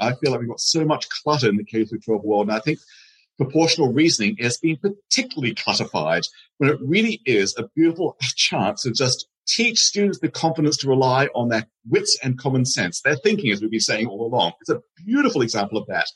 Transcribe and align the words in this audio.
I 0.00 0.14
feel 0.14 0.32
like 0.32 0.40
we've 0.40 0.48
got 0.48 0.60
so 0.60 0.84
much 0.84 1.08
clutter 1.08 1.48
in 1.48 1.56
the 1.56 1.64
K 1.64 1.84
through 1.84 2.00
12 2.00 2.22
world. 2.24 2.48
And 2.48 2.56
I 2.56 2.60
think 2.60 2.78
proportional 3.36 3.92
reasoning 3.92 4.36
has 4.40 4.58
been 4.58 4.76
particularly 4.76 5.54
clutterfied 5.54 6.22
when 6.58 6.70
it 6.70 6.78
really 6.80 7.20
is 7.26 7.54
a 7.56 7.68
beautiful 7.74 8.16
chance 8.36 8.82
to 8.82 8.92
just 8.92 9.28
teach 9.46 9.78
students 9.78 10.20
the 10.20 10.30
confidence 10.30 10.76
to 10.78 10.88
rely 10.88 11.26
on 11.34 11.48
their 11.48 11.66
wits 11.88 12.18
and 12.22 12.38
common 12.38 12.64
sense, 12.64 13.02
their 13.02 13.16
thinking, 13.16 13.52
as 13.52 13.60
we've 13.60 13.70
been 13.70 13.80
saying 13.80 14.06
all 14.06 14.26
along. 14.26 14.52
It's 14.60 14.70
a 14.70 14.80
beautiful 15.04 15.42
example 15.42 15.78
of 15.78 15.86
that. 15.88 16.06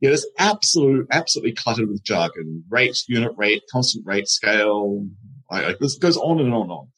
It 0.00 0.12
is 0.12 0.28
absolutely, 0.38 1.06
absolutely 1.10 1.52
cluttered 1.52 1.88
with 1.88 2.04
jargon, 2.04 2.64
rate, 2.68 2.98
unit 3.08 3.32
rate, 3.36 3.62
constant 3.70 4.04
rate, 4.06 4.28
scale. 4.28 5.06
This 5.80 5.96
goes 5.96 6.18
on 6.18 6.40
and 6.40 6.52
on 6.52 6.62
and 6.62 6.72
on. 6.72 6.88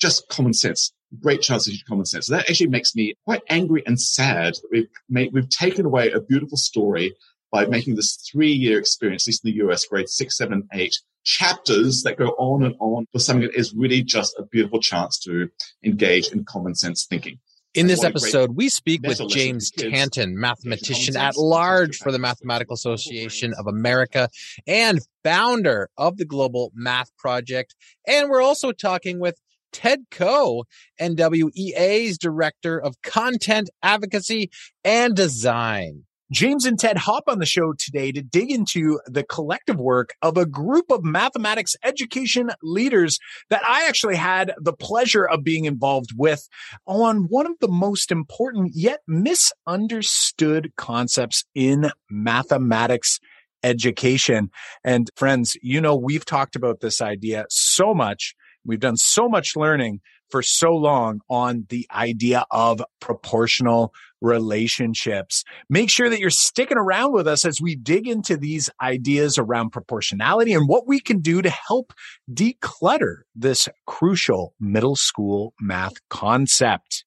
Just 0.00 0.28
common 0.28 0.54
sense. 0.54 0.92
Great 1.20 1.42
chance 1.42 1.64
to 1.64 1.70
teach 1.70 1.84
common 1.86 2.06
sense. 2.06 2.26
So 2.26 2.34
that 2.34 2.48
actually 2.48 2.68
makes 2.68 2.94
me 2.94 3.14
quite 3.24 3.42
angry 3.48 3.82
and 3.86 4.00
sad 4.00 4.54
that 4.54 4.68
we've 4.70 4.88
made, 5.08 5.32
we've 5.32 5.48
taken 5.48 5.84
away 5.84 6.10
a 6.10 6.20
beautiful 6.20 6.56
story 6.56 7.14
by 7.50 7.66
making 7.66 7.96
this 7.96 8.16
three 8.32 8.52
year 8.52 8.78
experience, 8.78 9.24
at 9.24 9.28
least 9.28 9.44
in 9.44 9.50
the 9.50 9.66
US, 9.66 9.84
grade 9.86 10.08
six, 10.08 10.36
seven, 10.36 10.68
eight, 10.72 10.94
chapters 11.24 12.02
that 12.02 12.16
go 12.16 12.28
on 12.38 12.64
and 12.64 12.74
on 12.80 13.06
for 13.12 13.18
something 13.18 13.48
that 13.48 13.58
is 13.58 13.74
really 13.74 14.02
just 14.02 14.34
a 14.38 14.42
beautiful 14.44 14.80
chance 14.80 15.18
to 15.20 15.48
engage 15.84 16.28
in 16.28 16.44
common 16.44 16.74
sense 16.74 17.06
thinking. 17.06 17.38
In 17.74 17.86
this 17.86 18.04
episode, 18.04 18.54
we 18.54 18.68
speak 18.68 19.00
with 19.02 19.26
James 19.28 19.70
Tanton, 19.70 20.38
mathematician 20.38 21.16
at 21.16 21.38
large 21.38 21.96
for 21.96 22.12
the 22.12 22.18
Mathematical 22.18 22.74
Association 22.74 23.54
of 23.58 23.66
America 23.66 24.28
and 24.66 25.00
founder 25.24 25.88
of 25.96 26.18
the 26.18 26.26
Global 26.26 26.70
Math 26.74 27.16
Project. 27.16 27.74
And 28.06 28.28
we're 28.28 28.42
also 28.42 28.72
talking 28.72 29.20
with 29.20 29.40
Ted 29.72 30.04
Coe, 30.10 30.64
NWEA's 31.00 32.18
Director 32.18 32.80
of 32.80 33.00
Content 33.02 33.70
Advocacy 33.82 34.50
and 34.84 35.14
Design. 35.16 36.04
James 36.32 36.64
and 36.64 36.78
Ted 36.78 36.96
hop 36.96 37.24
on 37.26 37.40
the 37.40 37.46
show 37.46 37.74
today 37.74 38.10
to 38.10 38.22
dig 38.22 38.50
into 38.50 38.98
the 39.06 39.22
collective 39.22 39.76
work 39.76 40.14
of 40.22 40.38
a 40.38 40.46
group 40.46 40.90
of 40.90 41.04
mathematics 41.04 41.76
education 41.84 42.48
leaders 42.62 43.18
that 43.50 43.62
I 43.66 43.86
actually 43.86 44.16
had 44.16 44.54
the 44.58 44.72
pleasure 44.72 45.28
of 45.28 45.44
being 45.44 45.66
involved 45.66 46.10
with 46.16 46.48
on 46.86 47.26
one 47.28 47.44
of 47.44 47.58
the 47.60 47.68
most 47.68 48.10
important 48.10 48.72
yet 48.74 49.00
misunderstood 49.06 50.72
concepts 50.78 51.44
in 51.54 51.90
mathematics 52.10 53.20
education. 53.62 54.50
And 54.84 55.10
friends, 55.16 55.56
you 55.60 55.82
know, 55.82 55.96
we've 55.96 56.24
talked 56.24 56.56
about 56.56 56.80
this 56.80 57.02
idea 57.02 57.44
so 57.50 57.92
much. 57.92 58.34
We've 58.64 58.80
done 58.80 58.96
so 58.96 59.28
much 59.28 59.56
learning 59.56 60.00
for 60.30 60.42
so 60.42 60.72
long 60.74 61.20
on 61.28 61.66
the 61.68 61.86
idea 61.94 62.46
of 62.50 62.82
proportional 63.00 63.92
relationships. 64.20 65.44
Make 65.68 65.90
sure 65.90 66.08
that 66.08 66.20
you're 66.20 66.30
sticking 66.30 66.78
around 66.78 67.12
with 67.12 67.28
us 67.28 67.44
as 67.44 67.60
we 67.60 67.76
dig 67.76 68.08
into 68.08 68.36
these 68.36 68.70
ideas 68.80 69.36
around 69.36 69.70
proportionality 69.70 70.54
and 70.54 70.68
what 70.68 70.86
we 70.86 71.00
can 71.00 71.20
do 71.20 71.42
to 71.42 71.50
help 71.50 71.92
declutter 72.32 73.22
this 73.34 73.68
crucial 73.86 74.54
middle 74.58 74.96
school 74.96 75.52
math 75.60 75.94
concept. 76.08 77.04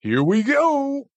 Here 0.00 0.22
we 0.22 0.42
go. 0.42 1.08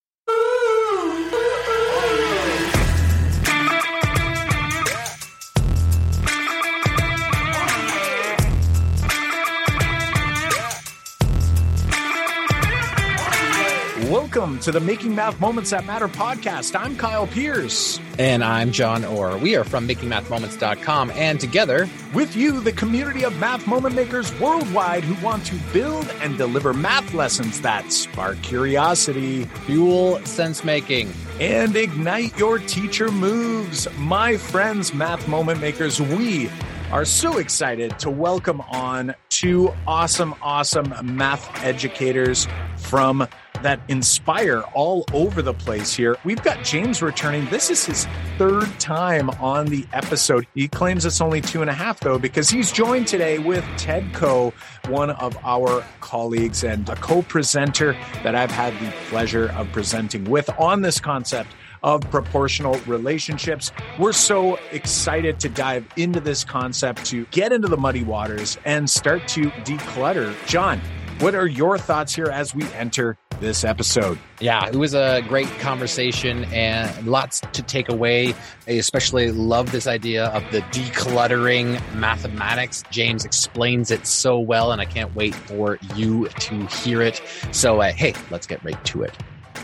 Welcome 14.57 14.73
to 14.73 14.79
the 14.79 14.85
Making 14.85 15.13
Math 15.13 15.39
Moments 15.39 15.69
That 15.69 15.85
Matter 15.85 16.07
podcast. 16.07 16.75
I'm 16.75 16.95
Kyle 16.95 17.27
Pearce. 17.27 17.99
And 18.17 18.43
I'm 18.43 18.71
Jon 18.71 19.05
Orr. 19.05 19.37
We 19.37 19.55
are 19.55 19.63
from 19.63 19.87
makingmathmoments.com 19.87 21.11
and 21.11 21.39
together 21.39 21.87
with 22.11 22.35
you, 22.35 22.59
the 22.59 22.71
community 22.71 23.23
of 23.23 23.37
math 23.37 23.67
moment 23.67 23.93
makers 23.93 24.33
worldwide 24.39 25.03
who 25.03 25.23
want 25.23 25.45
to 25.45 25.55
build 25.71 26.09
and 26.21 26.39
deliver 26.39 26.73
math 26.73 27.13
lessons 27.13 27.61
that 27.61 27.91
spark 27.91 28.41
curiosity, 28.41 29.43
fuel 29.43 30.25
sense 30.25 30.63
making, 30.63 31.13
and 31.39 31.75
ignite 31.75 32.35
your 32.39 32.57
teacher 32.57 33.11
moves. 33.11 33.87
My 33.95 34.37
friends, 34.37 34.91
math 34.91 35.27
moment 35.27 35.61
makers, 35.61 36.01
we 36.01 36.49
are 36.91 37.05
so 37.05 37.37
excited 37.37 37.99
to 37.99 38.09
welcome 38.09 38.61
on 38.71 39.13
two 39.29 39.71
awesome, 39.85 40.33
awesome 40.41 40.91
math 41.15 41.63
educators 41.63 42.47
from 42.77 43.27
that 43.63 43.79
inspire 43.87 44.61
all 44.73 45.05
over 45.13 45.41
the 45.41 45.53
place 45.53 45.93
here. 45.93 46.17
We've 46.23 46.41
got 46.41 46.63
James 46.63 47.01
returning. 47.01 47.45
This 47.47 47.69
is 47.69 47.85
his 47.85 48.07
third 48.37 48.67
time 48.79 49.29
on 49.41 49.65
the 49.67 49.85
episode. 49.93 50.47
He 50.53 50.67
claims 50.67 51.05
it's 51.05 51.21
only 51.21 51.41
two 51.41 51.61
and 51.61 51.69
a 51.69 51.73
half, 51.73 51.99
though, 51.99 52.19
because 52.19 52.49
he's 52.49 52.71
joined 52.71 53.07
today 53.07 53.39
with 53.39 53.65
Ted 53.77 54.13
Coe, 54.13 54.53
one 54.87 55.11
of 55.11 55.37
our 55.43 55.83
colleagues 56.01 56.63
and 56.63 56.87
a 56.89 56.95
co 56.95 57.21
presenter 57.21 57.95
that 58.23 58.35
I've 58.35 58.51
had 58.51 58.73
the 58.79 58.93
pleasure 59.09 59.51
of 59.53 59.71
presenting 59.71 60.25
with 60.25 60.49
on 60.59 60.81
this 60.81 60.99
concept 60.99 61.49
of 61.83 62.01
proportional 62.09 62.79
relationships. 62.87 63.71
We're 63.99 64.13
so 64.13 64.59
excited 64.71 65.39
to 65.41 65.49
dive 65.49 65.85
into 65.95 66.19
this 66.19 66.43
concept 66.43 67.05
to 67.05 67.25
get 67.31 67.51
into 67.51 67.67
the 67.67 67.77
muddy 67.77 68.03
waters 68.03 68.57
and 68.65 68.89
start 68.89 69.27
to 69.29 69.49
declutter. 69.63 70.35
Jon, 70.47 70.81
what 71.19 71.33
are 71.33 71.47
your 71.47 71.77
thoughts 71.77 72.13
here 72.13 72.27
as 72.27 72.53
we 72.53 72.63
enter 72.73 73.17
this 73.39 73.63
episode? 73.63 74.19
Yeah, 74.39 74.67
it 74.67 74.75
was 74.75 74.93
a 74.93 75.23
great 75.27 75.47
conversation 75.59 76.43
and 76.45 77.07
lots 77.07 77.41
to 77.53 77.63
take 77.63 77.89
away. 77.89 78.35
I 78.67 78.71
especially 78.71 79.31
love 79.31 79.71
this 79.71 79.87
idea 79.87 80.25
of 80.27 80.43
the 80.51 80.61
decluttering 80.61 81.81
mathematics. 81.95 82.83
James 82.91 83.25
explains 83.25 83.89
it 83.89 84.05
so 84.05 84.39
well, 84.39 84.71
and 84.71 84.79
I 84.79 84.85
can't 84.85 85.15
wait 85.15 85.33
for 85.33 85.79
you 85.95 86.27
to 86.27 86.65
hear 86.67 87.01
it. 87.01 87.21
So, 87.51 87.81
uh, 87.81 87.91
hey, 87.91 88.13
let's 88.29 88.45
get 88.45 88.63
right 88.63 88.83
to 88.85 89.03
it. 89.03 89.17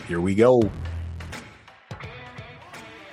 Here 0.07 0.21
we 0.21 0.35
go. 0.35 0.61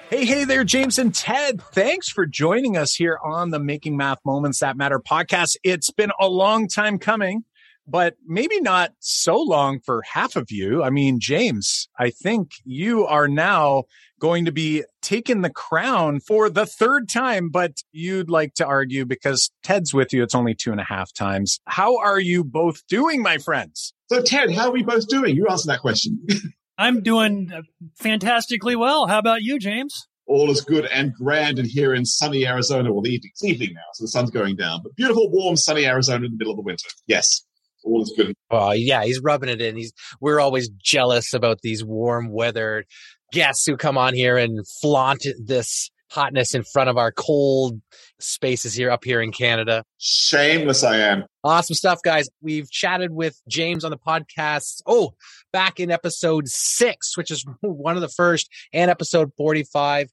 Hey, 0.09 0.25
hey 0.25 0.45
there, 0.45 0.65
James 0.65 0.99
and 0.99 1.15
Ted. 1.15 1.63
Thanks 1.73 2.09
for 2.09 2.27
joining 2.27 2.77
us 2.77 2.95
here 2.95 3.19
on 3.23 3.51
the 3.51 3.61
Making 3.61 3.97
Math 3.97 4.19
Moments 4.25 4.59
That 4.59 4.77
Matter 4.77 4.99
podcast. 4.99 5.57
It's 5.63 5.91
been 5.91 6.11
a 6.19 6.27
long 6.27 6.67
time 6.67 6.99
coming 6.99 7.45
but 7.91 8.15
maybe 8.27 8.61
not 8.61 8.93
so 9.01 9.37
long 9.37 9.81
for 9.81 10.03
half 10.03 10.37
of 10.37 10.51
you. 10.51 10.83
I 10.83 10.91
mean, 10.91 11.19
James, 11.19 11.89
I 11.99 12.11
think 12.11 12.53
you 12.65 13.05
are 13.05 13.27
now 13.27 13.85
going 14.21 14.45
to 14.45 14.53
be 14.53 14.85
taking 15.03 15.41
the 15.41 15.51
crown 15.51 16.21
for 16.21 16.49
the 16.49 16.67
third 16.67 17.09
time, 17.09 17.49
but 17.51 17.83
you'd 17.91 18.31
like 18.31 18.55
to 18.55 18.67
argue 18.67 19.05
because 19.05 19.51
Ted's 19.65 19.93
with 19.93 20.13
you, 20.13 20.23
it's 20.23 20.35
only 20.35 20.55
two 20.55 20.71
and 20.71 20.81
a 20.81 20.85
half 20.85 21.13
times. 21.13 21.59
How 21.67 21.99
are 21.99 22.21
you 22.21 22.45
both 22.45 22.87
doing, 22.87 23.23
my 23.23 23.39
friends? 23.39 23.93
So, 24.09 24.23
Ted, 24.23 24.53
how 24.53 24.69
are 24.69 24.73
we 24.73 24.83
both 24.83 25.09
doing? 25.09 25.35
You 25.35 25.47
answer 25.49 25.69
that 25.69 25.81
question. 25.81 26.25
I'm 26.79 27.03
doing 27.03 27.51
uh, 27.53 27.63
fantastically 27.97 28.77
well. 28.77 29.07
How 29.07 29.19
about 29.19 29.43
you, 29.43 29.59
James? 29.59 30.07
all 30.27 30.49
is 30.49 30.61
good 30.61 30.87
and 30.87 31.13
grand 31.13 31.59
in 31.59 31.65
here 31.65 31.93
in 31.93 32.05
sunny 32.05 32.47
Arizona. 32.47 32.93
Well, 32.93 33.03
the 33.03 33.11
evening, 33.11 33.33
it's 33.33 33.43
evening 33.43 33.71
now, 33.75 33.81
so 33.95 34.05
the 34.05 34.09
sun's 34.09 34.31
going 34.31 34.55
down. 34.55 34.79
But 34.81 34.95
beautiful, 34.95 35.29
warm, 35.29 35.57
sunny 35.57 35.85
Arizona 35.87 36.25
in 36.25 36.31
the 36.31 36.37
middle 36.37 36.53
of 36.53 36.57
the 36.57 36.63
winter. 36.63 36.89
Yes 37.09 37.45
all 37.85 38.03
is 38.03 38.13
good. 38.17 38.35
Oh 38.51 38.73
yeah, 38.73 39.05
he's 39.05 39.21
rubbing 39.21 39.49
it 39.49 39.61
in. 39.61 39.77
He's 39.77 39.93
we're 40.21 40.41
always 40.41 40.69
jealous 40.69 41.35
about 41.35 41.61
these 41.63 41.85
warm 41.85 42.31
weather 42.31 42.85
guests 43.33 43.67
who 43.67 43.77
come 43.77 43.97
on 43.97 44.15
here 44.15 44.37
and 44.37 44.67
flaunt 44.81 45.27
this 45.45 45.91
hotness 46.11 46.55
in 46.55 46.65
front 46.65 46.91
of 46.91 46.99
our 46.99 47.13
cold 47.13 47.81
spaces 48.19 48.75
here 48.75 48.91
up 48.91 49.05
here 49.05 49.23
in 49.23 49.33
Canada. 49.33 49.85
Shameless 49.99 50.83
I 50.83 50.97
am. 50.99 51.25
Awesome 51.45 51.75
stuff, 51.75 52.01
guys. 52.05 52.29
We've 52.43 52.71
chatted 52.71 53.13
with 53.13 53.41
James 53.49 53.85
on 53.85 53.91
the 53.91 53.97
podcast. 53.97 54.83
Oh, 54.87 55.15
back 55.53 55.81
in 55.81 55.91
episode 55.91 56.49
six, 56.49 57.17
which 57.17 57.31
is 57.31 57.45
one 57.61 57.97
of 57.97 58.03
the 58.03 58.09
first, 58.09 58.51
and 58.73 58.91
episode 58.91 59.31
45. 59.37 60.09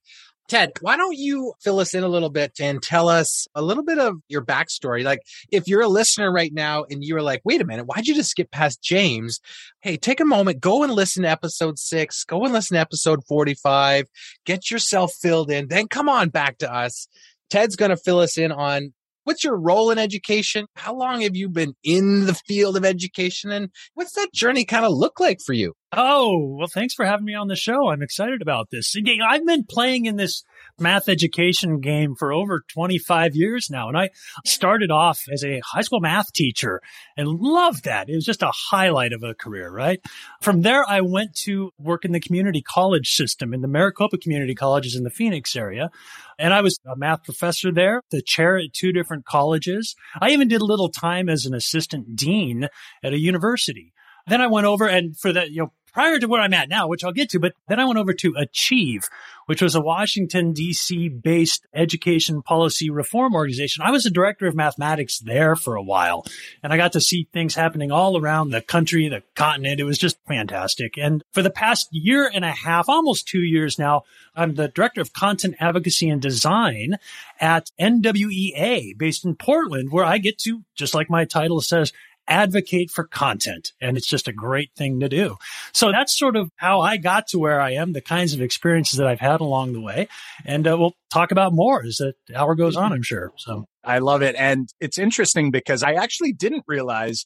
Ted, 0.48 0.72
why 0.80 0.96
don't 0.96 1.18
you 1.18 1.54
fill 1.62 1.80
us 1.80 1.94
in 1.94 2.04
a 2.04 2.08
little 2.08 2.30
bit 2.30 2.54
and 2.62 2.82
tell 2.82 3.10
us 3.10 3.48
a 3.54 3.62
little 3.62 3.84
bit 3.84 4.00
of 4.00 4.22
your 4.30 4.42
backstory? 4.42 5.04
Like, 5.04 5.20
if 5.52 5.68
you're 5.68 5.82
a 5.82 5.90
listener 5.90 6.32
right 6.32 6.54
now 6.54 6.86
and 6.90 7.04
you're 7.04 7.22
like, 7.22 7.42
wait 7.44 7.60
a 7.60 7.66
minute, 7.66 7.86
why'd 7.86 8.08
you 8.08 8.16
just 8.16 8.30
skip 8.30 8.50
past 8.50 8.82
James? 8.82 9.42
Hey, 9.82 9.98
take 9.98 10.22
a 10.22 10.26
moment, 10.26 10.62
go 10.62 10.84
and 10.84 10.94
listen 10.94 11.24
to 11.24 11.30
episode 11.30 11.78
six, 11.78 12.24
go 12.24 12.46
and 12.46 12.54
listen 12.54 12.76
to 12.76 12.82
episode 12.82 13.26
45, 13.28 14.06
get 14.46 14.72
yourself 14.72 15.14
filled 15.22 15.52
in, 15.52 15.68
then 15.68 15.90
come 15.90 16.08
on 16.08 16.30
back 16.30 16.60
to 16.60 16.74
us. 16.74 17.10
Ted's 17.50 17.76
going 17.76 17.92
to 17.92 17.98
fill 17.98 18.20
us 18.20 18.38
in 18.38 18.54
on 18.54 18.94
what's 19.26 19.44
your 19.44 19.58
role 19.58 19.92
in 19.92 20.00
education? 20.00 20.68
How 20.78 20.96
long 20.96 21.22
have 21.22 21.36
you 21.36 21.50
been 21.50 21.76
in 21.84 22.26
the 22.26 22.34
field 22.34 22.78
of 22.78 22.86
education? 22.86 23.52
And 23.52 23.70
what's 23.96 24.14
that 24.14 24.34
journey 24.34 24.64
kind 24.64 24.86
of 24.86 24.94
look 24.94 25.20
like 25.20 25.40
for 25.46 25.52
you? 25.52 25.74
Oh, 25.94 26.56
well, 26.58 26.68
thanks 26.68 26.94
for 26.94 27.06
having 27.06 27.26
me 27.26 27.34
on 27.34 27.48
the 27.48 27.56
show. 27.56 27.88
I'm 27.88 28.02
excited 28.02 28.42
about 28.42 28.70
this. 28.70 28.94
I've 29.26 29.46
been 29.46 29.64
playing 29.64 30.06
in 30.06 30.18
this 30.18 30.44
math 30.78 31.08
education 31.08 31.80
game 31.80 32.14
for 32.14 32.34
over 32.34 32.66
25 32.74 33.38
years 33.38 33.70
now. 33.72 33.88
And 33.88 33.98
I 33.98 34.10
started 34.46 34.92
off 34.92 35.22
as 35.32 35.46
a 35.46 35.62
high 35.64 35.82
school 35.82 36.02
math 36.02 36.34
teacher 36.34 36.82
and 37.16 37.30
loved 37.30 37.86
that. 37.86 38.10
It 38.10 38.16
was 38.16 38.26
just 38.26 38.44
a 38.44 38.52
highlight 38.54 39.14
of 39.14 39.24
a 39.24 39.34
career, 39.34 39.72
right? 39.72 40.02
From 40.42 40.62
there, 40.62 40.84
I 40.86 41.00
went 41.00 41.34
to 41.44 41.72
work 41.80 42.04
in 42.04 42.12
the 42.12 42.20
community 42.20 42.62
college 42.62 43.12
system 43.12 43.54
in 43.54 43.62
the 43.62 43.70
Maricopa 43.70 44.18
Community 44.18 44.56
Colleges 44.56 44.94
in 44.94 45.06
the 45.06 45.10
Phoenix 45.10 45.56
area. 45.56 45.90
And 46.38 46.54
I 46.54 46.60
was 46.60 46.78
a 46.86 46.98
math 46.98 47.24
professor 47.24 47.72
there, 47.72 48.02
the 48.12 48.22
chair 48.22 48.58
at 48.58 48.74
two 48.74 48.92
different 48.92 49.26
colleges. 49.26 49.96
I 50.20 50.32
even 50.32 50.50
did 50.50 50.60
a 50.60 50.66
little 50.66 50.90
time 50.90 51.30
as 51.30 51.46
an 51.46 51.54
assistant 51.54 52.18
dean 52.18 52.68
at 53.02 53.14
a 53.14 53.20
university. 53.20 53.94
Then 54.28 54.42
I 54.42 54.48
went 54.48 54.68
over 54.68 54.88
and 54.88 55.18
for 55.18 55.32
the, 55.32 55.50
you 55.50 55.64
know, 55.64 55.72
prior 55.98 56.20
to 56.20 56.28
where 56.28 56.42
I'm 56.42 56.54
at 56.54 56.70
now, 56.70 56.88
which 56.88 57.04
I'll 57.04 57.12
get 57.12 57.32
to, 57.32 57.40
but 57.40 57.54
then 57.68 57.80
I 57.80 57.86
went 57.86 57.98
over 57.98 58.14
to 58.14 58.36
Achieve, 58.38 59.10
which 59.48 59.64
was 59.64 59.74
a 59.74 59.82
Washington, 59.82 60.54
D.C. 60.54 61.10
based 61.10 61.66
education 61.74 62.44
policy 62.44 62.92
reform 62.92 63.34
organization. 63.34 63.84
I 63.84 63.90
was 63.90 64.04
the 64.04 64.12
director 64.12 64.46
of 64.46 64.54
mathematics 64.56 65.18
there 65.18 65.56
for 65.56 65.76
a 65.76 65.82
while, 65.82 66.24
and 66.62 66.72
I 66.72 66.78
got 66.78 66.92
to 66.92 67.02
see 67.02 67.28
things 67.34 67.56
happening 67.56 67.92
all 67.92 68.16
around 68.16 68.52
the 68.52 68.62
country, 68.62 69.10
the 69.10 69.24
continent. 69.34 69.80
It 69.80 69.86
was 69.86 69.98
just 69.98 70.20
fantastic. 70.28 71.00
And 71.00 71.24
for 71.32 71.42
the 71.42 71.50
past 71.50 71.88
year 71.92 72.30
and 72.32 72.46
a 72.46 72.52
half, 72.52 72.90
almost 72.90 73.28
two 73.28 73.42
years 73.42 73.80
now, 73.80 74.04
I'm 74.36 74.54
the 74.54 74.68
director 74.68 75.02
of 75.02 75.14
content 75.14 75.56
advocacy 75.60 76.10
and 76.10 76.22
design 76.22 76.98
at 77.40 77.72
NWEA 77.80 78.96
based 78.96 79.26
in 79.26 79.36
Portland, 79.36 79.92
where 79.92 80.06
I 80.06 80.20
get 80.20 80.38
to, 80.40 80.62
just 80.76 80.94
like 80.94 81.10
my 81.10 81.26
title 81.26 81.60
says, 81.60 81.92
advocate 82.28 82.92
for 82.92 83.06
content. 83.06 83.72
And 83.82 83.98
it's 83.98 84.08
just 84.08 84.28
a 84.28 84.34
great 84.34 84.72
thing 84.76 85.00
to 85.00 85.10
do. 85.10 85.38
So 85.74 85.92
that's 85.92 86.18
sort 86.18 86.36
of 86.36 86.50
how 86.56 86.82
I 86.82 86.98
got 86.98 87.28
to 87.28 87.40
where 87.40 87.62
I 87.62 87.72
am, 87.72 87.94
the 87.94 88.02
kinds 88.02 88.34
of 88.34 88.42
experiences 88.42 88.98
that 88.98 89.08
I've 89.08 89.20
had 89.20 89.42
along 89.42 89.74
the 89.74 89.82
way. 89.82 90.08
And 90.46 90.68
uh, 90.68 90.78
we'll 90.78 90.96
talk 91.12 91.32
about 91.32 91.54
more 91.54 91.84
as 91.84 91.98
the 91.98 92.14
hour 92.36 92.56
goes 92.56 92.76
on, 92.76 92.92
I'm 92.92 93.04
sure. 93.04 93.32
So 93.38 93.66
I 93.84 94.00
love 94.00 94.22
it. 94.22 94.36
And 94.38 94.70
it's 94.80 94.98
interesting 94.98 95.52
because 95.52 95.84
I 95.84 95.94
actually 95.94 96.34
didn't 96.34 96.66
realize, 96.68 97.26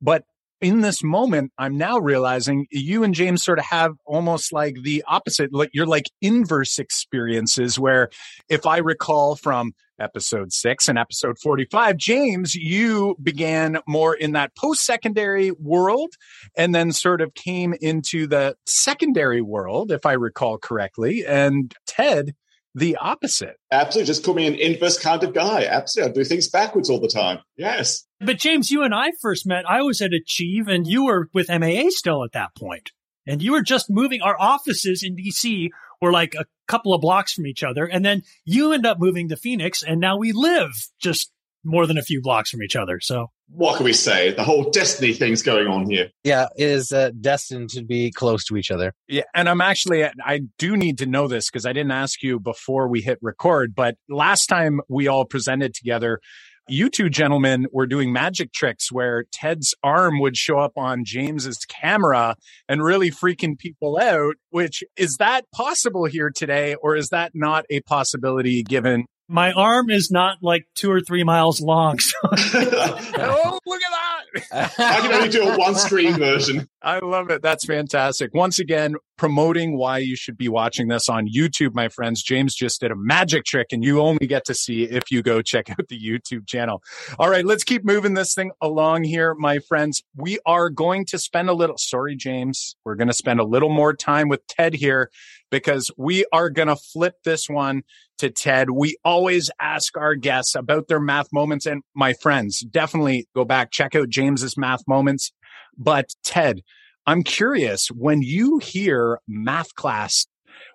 but 0.00 0.24
in 0.60 0.80
this 0.80 1.02
moment, 1.02 1.52
I'm 1.58 1.76
now 1.76 1.98
realizing 1.98 2.66
you 2.70 3.04
and 3.04 3.14
James 3.14 3.44
sort 3.44 3.58
of 3.58 3.66
have 3.66 3.92
almost 4.04 4.52
like 4.52 4.76
the 4.82 5.04
opposite. 5.06 5.52
Like 5.52 5.70
you're 5.72 5.86
like 5.86 6.06
inverse 6.20 6.78
experiences 6.78 7.78
where 7.78 8.08
if 8.48 8.66
I 8.66 8.78
recall 8.78 9.36
from 9.36 9.72
episode 9.98 10.52
six 10.52 10.88
and 10.88 10.98
episode 10.98 11.38
45. 11.38 11.96
James, 11.96 12.54
you 12.54 13.16
began 13.22 13.78
more 13.86 14.14
in 14.14 14.32
that 14.32 14.54
post 14.56 14.84
secondary 14.84 15.50
world 15.52 16.12
and 16.56 16.74
then 16.74 16.92
sort 16.92 17.20
of 17.20 17.34
came 17.34 17.74
into 17.80 18.26
the 18.26 18.56
secondary 18.66 19.40
world, 19.40 19.90
if 19.90 20.04
I 20.06 20.12
recall 20.12 20.58
correctly. 20.58 21.24
And 21.26 21.74
Ted, 21.86 22.34
the 22.76 22.94
opposite. 22.96 23.56
Absolutely. 23.72 24.06
Just 24.06 24.22
call 24.22 24.34
me 24.34 24.46
an 24.46 24.54
inverse 24.54 24.98
kind 24.98 25.24
of 25.24 25.32
guy. 25.32 25.64
Absolutely. 25.64 26.10
I 26.10 26.14
do 26.14 26.24
things 26.24 26.48
backwards 26.48 26.90
all 26.90 27.00
the 27.00 27.08
time. 27.08 27.38
Yes. 27.56 28.04
But 28.20 28.38
James, 28.38 28.70
you 28.70 28.82
and 28.82 28.94
I 28.94 29.12
first 29.22 29.46
met. 29.46 29.68
I 29.68 29.80
was 29.80 30.02
at 30.02 30.12
Achieve 30.12 30.68
and 30.68 30.86
you 30.86 31.06
were 31.06 31.30
with 31.32 31.48
MAA 31.48 31.88
still 31.88 32.22
at 32.22 32.32
that 32.32 32.54
point. 32.54 32.90
And 33.26 33.42
you 33.42 33.52
were 33.52 33.62
just 33.62 33.86
moving 33.88 34.20
our 34.20 34.38
offices 34.38 35.02
in 35.02 35.16
DC 35.16 35.70
were 36.02 36.12
like 36.12 36.34
a 36.34 36.44
couple 36.68 36.92
of 36.92 37.00
blocks 37.00 37.32
from 37.32 37.46
each 37.46 37.62
other. 37.62 37.86
And 37.86 38.04
then 38.04 38.22
you 38.44 38.72
end 38.72 38.84
up 38.84 39.00
moving 39.00 39.30
to 39.30 39.36
Phoenix 39.36 39.82
and 39.82 39.98
now 39.98 40.18
we 40.18 40.32
live 40.32 40.72
just 41.00 41.32
more 41.64 41.86
than 41.86 41.96
a 41.96 42.02
few 42.02 42.20
blocks 42.20 42.50
from 42.50 42.62
each 42.62 42.76
other. 42.76 43.00
So 43.00 43.30
what 43.48 43.76
can 43.76 43.84
we 43.84 43.92
say? 43.92 44.32
The 44.32 44.44
whole 44.44 44.70
destiny 44.70 45.12
thing's 45.12 45.42
going 45.42 45.66
on 45.66 45.88
here. 45.88 46.10
Yeah, 46.24 46.48
it 46.56 46.68
is 46.68 46.92
uh, 46.92 47.10
destined 47.20 47.70
to 47.70 47.84
be 47.84 48.10
close 48.10 48.44
to 48.46 48.56
each 48.56 48.70
other. 48.70 48.92
Yeah, 49.08 49.22
and 49.34 49.48
I'm 49.48 49.60
actually 49.60 50.04
I 50.04 50.40
do 50.58 50.76
need 50.76 50.98
to 50.98 51.06
know 51.06 51.28
this 51.28 51.50
because 51.50 51.66
I 51.66 51.72
didn't 51.72 51.92
ask 51.92 52.22
you 52.22 52.40
before 52.40 52.88
we 52.88 53.00
hit 53.02 53.18
record, 53.22 53.74
but 53.74 53.96
last 54.08 54.46
time 54.46 54.80
we 54.88 55.06
all 55.06 55.24
presented 55.24 55.74
together, 55.74 56.20
you 56.68 56.90
two 56.90 57.08
gentlemen 57.08 57.66
were 57.72 57.86
doing 57.86 58.12
magic 58.12 58.52
tricks 58.52 58.90
where 58.90 59.24
Ted's 59.32 59.74
arm 59.84 60.18
would 60.20 60.36
show 60.36 60.58
up 60.58 60.72
on 60.76 61.04
James's 61.04 61.58
camera 61.58 62.34
and 62.68 62.82
really 62.82 63.10
freaking 63.10 63.56
people 63.56 63.98
out, 63.98 64.34
which 64.50 64.82
is 64.96 65.16
that 65.18 65.44
possible 65.54 66.06
here 66.06 66.30
today 66.34 66.74
or 66.82 66.96
is 66.96 67.10
that 67.10 67.32
not 67.34 67.64
a 67.70 67.80
possibility 67.82 68.64
given 68.64 69.06
my 69.28 69.52
arm 69.52 69.90
is 69.90 70.10
not 70.10 70.38
like 70.42 70.66
two 70.74 70.90
or 70.90 71.00
three 71.00 71.24
miles 71.24 71.60
long. 71.60 71.98
So. 71.98 72.16
oh, 72.24 73.58
look 73.66 73.80
at 73.82 73.90
that. 73.90 74.72
I 74.78 75.00
can 75.00 75.12
only 75.12 75.28
do 75.28 75.42
a 75.42 75.58
one 75.58 75.74
screen 75.74 76.14
version. 76.14 76.68
I 76.82 76.98
love 77.00 77.30
it. 77.30 77.42
That's 77.42 77.64
fantastic. 77.64 78.34
Once 78.34 78.58
again, 78.58 78.94
promoting 79.16 79.76
why 79.76 79.98
you 79.98 80.14
should 80.14 80.36
be 80.36 80.48
watching 80.48 80.88
this 80.88 81.08
on 81.08 81.26
YouTube, 81.26 81.74
my 81.74 81.88
friends. 81.88 82.22
James 82.22 82.54
just 82.54 82.80
did 82.80 82.90
a 82.90 82.96
magic 82.96 83.44
trick 83.44 83.68
and 83.72 83.82
you 83.82 84.00
only 84.00 84.26
get 84.26 84.44
to 84.44 84.54
see 84.54 84.84
if 84.84 85.10
you 85.10 85.22
go 85.22 85.42
check 85.42 85.70
out 85.70 85.88
the 85.88 85.98
YouTube 85.98 86.46
channel. 86.46 86.82
All 87.18 87.30
right, 87.30 87.44
let's 87.44 87.64
keep 87.64 87.84
moving 87.84 88.14
this 88.14 88.34
thing 88.34 88.52
along 88.60 89.04
here, 89.04 89.34
my 89.34 89.58
friends. 89.58 90.02
We 90.14 90.38
are 90.46 90.70
going 90.70 91.06
to 91.06 91.18
spend 91.18 91.48
a 91.48 91.54
little, 91.54 91.78
sorry, 91.78 92.14
James, 92.14 92.76
we're 92.84 92.96
going 92.96 93.08
to 93.08 93.14
spend 93.14 93.40
a 93.40 93.44
little 93.44 93.70
more 93.70 93.94
time 93.94 94.28
with 94.28 94.46
Ted 94.46 94.74
here 94.74 95.10
because 95.50 95.90
we 95.96 96.24
are 96.32 96.50
going 96.50 96.68
to 96.68 96.76
flip 96.76 97.14
this 97.24 97.48
one 97.48 97.82
to 98.18 98.30
Ted. 98.30 98.70
We 98.70 98.96
always 99.04 99.50
ask 99.60 99.96
our 99.96 100.14
guests 100.14 100.54
about 100.54 100.88
their 100.88 101.00
math 101.00 101.28
moments. 101.32 101.66
And 101.66 101.82
my 101.94 102.12
friends, 102.14 102.60
definitely 102.60 103.26
go 103.34 103.44
back, 103.44 103.70
check 103.70 103.94
out 103.94 104.08
James's 104.08 104.56
math 104.56 104.80
moments. 104.88 105.32
But 105.76 106.10
Ted, 106.24 106.60
I'm 107.06 107.22
curious 107.22 107.88
when 107.88 108.22
you 108.22 108.58
hear 108.58 109.20
math 109.28 109.74
class, 109.74 110.26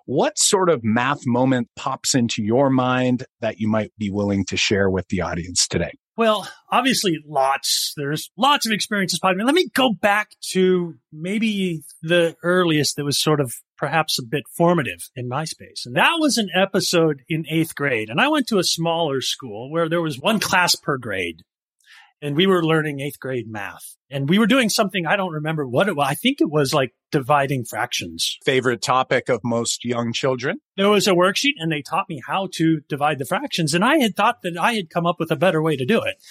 what 0.06 0.38
sort 0.38 0.70
of 0.70 0.80
math 0.82 1.20
moment 1.26 1.68
pops 1.76 2.14
into 2.14 2.42
your 2.42 2.70
mind 2.70 3.24
that 3.40 3.58
you 3.58 3.68
might 3.68 3.92
be 3.98 4.10
willing 4.10 4.44
to 4.46 4.56
share 4.56 4.88
with 4.88 5.08
the 5.08 5.20
audience 5.20 5.66
today? 5.66 5.92
Well, 6.16 6.46
obviously, 6.70 7.18
lots. 7.26 7.94
There's 7.96 8.30
lots 8.36 8.66
of 8.66 8.72
experiences. 8.72 9.18
Let 9.22 9.36
me 9.54 9.68
go 9.74 9.92
back 9.92 10.30
to 10.50 10.94
maybe 11.10 11.82
the 12.02 12.36
earliest 12.42 12.96
that 12.96 13.04
was 13.04 13.20
sort 13.20 13.40
of 13.40 13.54
perhaps 13.82 14.16
a 14.16 14.22
bit 14.22 14.44
formative 14.56 15.10
in 15.16 15.26
my 15.28 15.44
space. 15.44 15.82
And 15.84 15.96
that 15.96 16.18
was 16.20 16.38
an 16.38 16.48
episode 16.54 17.22
in 17.28 17.44
eighth 17.50 17.74
grade. 17.74 18.10
And 18.10 18.20
I 18.20 18.28
went 18.28 18.46
to 18.46 18.60
a 18.60 18.64
smaller 18.64 19.20
school 19.20 19.72
where 19.72 19.88
there 19.88 20.00
was 20.00 20.20
one 20.20 20.38
class 20.38 20.76
per 20.76 20.98
grade. 20.98 21.42
And 22.20 22.36
we 22.36 22.46
were 22.46 22.64
learning 22.64 23.00
eighth 23.00 23.18
grade 23.18 23.48
math. 23.48 23.96
And 24.08 24.28
we 24.28 24.38
were 24.38 24.46
doing 24.46 24.68
something, 24.68 25.04
I 25.04 25.16
don't 25.16 25.32
remember 25.32 25.66
what 25.66 25.88
it 25.88 25.96
was. 25.96 26.06
I 26.08 26.14
think 26.14 26.40
it 26.40 26.48
was 26.48 26.72
like 26.72 26.94
dividing 27.10 27.64
fractions. 27.64 28.38
Favorite 28.44 28.82
topic 28.82 29.28
of 29.28 29.40
most 29.42 29.84
young 29.84 30.12
children? 30.12 30.60
There 30.76 30.88
was 30.88 31.08
a 31.08 31.12
worksheet 31.12 31.54
and 31.58 31.72
they 31.72 31.82
taught 31.82 32.08
me 32.08 32.22
how 32.24 32.50
to 32.52 32.82
divide 32.88 33.18
the 33.18 33.24
fractions. 33.24 33.74
And 33.74 33.84
I 33.84 33.96
had 33.96 34.14
thought 34.14 34.42
that 34.42 34.56
I 34.56 34.74
had 34.74 34.90
come 34.90 35.06
up 35.06 35.16
with 35.18 35.32
a 35.32 35.36
better 35.36 35.60
way 35.60 35.76
to 35.76 35.84
do 35.84 36.00
it 36.02 36.22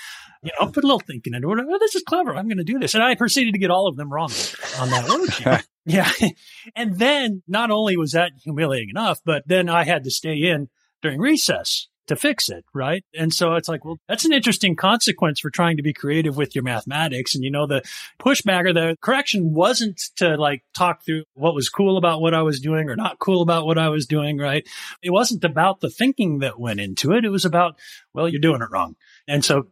you 0.44 0.52
know, 0.60 0.68
put 0.72 0.84
a 0.84 0.88
little 0.88 1.00
thinking 1.00 1.34
into 1.34 1.52
it. 1.52 1.60
Oh, 1.60 1.78
this 1.80 1.96
is 1.96 2.04
clever. 2.04 2.36
I'm 2.36 2.48
going 2.48 2.58
to 2.58 2.64
do 2.64 2.80
this. 2.80 2.94
And 2.96 3.04
I 3.04 3.16
proceeded 3.16 3.54
to 3.54 3.60
get 3.60 3.70
all 3.70 3.88
of 3.88 3.96
them 3.96 4.12
wrong 4.12 4.32
on 4.80 4.90
that 4.90 5.06
worksheet. 5.06 5.64
yeah. 5.86 6.12
And 6.76 6.98
then 7.00 7.44
not 7.48 7.72
only 7.72 7.98
was 7.98 8.12
that 8.12 8.32
humiliating 8.44 8.90
enough, 8.90 9.22
but 9.26 9.44
then 9.48 9.70
I 9.70 9.84
had 9.84 10.04
to 10.04 10.12
stay 10.12 10.36
in 10.36 10.70
during 11.02 11.20
recess 11.20 11.88
to 12.08 12.16
fix 12.16 12.50
it. 12.50 12.66
Right. 12.74 13.04
And 13.18 13.34
so 13.34 13.56
it's 13.56 13.68
like, 13.70 13.86
well, 13.86 13.98
that's 14.08 14.26
an 14.26 14.34
interesting 14.34 14.76
consequence 14.76 15.40
for 15.40 15.50
trying 15.50 15.78
to 15.78 15.84
be 15.84 15.94
creative 15.94 16.38
with 16.38 16.56
your 16.56 16.64
mathematics. 16.64 17.36
And 17.36 17.44
you 17.44 17.52
know, 17.52 17.68
the 17.68 17.84
pushback 18.20 18.66
or 18.66 18.74
the 18.74 18.98
correction 19.02 19.54
wasn't 19.54 20.00
to 20.18 20.36
like 20.36 20.64
talk 20.76 21.06
through 21.06 21.24
what 21.34 21.56
was 21.56 21.70
cool 21.70 21.98
about 21.98 22.22
what 22.22 22.34
I 22.34 22.42
was 22.42 22.60
doing 22.60 22.90
or 22.90 22.96
not 22.96 23.20
cool 23.20 23.42
about 23.42 23.66
what 23.66 23.78
I 23.78 23.90
was 23.90 24.06
doing. 24.06 24.38
Right. 24.38 24.68
It 25.02 25.12
wasn't 25.12 25.44
about 25.44 25.80
the 25.80 25.90
thinking 25.90 26.40
that 26.40 26.60
went 26.60 26.80
into 26.80 27.14
it. 27.14 27.26
It 27.26 27.30
was 27.30 27.46
about, 27.46 27.78
well, 28.14 28.28
you're 28.28 28.42
doing 28.42 28.62
it 28.62 28.72
wrong. 28.72 28.96
And 29.28 29.44
so 29.44 29.68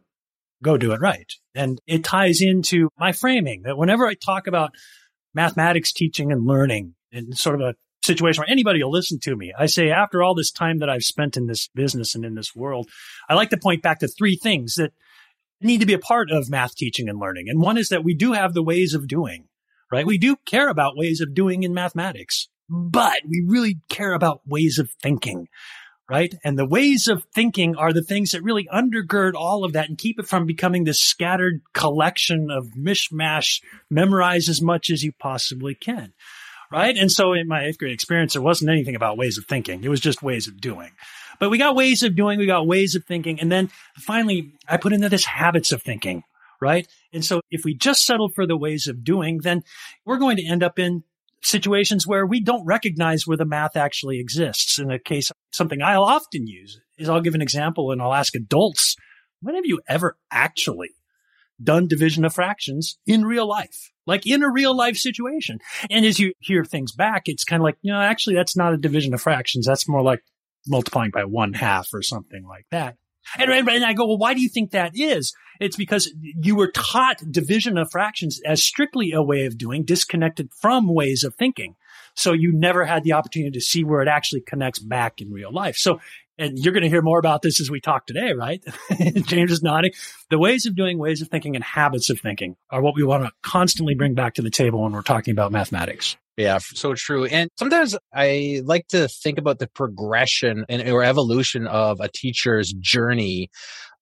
go 0.62 0.76
do 0.76 0.92
it 0.92 1.00
right. 1.00 1.32
And 1.54 1.80
it 1.86 2.04
ties 2.04 2.40
into 2.40 2.88
my 2.98 3.12
framing 3.12 3.62
that 3.62 3.78
whenever 3.78 4.06
I 4.06 4.14
talk 4.14 4.46
about 4.46 4.74
mathematics 5.34 5.92
teaching 5.92 6.32
and 6.32 6.46
learning 6.46 6.94
in 7.12 7.32
sort 7.32 7.60
of 7.60 7.60
a 7.60 7.74
situation 8.04 8.40
where 8.40 8.50
anybody 8.50 8.82
will 8.82 8.90
listen 8.90 9.18
to 9.20 9.36
me, 9.36 9.52
I 9.58 9.66
say, 9.66 9.90
after 9.90 10.22
all 10.22 10.34
this 10.34 10.50
time 10.50 10.78
that 10.78 10.88
I've 10.88 11.02
spent 11.02 11.36
in 11.36 11.46
this 11.46 11.68
business 11.74 12.14
and 12.14 12.24
in 12.24 12.34
this 12.34 12.54
world, 12.54 12.88
I 13.28 13.34
like 13.34 13.50
to 13.50 13.58
point 13.58 13.82
back 13.82 14.00
to 14.00 14.08
three 14.08 14.36
things 14.36 14.74
that 14.76 14.92
need 15.60 15.80
to 15.80 15.86
be 15.86 15.92
a 15.92 15.98
part 15.98 16.30
of 16.30 16.50
math 16.50 16.74
teaching 16.74 17.08
and 17.08 17.18
learning. 17.18 17.48
And 17.48 17.60
one 17.60 17.76
is 17.76 17.90
that 17.90 18.04
we 18.04 18.14
do 18.14 18.32
have 18.32 18.54
the 18.54 18.62
ways 18.62 18.94
of 18.94 19.06
doing, 19.06 19.48
right? 19.92 20.06
We 20.06 20.18
do 20.18 20.36
care 20.46 20.68
about 20.68 20.96
ways 20.96 21.20
of 21.20 21.34
doing 21.34 21.62
in 21.62 21.74
mathematics, 21.74 22.48
but 22.68 23.20
we 23.28 23.44
really 23.46 23.80
care 23.90 24.14
about 24.14 24.40
ways 24.46 24.78
of 24.78 24.90
thinking 25.02 25.48
right? 26.10 26.34
And 26.42 26.58
the 26.58 26.66
ways 26.66 27.06
of 27.06 27.24
thinking 27.32 27.76
are 27.76 27.92
the 27.92 28.02
things 28.02 28.32
that 28.32 28.42
really 28.42 28.68
undergird 28.74 29.34
all 29.34 29.64
of 29.64 29.74
that 29.74 29.88
and 29.88 29.96
keep 29.96 30.18
it 30.18 30.26
from 30.26 30.44
becoming 30.44 30.82
this 30.82 31.00
scattered 31.00 31.62
collection 31.72 32.50
of 32.50 32.72
mishmash, 32.76 33.62
memorize 33.88 34.48
as 34.48 34.60
much 34.60 34.90
as 34.90 35.04
you 35.04 35.12
possibly 35.12 35.76
can. 35.76 36.12
Right. 36.72 36.96
And 36.96 37.10
so 37.10 37.32
in 37.32 37.48
my 37.48 37.64
eighth 37.64 37.78
grade 37.78 37.92
experience, 37.92 38.32
there 38.32 38.42
wasn't 38.42 38.70
anything 38.70 38.96
about 38.96 39.18
ways 39.18 39.38
of 39.38 39.44
thinking. 39.46 39.82
It 39.82 39.88
was 39.88 40.00
just 40.00 40.22
ways 40.22 40.48
of 40.48 40.60
doing. 40.60 40.90
But 41.38 41.50
we 41.50 41.58
got 41.58 41.74
ways 41.74 42.02
of 42.02 42.14
doing, 42.14 42.38
we 42.38 42.46
got 42.46 42.66
ways 42.66 42.94
of 42.94 43.04
thinking. 43.04 43.40
And 43.40 43.50
then 43.50 43.70
finally, 43.96 44.52
I 44.68 44.76
put 44.76 44.92
into 44.92 45.08
this 45.08 45.24
habits 45.24 45.72
of 45.72 45.82
thinking. 45.82 46.24
Right. 46.60 46.86
And 47.12 47.24
so 47.24 47.40
if 47.50 47.64
we 47.64 47.74
just 47.74 48.04
settle 48.04 48.28
for 48.28 48.46
the 48.46 48.56
ways 48.56 48.86
of 48.86 49.02
doing, 49.02 49.38
then 49.38 49.62
we're 50.04 50.18
going 50.18 50.36
to 50.36 50.46
end 50.46 50.62
up 50.62 50.78
in 50.78 51.04
situations 51.42 52.06
where 52.06 52.26
we 52.26 52.40
don't 52.40 52.64
recognize 52.64 53.26
where 53.26 53.36
the 53.36 53.44
math 53.44 53.76
actually 53.76 54.20
exists. 54.20 54.78
In 54.78 54.90
a 54.90 54.98
case, 54.98 55.30
something 55.52 55.82
I'll 55.82 56.04
often 56.04 56.46
use 56.46 56.80
is 56.98 57.08
I'll 57.08 57.20
give 57.20 57.34
an 57.34 57.42
example 57.42 57.90
and 57.90 58.00
I'll 58.00 58.14
ask 58.14 58.34
adults, 58.34 58.96
when 59.40 59.54
have 59.54 59.66
you 59.66 59.80
ever 59.88 60.18
actually 60.30 60.90
done 61.62 61.88
division 61.88 62.24
of 62.24 62.34
fractions 62.34 62.98
in 63.06 63.24
real 63.24 63.48
life? 63.48 63.90
Like 64.06 64.26
in 64.26 64.42
a 64.42 64.50
real 64.50 64.76
life 64.76 64.96
situation. 64.96 65.60
And 65.90 66.04
as 66.04 66.18
you 66.18 66.32
hear 66.40 66.64
things 66.64 66.92
back, 66.92 67.22
it's 67.26 67.44
kind 67.44 67.60
of 67.60 67.64
like, 67.64 67.76
you 67.82 67.92
know, 67.92 68.00
actually 68.00 68.36
that's 68.36 68.56
not 68.56 68.74
a 68.74 68.78
division 68.78 69.14
of 69.14 69.20
fractions. 69.20 69.66
That's 69.66 69.88
more 69.88 70.02
like 70.02 70.20
multiplying 70.66 71.10
by 71.10 71.24
one 71.24 71.52
half 71.52 71.88
or 71.92 72.02
something 72.02 72.44
like 72.46 72.66
that. 72.70 72.96
And, 73.38 73.50
and, 73.50 73.84
I 73.84 73.92
go, 73.92 74.06
well, 74.06 74.18
why 74.18 74.34
do 74.34 74.40
you 74.40 74.48
think 74.48 74.70
that 74.70 74.92
is? 74.94 75.34
It's 75.60 75.76
because 75.76 76.12
you 76.20 76.56
were 76.56 76.70
taught 76.70 77.22
division 77.30 77.76
of 77.78 77.90
fractions 77.90 78.40
as 78.46 78.62
strictly 78.62 79.12
a 79.12 79.22
way 79.22 79.44
of 79.44 79.58
doing, 79.58 79.84
disconnected 79.84 80.50
from 80.60 80.92
ways 80.92 81.22
of 81.22 81.34
thinking. 81.34 81.76
So 82.14 82.32
you 82.32 82.52
never 82.52 82.84
had 82.84 83.04
the 83.04 83.12
opportunity 83.12 83.52
to 83.52 83.60
see 83.60 83.84
where 83.84 84.02
it 84.02 84.08
actually 84.08 84.40
connects 84.40 84.78
back 84.78 85.20
in 85.20 85.32
real 85.32 85.52
life. 85.52 85.76
So, 85.76 86.00
and 86.40 86.58
you're 86.58 86.72
going 86.72 86.82
to 86.82 86.88
hear 86.88 87.02
more 87.02 87.18
about 87.18 87.42
this 87.42 87.60
as 87.60 87.70
we 87.70 87.80
talk 87.80 88.06
today, 88.06 88.32
right? 88.32 88.64
James 89.26 89.52
is 89.52 89.62
nodding. 89.62 89.92
The 90.30 90.38
ways 90.38 90.64
of 90.64 90.74
doing, 90.74 90.98
ways 90.98 91.20
of 91.20 91.28
thinking, 91.28 91.54
and 91.54 91.62
habits 91.62 92.08
of 92.08 92.18
thinking 92.18 92.56
are 92.70 92.80
what 92.80 92.94
we 92.96 93.04
want 93.04 93.24
to 93.24 93.30
constantly 93.42 93.94
bring 93.94 94.14
back 94.14 94.34
to 94.34 94.42
the 94.42 94.50
table 94.50 94.82
when 94.82 94.92
we're 94.92 95.02
talking 95.02 95.32
about 95.32 95.52
mathematics. 95.52 96.16
Yeah, 96.36 96.58
so 96.58 96.94
true. 96.94 97.26
And 97.26 97.50
sometimes 97.58 97.96
I 98.14 98.62
like 98.64 98.88
to 98.88 99.08
think 99.08 99.38
about 99.38 99.58
the 99.58 99.66
progression 99.68 100.64
and 100.70 100.88
or 100.88 101.04
evolution 101.04 101.66
of 101.66 102.00
a 102.00 102.08
teacher's 102.08 102.72
journey. 102.72 103.50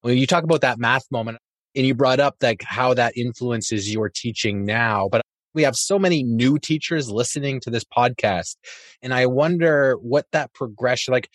When 0.03 0.17
you 0.17 0.27
talk 0.27 0.45
about 0.45 0.61
that 0.61 0.79
math 0.79 1.11
moment, 1.11 1.39
and 1.75 1.87
you 1.87 1.95
brought 1.95 2.21
up 2.21 2.37
like 2.41 2.63
how 2.63 2.95
that 2.95 3.17
influences 3.17 3.93
your 3.93 4.09
teaching 4.09 4.65
now, 4.65 5.09
but 5.11 5.23
we 5.55 5.65
have 5.65 5.77
so 5.77 5.99
many 5.99 6.23
new 6.23 6.59
teachers 6.59 7.11
listening 7.11 7.61
to 7.61 7.71
this 7.71 7.85
podcast, 7.85 8.57
and 9.03 9.13
I 9.13 9.27
wonder 9.27 9.97
what 10.01 10.27
that 10.33 10.53
progression 10.55 11.13
like 11.13 11.29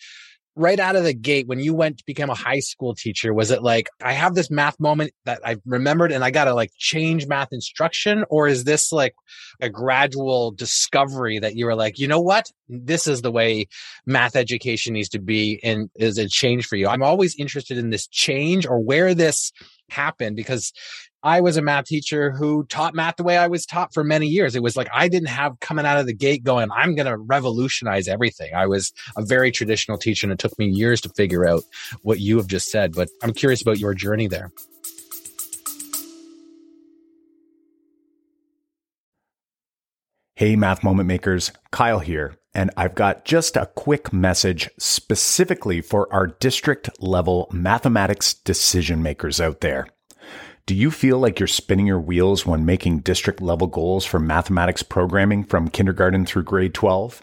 right 0.56 0.78
out 0.78 0.96
of 0.96 1.04
the 1.04 1.14
gate 1.14 1.46
when 1.46 1.60
you 1.60 1.74
went 1.74 1.98
to 1.98 2.04
become 2.06 2.30
a 2.30 2.34
high 2.34 2.60
school 2.60 2.94
teacher 2.94 3.34
was 3.34 3.50
it 3.50 3.62
like 3.62 3.88
i 4.02 4.12
have 4.12 4.34
this 4.34 4.50
math 4.50 4.78
moment 4.78 5.12
that 5.24 5.40
i 5.44 5.56
remembered 5.66 6.12
and 6.12 6.22
i 6.24 6.30
gotta 6.30 6.54
like 6.54 6.70
change 6.78 7.26
math 7.26 7.52
instruction? 7.52 8.24
Or 8.28 8.46
is 8.46 8.64
this 8.64 8.92
like 8.92 9.14
a 9.60 9.68
gradual 9.68 10.50
discovery 10.50 11.38
that 11.38 11.56
you 11.56 11.66
were 11.66 11.74
like 11.74 11.98
you 11.98 12.08
know 12.08 12.20
what? 12.20 12.50
This 12.68 13.06
is 13.06 13.22
the 13.22 13.32
way 13.32 13.66
math 14.06 14.36
education 14.36 14.94
needs 14.94 15.08
to 15.10 15.18
be 15.18 15.60
and 15.62 15.90
is 15.96 16.18
a 16.18 16.28
change 16.28 16.66
for 16.66 16.76
you. 16.76 16.88
I'm 16.88 17.02
always 17.02 17.36
interested 17.36 17.78
in 17.78 17.90
this 17.90 18.06
change 18.06 18.66
or 18.66 18.78
where 18.78 19.14
this 19.14 19.52
happened 19.90 20.36
because 20.36 20.72
I 21.24 21.40
was 21.40 21.56
a 21.56 21.62
math 21.62 21.86
teacher 21.86 22.32
who 22.32 22.64
taught 22.64 22.94
math 22.94 23.16
the 23.16 23.24
way 23.24 23.38
I 23.38 23.48
was 23.48 23.64
taught 23.64 23.94
for 23.94 24.04
many 24.04 24.26
years. 24.26 24.54
It 24.54 24.62
was 24.62 24.76
like 24.76 24.88
I 24.92 25.08
didn't 25.08 25.28
have 25.28 25.58
coming 25.58 25.86
out 25.86 25.96
of 25.96 26.04
the 26.04 26.12
gate 26.12 26.44
going, 26.44 26.70
I'm 26.70 26.94
going 26.94 27.06
to 27.06 27.16
revolutionize 27.16 28.08
everything. 28.08 28.52
I 28.54 28.66
was 28.66 28.92
a 29.16 29.24
very 29.24 29.50
traditional 29.50 29.96
teacher 29.96 30.26
and 30.26 30.32
it 30.32 30.38
took 30.38 30.56
me 30.58 30.66
years 30.66 31.00
to 31.00 31.08
figure 31.08 31.46
out 31.46 31.62
what 32.02 32.20
you 32.20 32.36
have 32.36 32.46
just 32.46 32.70
said. 32.70 32.92
But 32.92 33.08
I'm 33.22 33.32
curious 33.32 33.62
about 33.62 33.78
your 33.78 33.94
journey 33.94 34.26
there. 34.26 34.52
Hey, 40.36 40.56
Math 40.56 40.84
Moment 40.84 41.06
Makers, 41.06 41.52
Kyle 41.70 42.00
here, 42.00 42.34
and 42.52 42.70
I've 42.76 42.94
got 42.94 43.24
just 43.24 43.56
a 43.56 43.70
quick 43.74 44.12
message 44.12 44.68
specifically 44.78 45.80
for 45.80 46.12
our 46.12 46.26
district 46.26 46.90
level 47.00 47.48
mathematics 47.50 48.34
decision 48.34 49.02
makers 49.02 49.40
out 49.40 49.62
there. 49.62 49.86
Do 50.66 50.74
you 50.74 50.90
feel 50.90 51.18
like 51.18 51.38
you're 51.38 51.46
spinning 51.46 51.86
your 51.86 52.00
wheels 52.00 52.46
when 52.46 52.64
making 52.64 53.00
district 53.00 53.42
level 53.42 53.66
goals 53.66 54.06
for 54.06 54.18
mathematics 54.18 54.82
programming 54.82 55.44
from 55.44 55.68
kindergarten 55.68 56.24
through 56.24 56.44
grade 56.44 56.72
12? 56.72 57.22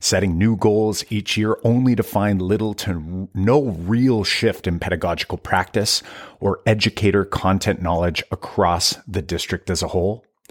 Setting 0.00 0.36
new 0.36 0.56
goals 0.56 1.04
each 1.08 1.36
year 1.36 1.56
only 1.62 1.94
to 1.94 2.02
find 2.02 2.42
little 2.42 2.74
to 2.74 3.28
no 3.32 3.62
real 3.62 4.24
shift 4.24 4.66
in 4.66 4.80
pedagogical 4.80 5.38
practice 5.38 6.02
or 6.40 6.62
educator 6.66 7.24
content 7.24 7.80
knowledge 7.80 8.24
across 8.32 8.94
the 9.06 9.22
district 9.22 9.70
as 9.70 9.84
a 9.84 9.88
whole? 9.88 10.24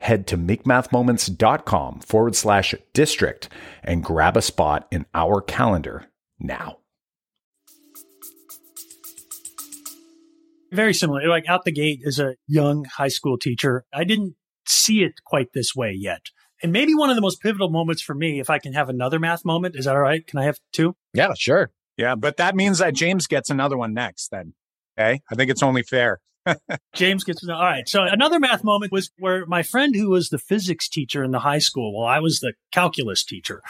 head 0.00 0.26
to 0.26 0.36
makemathmoments.com 0.36 2.00
forward 2.00 2.34
slash 2.34 2.74
district 2.92 3.48
and 3.82 4.04
grab 4.04 4.36
a 4.36 4.42
spot 4.42 4.86
in 4.90 5.06
our 5.14 5.40
calendar 5.40 6.06
now. 6.38 6.78
Very 10.72 10.94
similar. 10.94 11.26
Like 11.28 11.48
out 11.48 11.64
the 11.64 11.72
gate 11.72 12.00
as 12.06 12.18
a 12.18 12.36
young 12.46 12.84
high 12.84 13.08
school 13.08 13.38
teacher, 13.38 13.84
I 13.92 14.04
didn't 14.04 14.36
see 14.66 15.02
it 15.02 15.14
quite 15.24 15.52
this 15.52 15.74
way 15.74 15.92
yet. 15.92 16.26
And 16.62 16.72
maybe 16.72 16.94
one 16.94 17.10
of 17.10 17.16
the 17.16 17.22
most 17.22 17.40
pivotal 17.40 17.70
moments 17.70 18.02
for 18.02 18.14
me, 18.14 18.38
if 18.38 18.50
I 18.50 18.58
can 18.58 18.72
have 18.74 18.88
another 18.88 19.18
math 19.18 19.44
moment, 19.44 19.76
is 19.76 19.86
that 19.86 19.96
all 19.96 20.02
right? 20.02 20.26
Can 20.26 20.38
I 20.38 20.44
have 20.44 20.58
two? 20.72 20.94
Yeah, 21.14 21.32
sure. 21.36 21.70
Yeah, 21.96 22.14
but 22.14 22.36
that 22.36 22.54
means 22.54 22.78
that 22.78 22.94
James 22.94 23.26
gets 23.26 23.50
another 23.50 23.76
one 23.76 23.94
next 23.94 24.28
then. 24.30 24.54
Okay. 24.98 25.20
I 25.30 25.34
think 25.34 25.50
it's 25.50 25.62
only 25.62 25.82
fair. 25.82 26.20
James 26.94 27.24
gets 27.24 27.46
all 27.48 27.60
right. 27.60 27.88
So 27.88 28.02
another 28.02 28.40
math 28.40 28.64
moment 28.64 28.92
was 28.92 29.10
where 29.18 29.46
my 29.46 29.62
friend 29.62 29.94
who 29.94 30.10
was 30.10 30.28
the 30.28 30.38
physics 30.38 30.88
teacher 30.88 31.22
in 31.22 31.30
the 31.30 31.40
high 31.40 31.58
school, 31.58 31.96
while 31.96 32.08
I 32.08 32.20
was 32.20 32.40
the 32.40 32.54
calculus 32.72 33.24
teacher, 33.24 33.62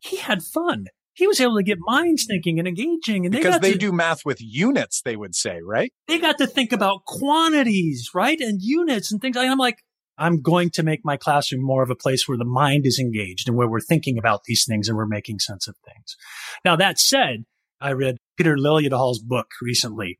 he 0.00 0.16
had 0.16 0.42
fun. 0.42 0.86
He 1.14 1.26
was 1.26 1.40
able 1.40 1.56
to 1.56 1.64
get 1.64 1.78
minds 1.80 2.26
thinking 2.26 2.60
and 2.60 2.68
engaging, 2.68 3.26
and 3.26 3.34
they 3.34 3.38
because 3.38 3.58
they 3.58 3.72
to, 3.72 3.78
do 3.78 3.90
math 3.90 4.24
with 4.24 4.38
units. 4.40 5.02
They 5.02 5.16
would 5.16 5.34
say, 5.34 5.60
right? 5.60 5.92
They 6.06 6.18
got 6.18 6.38
to 6.38 6.46
think 6.46 6.72
about 6.72 7.06
quantities, 7.06 8.10
right, 8.14 8.40
and 8.40 8.62
units 8.62 9.10
and 9.10 9.20
things. 9.20 9.36
I'm 9.36 9.58
like, 9.58 9.82
I'm 10.16 10.42
going 10.42 10.70
to 10.70 10.82
make 10.82 11.00
my 11.04 11.16
classroom 11.16 11.62
more 11.62 11.82
of 11.82 11.90
a 11.90 11.96
place 11.96 12.28
where 12.28 12.38
the 12.38 12.44
mind 12.44 12.86
is 12.86 12.98
engaged 12.98 13.48
and 13.48 13.56
where 13.56 13.68
we're 13.68 13.80
thinking 13.80 14.18
about 14.18 14.44
these 14.44 14.64
things 14.64 14.88
and 14.88 14.96
we're 14.96 15.06
making 15.06 15.38
sense 15.38 15.66
of 15.66 15.76
things. 15.84 16.16
Now 16.64 16.76
that 16.76 16.98
said, 16.98 17.44
I 17.80 17.92
read 17.92 18.18
Peter 18.36 18.56
Liljedahl's 18.56 19.20
book 19.20 19.46
recently 19.62 20.18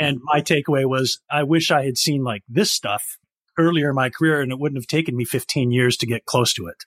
and 0.00 0.18
my 0.24 0.40
takeaway 0.40 0.88
was, 0.88 1.20
I 1.30 1.42
wish 1.42 1.70
I 1.70 1.84
had 1.84 1.98
seen 1.98 2.24
like 2.24 2.42
this 2.48 2.72
stuff 2.72 3.18
earlier 3.58 3.90
in 3.90 3.94
my 3.94 4.08
career 4.08 4.40
and 4.40 4.50
it 4.50 4.58
wouldn't 4.58 4.80
have 4.80 4.86
taken 4.86 5.14
me 5.14 5.26
15 5.26 5.70
years 5.70 5.98
to 5.98 6.06
get 6.06 6.24
close 6.24 6.54
to 6.54 6.66
it, 6.66 6.78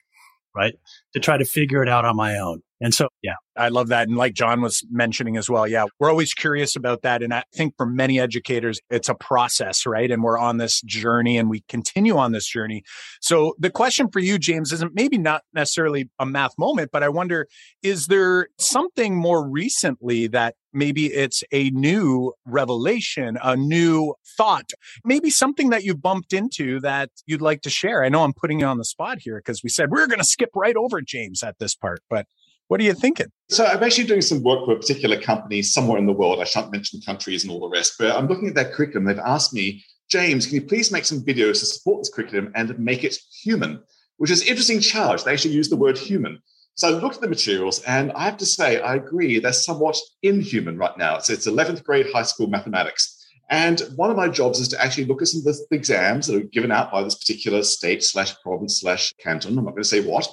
right? 0.55 0.74
To 1.13 1.20
try 1.20 1.38
to 1.38 1.46
figure 1.46 1.84
it 1.84 1.89
out 1.89 2.05
on 2.05 2.15
my 2.15 2.39
own. 2.39 2.63
And 2.83 2.93
so, 2.93 3.07
yeah. 3.23 3.35
I 3.55 3.69
love 3.69 3.89
that. 3.89 4.07
And 4.07 4.17
like 4.17 4.33
Jon 4.33 4.61
was 4.61 4.83
mentioning 4.89 5.37
as 5.37 5.49
well, 5.49 5.67
yeah, 5.67 5.85
we're 5.99 6.09
always 6.09 6.33
curious 6.33 6.75
about 6.75 7.03
that. 7.03 7.21
And 7.21 7.33
I 7.33 7.43
think 7.55 7.75
for 7.77 7.85
many 7.85 8.19
educators, 8.19 8.79
it's 8.89 9.09
a 9.09 9.15
process, 9.15 9.85
right? 9.85 10.09
And 10.09 10.23
we're 10.23 10.39
on 10.39 10.57
this 10.57 10.81
journey 10.81 11.37
and 11.37 11.49
we 11.49 11.63
continue 11.69 12.17
on 12.17 12.31
this 12.31 12.47
journey. 12.47 12.83
So 13.21 13.53
the 13.59 13.69
question 13.69 14.09
for 14.11 14.19
you, 14.19 14.39
James, 14.39 14.71
isn't 14.71 14.95
maybe 14.95 15.17
not 15.17 15.43
necessarily 15.53 16.09
a 16.19 16.25
math 16.25 16.57
moment, 16.57 16.89
but 16.91 17.03
I 17.03 17.09
wonder, 17.09 17.47
is 17.83 18.07
there 18.07 18.47
something 18.57 19.15
more 19.15 19.47
recently 19.47 20.27
that 20.27 20.55
maybe 20.73 21.13
it's 21.13 21.43
a 21.51 21.69
new 21.69 22.33
revelation, 22.45 23.37
a 23.43 23.55
new 23.55 24.15
thought, 24.35 24.71
maybe 25.05 25.29
something 25.29 25.69
that 25.69 25.83
you 25.83 25.95
bumped 25.95 26.33
into 26.33 26.79
that 26.79 27.11
you'd 27.27 27.41
like 27.41 27.61
to 27.61 27.69
share? 27.69 28.03
I 28.03 28.09
know 28.09 28.23
I'm 28.23 28.33
putting 28.33 28.59
you 28.59 28.65
on 28.65 28.79
the 28.79 28.85
spot 28.85 29.19
here 29.21 29.37
because 29.37 29.61
we 29.63 29.69
said 29.69 29.91
we 29.91 29.99
we're 29.99 30.07
going 30.07 30.19
to 30.19 30.25
skip 30.25 30.49
right 30.55 30.75
over 30.75 31.01
James 31.01 31.43
at 31.43 31.59
this 31.59 31.75
part, 31.75 32.01
but 32.09 32.25
what 32.73 32.81
are 32.81 32.85
you 32.85 32.95
thinking? 32.95 33.27
So 33.51 33.63
I'm 33.67 33.83
actually 33.83 34.05
doing 34.05 34.23
some 34.23 34.41
work 34.41 34.65
for 34.65 34.71
a 34.71 34.75
particular 34.75 35.21
company 35.21 35.61
somewhere 35.61 35.99
in 35.99 36.07
the 36.07 36.11
world. 36.11 36.39
I 36.39 36.43
shan't 36.43 36.71
mention 36.71 37.01
countries 37.01 37.43
and 37.43 37.51
all 37.51 37.59
the 37.59 37.69
rest, 37.69 37.97
but 37.99 38.15
I'm 38.15 38.25
looking 38.25 38.47
at 38.47 38.55
their 38.55 38.71
curriculum. 38.71 39.05
They've 39.05 39.19
asked 39.19 39.53
me, 39.53 39.85
James, 40.09 40.47
can 40.47 40.55
you 40.55 40.63
please 40.63 40.91
make 40.91 41.05
some 41.05 41.21
videos 41.21 41.59
to 41.59 41.67
support 41.67 42.01
this 42.01 42.09
curriculum 42.09 42.51
and 42.55 42.79
make 42.79 43.03
it 43.03 43.15
human? 43.43 43.79
Which 44.17 44.31
is 44.31 44.41
interesting 44.41 44.79
charge. 44.79 45.23
They 45.23 45.33
actually 45.33 45.53
use 45.53 45.69
the 45.69 45.75
word 45.75 45.99
human. 45.99 46.39
So 46.73 46.87
I 46.87 46.99
looked 46.99 47.17
at 47.17 47.21
the 47.21 47.27
materials 47.27 47.79
and 47.83 48.11
I 48.13 48.23
have 48.23 48.37
to 48.37 48.45
say, 48.47 48.81
I 48.81 48.95
agree, 48.95 49.37
they're 49.37 49.53
somewhat 49.53 49.95
inhuman 50.23 50.79
right 50.79 50.97
now. 50.97 51.19
So 51.19 51.33
it's 51.33 51.45
11th 51.45 51.83
grade 51.83 52.07
high 52.11 52.23
school 52.23 52.47
mathematics. 52.47 53.23
And 53.51 53.81
one 53.97 54.09
of 54.09 54.17
my 54.17 54.29
jobs 54.29 54.59
is 54.59 54.69
to 54.69 54.83
actually 54.83 55.05
look 55.05 55.21
at 55.21 55.27
some 55.27 55.45
of 55.45 55.55
the 55.55 55.75
exams 55.75 56.25
that 56.25 56.37
are 56.37 56.47
given 56.47 56.71
out 56.71 56.91
by 56.91 57.03
this 57.03 57.19
particular 57.19 57.61
state 57.61 58.03
slash 58.03 58.33
province 58.41 58.79
slash 58.79 59.13
canton. 59.19 59.59
I'm 59.59 59.65
not 59.65 59.75
going 59.75 59.83
to 59.83 59.87
say 59.87 60.01
what. 60.01 60.27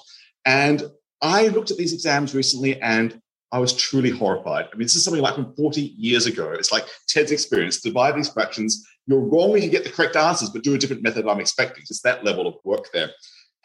And 0.47 0.91
I 1.23 1.49
looked 1.49 1.71
at 1.71 1.77
these 1.77 1.93
exams 1.93 2.35
recently 2.35 2.81
and 2.81 3.21
I 3.53 3.59
was 3.59 3.73
truly 3.73 4.11
horrified. 4.11 4.67
I 4.73 4.77
mean, 4.77 4.85
this 4.85 4.95
is 4.95 5.05
something 5.05 5.23
like 5.23 5.35
from 5.35 5.55
40 5.57 5.81
years 5.81 6.27
ago. 6.27 6.53
It's 6.53 6.71
like 6.71 6.87
Ted's 7.09 7.33
experience. 7.33 7.81
Divide 7.81 8.17
these 8.17 8.29
fractions. 8.29 8.87
You're 9.07 9.21
wrong 9.21 9.51
when 9.51 9.63
you 9.63 9.71
get 9.71 9.83
the 9.85 9.91
correct 9.91 10.15
answers, 10.15 10.51
but 10.51 10.63
do 10.63 10.75
a 10.75 10.79
different 10.79 11.03
method 11.03 11.27
I'm 11.27 11.41
expecting. 11.41 11.83
It's 11.83 12.03
that 12.03 12.25
level 12.25 12.47
of 12.47 12.55
work 12.65 12.87
there. 12.93 13.11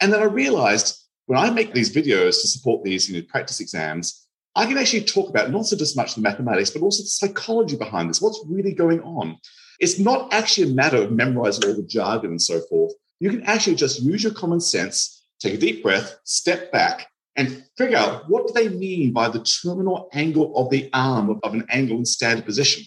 And 0.00 0.12
then 0.12 0.20
I 0.20 0.24
realized 0.24 1.04
when 1.26 1.38
I 1.38 1.50
make 1.50 1.72
these 1.72 1.94
videos 1.94 2.40
to 2.40 2.48
support 2.48 2.84
these 2.84 3.08
you 3.08 3.16
know, 3.20 3.26
practice 3.28 3.60
exams, 3.60 4.26
I 4.56 4.66
can 4.66 4.78
actually 4.78 5.04
talk 5.04 5.28
about 5.28 5.50
not 5.50 5.66
so 5.66 5.76
just 5.76 5.96
much 5.96 6.14
the 6.14 6.22
mathematics, 6.22 6.70
but 6.70 6.82
also 6.82 7.02
the 7.02 7.08
psychology 7.08 7.76
behind 7.76 8.10
this. 8.10 8.20
What's 8.20 8.42
really 8.48 8.72
going 8.72 9.00
on? 9.02 9.36
It's 9.78 9.98
not 9.98 10.32
actually 10.32 10.70
a 10.70 10.74
matter 10.74 10.96
of 10.96 11.12
memorizing 11.12 11.68
all 11.68 11.76
the 11.76 11.86
jargon 11.86 12.30
and 12.30 12.42
so 12.42 12.60
forth. 12.70 12.92
You 13.20 13.30
can 13.30 13.42
actually 13.42 13.76
just 13.76 14.02
use 14.02 14.24
your 14.24 14.32
common 14.32 14.60
sense, 14.60 15.26
take 15.40 15.54
a 15.54 15.58
deep 15.58 15.82
breath, 15.82 16.18
step 16.24 16.72
back, 16.72 17.08
and 17.36 17.64
figure 17.76 17.96
out 17.96 18.28
what 18.28 18.46
do 18.46 18.52
they 18.54 18.68
mean 18.68 19.12
by 19.12 19.28
the 19.28 19.40
terminal 19.40 20.08
angle 20.12 20.56
of 20.56 20.70
the 20.70 20.88
arm 20.92 21.30
of, 21.30 21.38
of 21.42 21.54
an 21.54 21.66
angle 21.70 21.98
in 21.98 22.04
standard 22.04 22.44
position. 22.44 22.84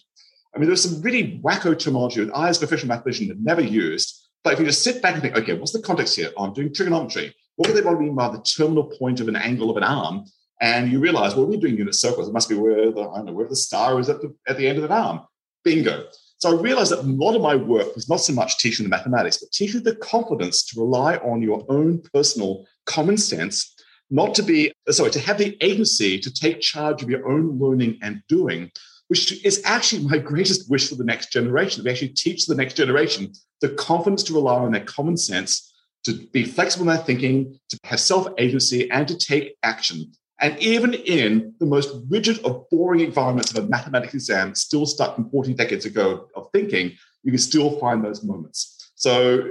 I 0.55 0.57
mean, 0.57 0.67
there's 0.67 0.83
some 0.83 1.01
really 1.01 1.39
wacko 1.43 1.77
terminology 1.77 2.23
that 2.23 2.35
I, 2.35 2.49
as 2.49 2.57
a 2.57 2.61
professional 2.61 2.89
mathematician, 2.89 3.27
have 3.27 3.39
never 3.39 3.61
used. 3.61 4.27
But 4.43 4.53
if 4.53 4.59
you 4.59 4.65
just 4.65 4.83
sit 4.83 5.01
back 5.01 5.13
and 5.13 5.21
think, 5.21 5.37
okay, 5.37 5.53
what's 5.53 5.73
the 5.73 5.81
context 5.81 6.15
here? 6.15 6.31
Oh, 6.35 6.45
I'm 6.45 6.53
doing 6.53 6.73
trigonometry. 6.73 7.35
What 7.55 7.67
do 7.67 7.73
they 7.73 7.81
want 7.81 7.97
to 7.97 8.01
mean 8.01 8.15
by 8.15 8.29
the 8.29 8.41
terminal 8.41 8.85
point 8.85 9.19
of 9.19 9.27
an 9.27 9.35
angle 9.35 9.69
of 9.69 9.77
an 9.77 9.83
arm? 9.83 10.25
And 10.61 10.91
you 10.91 10.99
realize, 10.99 11.35
well, 11.35 11.45
we're 11.45 11.59
doing 11.59 11.77
unit 11.77 11.95
circles. 11.95 12.27
It 12.27 12.33
must 12.33 12.49
be 12.49 12.55
where 12.55 12.91
the, 12.91 13.01
I 13.01 13.17
don't 13.17 13.25
know, 13.25 13.33
where 13.33 13.47
the 13.47 13.55
star 13.55 13.99
is 13.99 14.09
at 14.09 14.21
the, 14.21 14.35
at 14.47 14.57
the 14.57 14.67
end 14.67 14.77
of 14.77 14.85
an 14.85 14.91
arm. 14.91 15.21
Bingo. 15.63 16.05
So 16.37 16.57
I 16.57 16.61
realized 16.61 16.91
that 16.91 16.99
a 16.99 17.03
lot 17.03 17.35
of 17.35 17.41
my 17.41 17.55
work 17.55 17.93
was 17.95 18.09
not 18.09 18.21
so 18.21 18.33
much 18.33 18.57
teaching 18.59 18.85
the 18.85 18.89
mathematics, 18.89 19.37
but 19.37 19.51
teaching 19.51 19.83
the 19.83 19.95
confidence 19.97 20.63
to 20.67 20.79
rely 20.79 21.17
on 21.17 21.41
your 21.41 21.65
own 21.67 22.01
personal 22.13 22.65
common 22.85 23.17
sense, 23.17 23.75
not 24.09 24.33
to 24.35 24.43
be, 24.43 24.71
sorry, 24.89 25.11
to 25.11 25.19
have 25.19 25.37
the 25.37 25.57
agency 25.61 26.19
to 26.19 26.33
take 26.33 26.61
charge 26.61 27.03
of 27.03 27.09
your 27.09 27.29
own 27.29 27.59
learning 27.59 27.99
and 28.01 28.21
doing, 28.27 28.71
which 29.07 29.43
is 29.45 29.61
actually 29.65 30.03
my 30.03 30.17
greatest 30.17 30.69
wish 30.69 30.89
for 30.89 30.95
the 30.95 31.03
next 31.03 31.31
generation. 31.31 31.83
We 31.83 31.91
actually 31.91 32.09
teach 32.09 32.45
the 32.45 32.55
next 32.55 32.75
generation 32.75 33.31
the 33.61 33.69
confidence 33.69 34.23
to 34.23 34.33
rely 34.33 34.55
on 34.55 34.71
their 34.71 34.85
common 34.85 35.17
sense, 35.17 35.73
to 36.05 36.13
be 36.31 36.43
flexible 36.43 36.89
in 36.89 36.95
their 36.95 37.05
thinking, 37.05 37.59
to 37.69 37.77
have 37.83 37.99
self 37.99 38.27
agency, 38.37 38.89
and 38.89 39.07
to 39.07 39.17
take 39.17 39.55
action. 39.63 40.11
And 40.41 40.57
even 40.59 40.93
in 40.93 41.53
the 41.59 41.65
most 41.65 41.89
rigid 42.07 42.39
of 42.45 42.69
boring 42.69 43.01
environments 43.01 43.51
of 43.51 43.63
a 43.63 43.67
mathematics 43.67 44.13
exam, 44.13 44.55
still 44.55 44.85
stuck 44.85 45.15
from 45.15 45.29
40 45.29 45.53
decades 45.53 45.85
ago 45.85 46.27
of 46.35 46.47
thinking, 46.53 46.93
you 47.23 47.31
can 47.31 47.39
still 47.39 47.77
find 47.79 48.03
those 48.03 48.23
moments. 48.23 48.91
So 48.95 49.49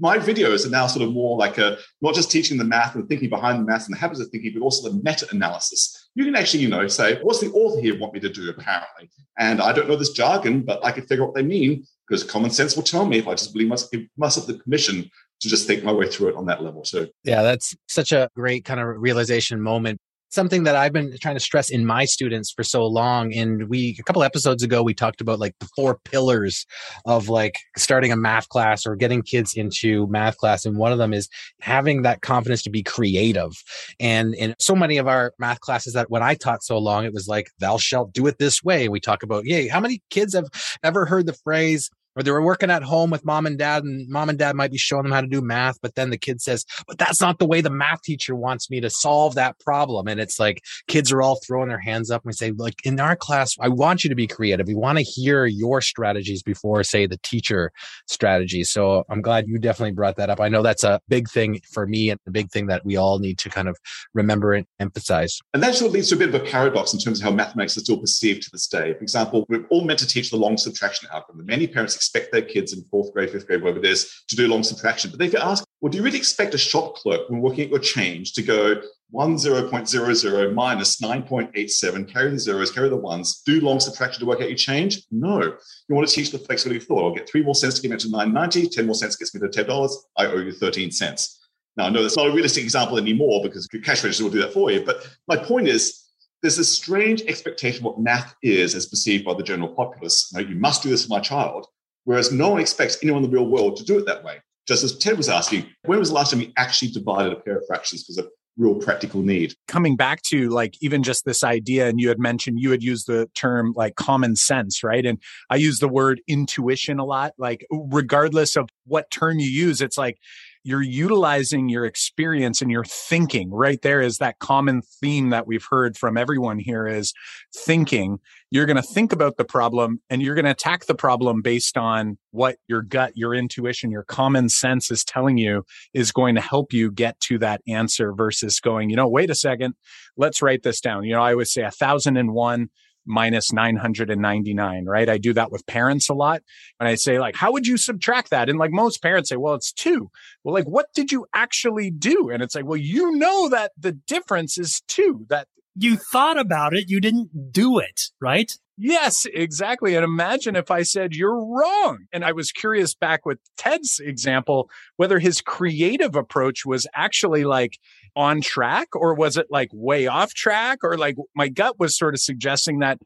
my 0.00 0.18
videos 0.18 0.66
are 0.66 0.70
now 0.70 0.86
sort 0.86 1.06
of 1.06 1.12
more 1.12 1.36
like 1.36 1.58
a 1.58 1.78
not 2.00 2.14
just 2.14 2.30
teaching 2.30 2.58
the 2.58 2.64
math 2.64 2.94
and 2.94 3.08
thinking 3.08 3.28
behind 3.28 3.60
the 3.60 3.64
math 3.64 3.86
and 3.86 3.94
the 3.94 3.98
habits 3.98 4.20
of 4.20 4.28
thinking, 4.28 4.52
but 4.54 4.62
also 4.62 4.88
the 4.88 5.00
meta-analysis. 5.02 6.10
You 6.14 6.24
can 6.24 6.36
actually, 6.36 6.62
you 6.62 6.68
know, 6.68 6.86
say, 6.86 7.18
what's 7.22 7.40
the 7.40 7.50
author 7.50 7.80
here 7.80 7.98
want 7.98 8.14
me 8.14 8.20
to 8.20 8.28
do, 8.28 8.48
apparently? 8.48 9.10
And 9.38 9.60
I 9.60 9.72
don't 9.72 9.88
know 9.88 9.96
this 9.96 10.12
jargon, 10.12 10.62
but 10.62 10.84
I 10.84 10.92
can 10.92 11.06
figure 11.06 11.24
out 11.24 11.28
what 11.28 11.34
they 11.34 11.42
mean 11.42 11.84
because 12.08 12.22
common 12.22 12.50
sense 12.50 12.76
will 12.76 12.82
tell 12.82 13.06
me 13.06 13.18
if 13.18 13.28
I 13.28 13.32
just 13.32 13.52
believe 13.52 13.68
myself, 13.68 13.90
give 13.90 14.02
myself 14.16 14.46
the 14.46 14.54
permission 14.54 15.10
to 15.40 15.48
just 15.48 15.66
think 15.66 15.84
my 15.84 15.92
way 15.92 16.08
through 16.08 16.28
it 16.28 16.36
on 16.36 16.46
that 16.46 16.62
level 16.62 16.82
too. 16.82 17.08
Yeah, 17.24 17.42
that's 17.42 17.76
such 17.88 18.12
a 18.12 18.28
great 18.36 18.64
kind 18.64 18.80
of 18.80 18.86
realization 18.86 19.60
moment 19.60 20.00
something 20.34 20.64
that 20.64 20.76
I've 20.76 20.92
been 20.92 21.16
trying 21.20 21.36
to 21.36 21.40
stress 21.40 21.70
in 21.70 21.86
my 21.86 22.04
students 22.04 22.50
for 22.50 22.62
so 22.62 22.84
long. 22.86 23.32
And 23.32 23.68
we, 23.68 23.96
a 23.98 24.02
couple 24.02 24.22
episodes 24.22 24.62
ago, 24.62 24.82
we 24.82 24.94
talked 24.94 25.20
about 25.20 25.38
like 25.38 25.54
the 25.60 25.68
four 25.76 25.98
pillars 26.04 26.66
of 27.06 27.28
like 27.28 27.58
starting 27.76 28.12
a 28.12 28.16
math 28.16 28.48
class 28.48 28.84
or 28.86 28.96
getting 28.96 29.22
kids 29.22 29.54
into 29.54 30.06
math 30.08 30.36
class. 30.36 30.64
And 30.64 30.76
one 30.76 30.92
of 30.92 30.98
them 30.98 31.12
is 31.12 31.28
having 31.60 32.02
that 32.02 32.20
confidence 32.20 32.62
to 32.62 32.70
be 32.70 32.82
creative. 32.82 33.52
And 34.00 34.34
in 34.34 34.54
so 34.58 34.74
many 34.74 34.98
of 34.98 35.08
our 35.08 35.32
math 35.38 35.60
classes 35.60 35.94
that 35.94 36.10
when 36.10 36.22
I 36.22 36.34
taught 36.34 36.62
so 36.62 36.78
long, 36.78 37.04
it 37.04 37.12
was 37.12 37.28
like, 37.28 37.50
thou 37.60 37.78
shalt 37.78 38.12
do 38.12 38.26
it 38.26 38.38
this 38.38 38.62
way. 38.62 38.88
We 38.88 39.00
talk 39.00 39.22
about, 39.22 39.44
yay, 39.44 39.68
how 39.68 39.80
many 39.80 40.02
kids 40.10 40.34
have 40.34 40.48
ever 40.82 41.06
heard 41.06 41.26
the 41.26 41.32
phrase, 41.32 41.90
or 42.16 42.22
they 42.22 42.30
were 42.30 42.42
working 42.42 42.70
at 42.70 42.82
home 42.82 43.10
with 43.10 43.24
mom 43.24 43.46
and 43.46 43.58
dad 43.58 43.84
and 43.84 44.08
mom 44.08 44.28
and 44.28 44.38
dad 44.38 44.54
might 44.56 44.70
be 44.70 44.78
showing 44.78 45.02
them 45.02 45.12
how 45.12 45.20
to 45.20 45.26
do 45.26 45.40
math 45.40 45.78
but 45.80 45.94
then 45.94 46.10
the 46.10 46.18
kid 46.18 46.40
says 46.40 46.64
but 46.86 46.98
that's 46.98 47.20
not 47.20 47.38
the 47.38 47.46
way 47.46 47.60
the 47.60 47.70
math 47.70 48.02
teacher 48.02 48.34
wants 48.34 48.70
me 48.70 48.80
to 48.80 48.90
solve 48.90 49.34
that 49.34 49.58
problem. 49.58 50.08
And 50.08 50.20
it's 50.20 50.38
like 50.38 50.62
kids 50.88 51.12
are 51.12 51.22
all 51.22 51.40
throwing 51.44 51.68
their 51.68 51.78
hands 51.78 52.10
up 52.10 52.22
and 52.22 52.28
we 52.28 52.32
say 52.32 52.52
like 52.52 52.84
in 52.84 53.00
our 53.00 53.16
class 53.16 53.56
i 53.60 53.68
want 53.68 54.04
you 54.04 54.10
to 54.10 54.16
be 54.16 54.26
creative. 54.26 54.66
We 54.66 54.74
want 54.74 54.98
to 54.98 55.04
hear 55.04 55.46
your 55.46 55.80
strategies 55.80 56.42
before 56.42 56.82
say 56.84 57.06
the 57.06 57.18
teacher 57.18 57.72
strategy. 58.06 58.64
So 58.64 59.04
i'm 59.08 59.22
glad 59.22 59.48
you 59.48 59.58
definitely 59.58 59.92
brought 59.92 60.16
that 60.16 60.30
up. 60.30 60.40
I 60.40 60.48
know 60.48 60.62
that's 60.62 60.84
a 60.84 61.00
big 61.08 61.28
thing 61.28 61.60
for 61.70 61.86
me 61.86 62.10
and 62.10 62.20
a 62.26 62.30
big 62.30 62.50
thing 62.50 62.66
that 62.66 62.84
we 62.84 62.96
all 62.96 63.18
need 63.18 63.38
to 63.38 63.50
kind 63.50 63.68
of 63.68 63.76
remember 64.14 64.52
and 64.52 64.66
emphasize. 64.80 65.40
And 65.52 65.62
that 65.62 65.74
sort 65.74 65.88
of 65.88 65.94
leads 65.94 66.08
to 66.10 66.16
a 66.16 66.18
bit 66.18 66.28
of 66.28 66.34
a 66.34 66.44
paradox 66.44 66.92
in 66.92 67.00
terms 67.00 67.20
of 67.20 67.24
how 67.24 67.30
mathematics 67.30 67.76
is 67.76 67.84
still 67.84 67.98
perceived 67.98 68.42
to 68.44 68.50
this 68.52 68.66
day. 68.66 68.94
For 68.94 69.02
example 69.02 69.46
we're 69.48 69.66
all 69.70 69.84
meant 69.84 69.98
to 70.00 70.06
teach 70.06 70.30
the 70.30 70.36
long 70.36 70.56
subtraction 70.56 71.08
algorithm. 71.12 71.46
Many 71.46 71.66
parents 71.66 71.94
expect 72.04 72.32
their 72.32 72.42
kids 72.42 72.72
in 72.72 72.84
fourth 72.90 73.12
grade, 73.12 73.30
fifth 73.30 73.46
grade, 73.46 73.62
whatever 73.62 73.78
it 73.78 73.86
is, 73.86 74.24
to 74.28 74.36
do 74.36 74.48
long 74.48 74.62
subtraction. 74.62 75.10
But 75.10 75.18
they 75.18 75.28
could 75.28 75.40
ask, 75.40 75.64
well, 75.80 75.90
do 75.90 75.98
you 75.98 76.04
really 76.04 76.18
expect 76.18 76.54
a 76.54 76.58
shop 76.58 76.96
clerk 76.96 77.28
when 77.28 77.40
working 77.40 77.64
at 77.64 77.70
your 77.70 77.78
change 77.78 78.34
to 78.34 78.42
go 78.42 78.80
10.00 79.14 80.54
minus 80.54 81.00
9.87, 81.00 82.08
carry 82.12 82.30
the 82.30 82.38
zeros, 82.38 82.70
carry 82.70 82.88
the 82.88 82.96
ones, 82.96 83.42
do 83.46 83.60
long 83.60 83.80
subtraction 83.80 84.20
to 84.20 84.26
work 84.26 84.40
out 84.40 84.48
your 84.48 84.56
change? 84.56 85.02
No. 85.10 85.42
You 85.42 85.94
want 85.94 86.08
to 86.08 86.14
teach 86.14 86.30
the 86.30 86.38
flexibility 86.38 86.82
of 86.82 86.86
thought. 86.86 87.04
I'll 87.04 87.14
get 87.14 87.28
three 87.28 87.42
more 87.42 87.54
cents 87.54 87.76
to 87.76 87.82
get 87.82 87.90
me 87.90 87.96
to 87.96 88.08
9.90, 88.08 88.70
10 88.70 88.86
more 88.86 88.94
cents 88.94 89.16
gets 89.16 89.34
me 89.34 89.40
to 89.40 89.64
$10. 89.64 89.94
I 90.16 90.26
owe 90.26 90.36
you 90.36 90.52
13 90.52 90.90
cents. 90.90 91.40
Now, 91.76 91.86
I 91.86 91.90
know 91.90 92.02
that's 92.02 92.16
not 92.16 92.28
a 92.28 92.32
realistic 92.32 92.64
example 92.64 92.98
anymore 92.98 93.42
because 93.42 93.66
cash 93.66 94.04
register 94.04 94.24
will 94.24 94.30
do 94.30 94.42
that 94.42 94.52
for 94.52 94.70
you. 94.70 94.84
But 94.84 95.08
my 95.26 95.36
point 95.36 95.68
is, 95.68 96.04
there's 96.44 96.58
a 96.58 96.64
strange 96.64 97.22
expectation 97.22 97.78
of 97.78 97.84
what 97.84 98.00
math 98.00 98.34
is 98.42 98.74
as 98.74 98.84
perceived 98.84 99.24
by 99.24 99.32
the 99.32 99.42
general 99.42 99.74
populace. 99.74 100.30
You, 100.30 100.42
know, 100.42 100.48
you 100.50 100.56
must 100.56 100.82
do 100.82 100.90
this 100.90 101.06
for 101.06 101.08
my 101.08 101.20
child. 101.20 101.66
Whereas 102.04 102.32
no 102.32 102.50
one 102.50 102.60
expects 102.60 102.98
anyone 103.02 103.24
in 103.24 103.30
the 103.30 103.34
real 103.34 103.48
world 103.48 103.76
to 103.76 103.84
do 103.84 103.98
it 103.98 104.06
that 104.06 104.24
way. 104.24 104.40
Just 104.66 104.84
as 104.84 104.96
Ted 104.96 105.16
was 105.16 105.28
asking, 105.28 105.66
when 105.84 105.98
was 105.98 106.08
the 106.08 106.14
last 106.14 106.30
time 106.30 106.40
we 106.40 106.52
actually 106.56 106.90
divided 106.90 107.32
a 107.32 107.36
pair 107.36 107.58
of 107.58 107.66
fractions 107.66 108.02
because 108.02 108.18
of 108.18 108.28
real 108.56 108.76
practical 108.76 109.20
need? 109.20 109.54
Coming 109.68 109.96
back 109.96 110.22
to 110.22 110.48
like 110.48 110.74
even 110.80 111.02
just 111.02 111.24
this 111.24 111.44
idea, 111.44 111.88
and 111.88 112.00
you 112.00 112.08
had 112.08 112.18
mentioned 112.18 112.60
you 112.60 112.70
had 112.70 112.82
used 112.82 113.06
the 113.06 113.28
term 113.34 113.72
like 113.76 113.96
common 113.96 114.36
sense, 114.36 114.82
right? 114.82 115.04
And 115.04 115.18
I 115.50 115.56
use 115.56 115.80
the 115.80 115.88
word 115.88 116.22
intuition 116.28 116.98
a 116.98 117.04
lot. 117.04 117.32
Like, 117.36 117.66
regardless 117.70 118.56
of 118.56 118.68
what 118.86 119.10
term 119.10 119.38
you 119.38 119.48
use, 119.48 119.82
it's 119.82 119.98
like 119.98 120.18
you're 120.64 120.82
utilizing 120.82 121.68
your 121.68 121.84
experience 121.84 122.62
and 122.62 122.70
your 122.70 122.84
thinking 122.84 123.50
right 123.50 123.82
there 123.82 124.00
is 124.00 124.16
that 124.16 124.38
common 124.38 124.80
theme 124.80 125.28
that 125.28 125.46
we've 125.46 125.66
heard 125.70 125.96
from 125.96 126.16
everyone 126.16 126.58
here 126.58 126.86
is 126.86 127.12
thinking. 127.54 128.18
You're 128.50 128.64
going 128.64 128.76
to 128.76 128.82
think 128.82 129.12
about 129.12 129.36
the 129.36 129.44
problem 129.44 130.00
and 130.08 130.22
you're 130.22 130.34
going 130.34 130.46
to 130.46 130.50
attack 130.50 130.86
the 130.86 130.94
problem 130.94 131.42
based 131.42 131.76
on 131.76 132.16
what 132.30 132.56
your 132.66 132.82
gut 132.82 133.12
your 133.14 133.34
intuition 133.34 133.90
your 133.90 134.04
common 134.04 134.48
sense 134.48 134.90
is 134.90 135.04
telling 135.04 135.38
you 135.38 135.64
is 135.92 136.12
going 136.12 136.34
to 136.34 136.40
help 136.40 136.72
you 136.72 136.90
get 136.90 137.20
to 137.20 137.38
that 137.38 137.60
answer 137.68 138.12
versus 138.12 138.58
going 138.58 138.90
you 138.90 138.96
know 138.96 139.08
wait 139.08 139.30
a 139.30 139.34
second 139.34 139.74
let's 140.16 140.42
write 140.42 140.62
this 140.62 140.80
down. 140.80 141.04
You 141.04 141.14
know 141.14 141.22
i 141.22 141.32
always 141.32 141.52
say 141.52 141.62
a 141.62 141.70
thousand 141.70 142.16
and 142.16 142.32
one 142.32 142.70
minus 143.06 143.52
999, 143.52 144.84
right? 144.86 145.08
I 145.08 145.18
do 145.18 145.32
that 145.34 145.50
with 145.52 145.66
parents 145.66 146.08
a 146.08 146.14
lot. 146.14 146.42
And 146.80 146.88
I 146.88 146.94
say, 146.94 147.18
like, 147.18 147.36
how 147.36 147.52
would 147.52 147.66
you 147.66 147.76
subtract 147.76 148.30
that? 148.30 148.48
And 148.48 148.58
like 148.58 148.70
most 148.72 149.02
parents 149.02 149.28
say, 149.28 149.36
well, 149.36 149.54
it's 149.54 149.72
two. 149.72 150.10
Well, 150.42 150.54
like, 150.54 150.66
what 150.66 150.86
did 150.94 151.12
you 151.12 151.26
actually 151.34 151.90
do? 151.90 152.30
And 152.32 152.42
it's 152.42 152.54
like, 152.54 152.66
well, 152.66 152.76
you 152.76 153.12
know 153.12 153.48
that 153.48 153.72
the 153.78 153.92
difference 153.92 154.58
is 154.58 154.82
two, 154.88 155.26
that 155.28 155.48
you 155.76 155.96
thought 155.96 156.38
about 156.38 156.74
it, 156.74 156.88
you 156.88 157.00
didn't 157.00 157.52
do 157.52 157.78
it, 157.78 158.10
right? 158.20 158.50
Yes, 158.76 159.24
exactly. 159.32 159.94
And 159.94 160.04
imagine 160.04 160.56
if 160.56 160.70
I 160.70 160.82
said 160.82 161.14
you're 161.14 161.44
wrong. 161.44 162.06
And 162.12 162.24
I 162.24 162.32
was 162.32 162.50
curious 162.50 162.94
back 162.94 163.24
with 163.24 163.38
Ted's 163.56 164.00
example, 164.00 164.68
whether 164.96 165.20
his 165.20 165.40
creative 165.40 166.16
approach 166.16 166.66
was 166.66 166.86
actually 166.94 167.44
like 167.44 167.78
on 168.16 168.40
track 168.40 168.88
or 168.94 169.14
was 169.14 169.36
it 169.36 169.46
like 169.50 169.68
way 169.72 170.06
off 170.06 170.34
track 170.34 170.78
or 170.82 170.96
like 170.96 171.16
my 171.34 171.48
gut 171.48 171.78
was 171.78 171.96
sort 171.96 172.14
of 172.14 172.20
suggesting 172.20 172.78
that 172.78 172.98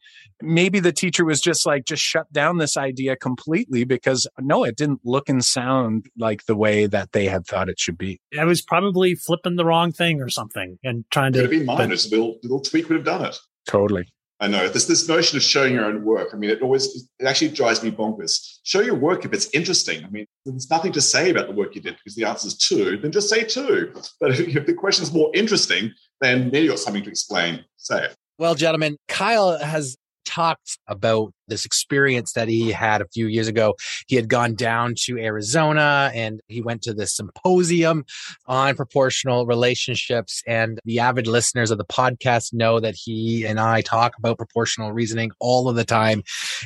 maybe 0.42 0.80
the 0.80 0.92
teacher 0.92 1.24
was 1.24 1.40
just 1.40 1.66
like, 1.66 1.84
just 1.84 2.02
shut 2.02 2.30
down 2.32 2.58
this 2.58 2.76
idea 2.76 3.16
completely 3.16 3.84
because 3.84 4.26
no, 4.38 4.64
it 4.64 4.76
didn't 4.76 5.00
look 5.04 5.28
and 5.28 5.44
sound 5.44 6.06
like 6.18 6.44
the 6.46 6.56
way 6.56 6.86
that 6.86 7.12
they 7.12 7.26
had 7.26 7.46
thought 7.46 7.68
it 7.68 7.78
should 7.78 7.98
be. 7.98 8.20
I 8.38 8.44
was 8.44 8.62
probably 8.62 9.14
flipping 9.14 9.56
the 9.56 9.64
wrong 9.64 9.92
thing 9.92 10.20
or 10.20 10.28
something 10.28 10.78
and 10.84 11.04
trying 11.10 11.32
to. 11.32 11.48
be 11.48 11.64
minus. 11.64 12.06
But, 12.06 12.16
a 12.16 12.18
little, 12.18 12.38
little 12.42 12.60
tweak 12.60 12.88
would 12.88 12.96
have 12.96 13.04
done 13.04 13.24
it. 13.24 13.38
Totally. 13.66 14.06
I 14.40 14.46
know 14.46 14.68
this 14.68 14.86
this 14.86 15.08
notion 15.08 15.36
of 15.36 15.42
showing 15.42 15.74
your 15.74 15.84
own 15.84 16.04
work. 16.04 16.28
I 16.32 16.36
mean, 16.36 16.50
it 16.50 16.62
always 16.62 17.08
it 17.18 17.26
actually 17.26 17.48
drives 17.48 17.82
me 17.82 17.90
bonkers. 17.90 18.58
Show 18.62 18.80
your 18.80 18.94
work 18.94 19.24
if 19.24 19.32
it's 19.32 19.48
interesting. 19.52 20.04
I 20.04 20.08
mean, 20.10 20.26
there's 20.44 20.70
nothing 20.70 20.92
to 20.92 21.00
say 21.00 21.30
about 21.30 21.48
the 21.48 21.54
work 21.54 21.74
you 21.74 21.80
did 21.80 21.96
because 21.96 22.14
the 22.14 22.24
answer 22.24 22.46
is 22.46 22.56
two. 22.56 22.98
Then 22.98 23.10
just 23.10 23.28
say 23.28 23.42
two. 23.42 23.92
But 24.20 24.30
if 24.38 24.66
the 24.66 24.74
question 24.74 25.02
is 25.02 25.12
more 25.12 25.30
interesting, 25.34 25.92
then 26.20 26.46
maybe 26.46 26.60
you've 26.60 26.72
got 26.72 26.78
something 26.78 27.02
to 27.02 27.10
explain. 27.10 27.64
Say 27.76 28.04
it. 28.04 28.16
Well, 28.38 28.54
gentlemen, 28.54 28.96
Kyle 29.08 29.58
has 29.58 29.96
talked 30.24 30.78
about 30.86 31.32
this 31.48 31.64
experience 31.64 32.32
that 32.32 32.48
he 32.48 32.70
had 32.70 33.00
a 33.00 33.08
few 33.08 33.26
years 33.26 33.48
ago. 33.48 33.74
He 34.06 34.16
had 34.16 34.28
gone 34.28 34.54
down 34.54 34.94
to 35.04 35.18
Arizona 35.18 36.10
and 36.14 36.40
he 36.48 36.62
went 36.62 36.82
to 36.82 36.94
this 36.94 37.14
symposium 37.14 38.04
on 38.46 38.76
proportional 38.76 39.46
relationships. 39.46 40.42
And 40.46 40.80
the 40.84 41.00
avid 41.00 41.26
listeners 41.26 41.70
of 41.70 41.78
the 41.78 41.84
podcast 41.84 42.52
know 42.52 42.80
that 42.80 42.94
he 42.94 43.46
and 43.46 43.58
I 43.58 43.80
talk 43.80 44.16
about 44.18 44.38
proportional 44.38 44.92
reasoning 44.92 45.30
all 45.40 45.68
of 45.68 45.76
the 45.76 45.84
time. 45.84 46.22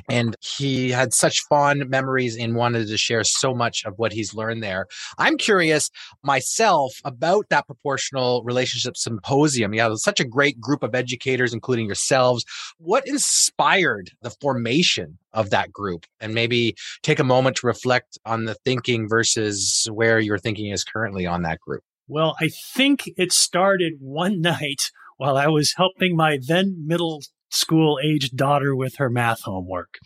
And 0.08 0.36
he 0.40 0.90
had 0.90 1.14
such 1.14 1.42
fond 1.48 1.88
memories 1.88 2.36
and 2.36 2.54
wanted 2.54 2.88
to 2.88 2.96
share 2.96 3.24
so 3.24 3.54
much 3.54 3.84
of 3.84 3.98
what 3.98 4.12
he's 4.12 4.34
learned 4.34 4.62
there. 4.62 4.86
I'm 5.18 5.36
curious 5.36 5.90
myself 6.22 7.00
about 7.04 7.48
that 7.50 7.66
proportional 7.66 8.42
relationship 8.44 8.96
symposium. 8.96 9.74
You 9.74 9.80
have 9.80 9.98
such 9.98 10.20
a 10.20 10.24
great 10.24 10.60
group 10.60 10.82
of 10.82 10.94
educators, 10.94 11.52
including 11.52 11.86
yourselves. 11.86 12.44
What 12.78 13.06
inspired 13.06 14.10
the 14.22 14.30
formation 14.30 14.71
of 15.32 15.50
that 15.50 15.72
group? 15.72 16.06
And 16.20 16.34
maybe 16.34 16.74
take 17.02 17.18
a 17.18 17.24
moment 17.24 17.56
to 17.56 17.66
reflect 17.66 18.18
on 18.24 18.44
the 18.44 18.54
thinking 18.54 19.08
versus 19.08 19.88
where 19.92 20.18
your 20.18 20.38
thinking 20.38 20.70
is 20.70 20.84
currently 20.84 21.26
on 21.26 21.42
that 21.42 21.60
group. 21.60 21.82
Well, 22.08 22.36
I 22.40 22.48
think 22.48 23.10
it 23.16 23.32
started 23.32 23.94
one 24.00 24.40
night 24.40 24.90
while 25.16 25.36
I 25.36 25.48
was 25.48 25.74
helping 25.76 26.16
my 26.16 26.38
then 26.40 26.84
middle 26.86 27.22
school 27.50 27.98
age 28.02 28.30
daughter 28.30 28.74
with 28.74 28.96
her 28.96 29.10
math 29.10 29.42
homework. 29.42 29.98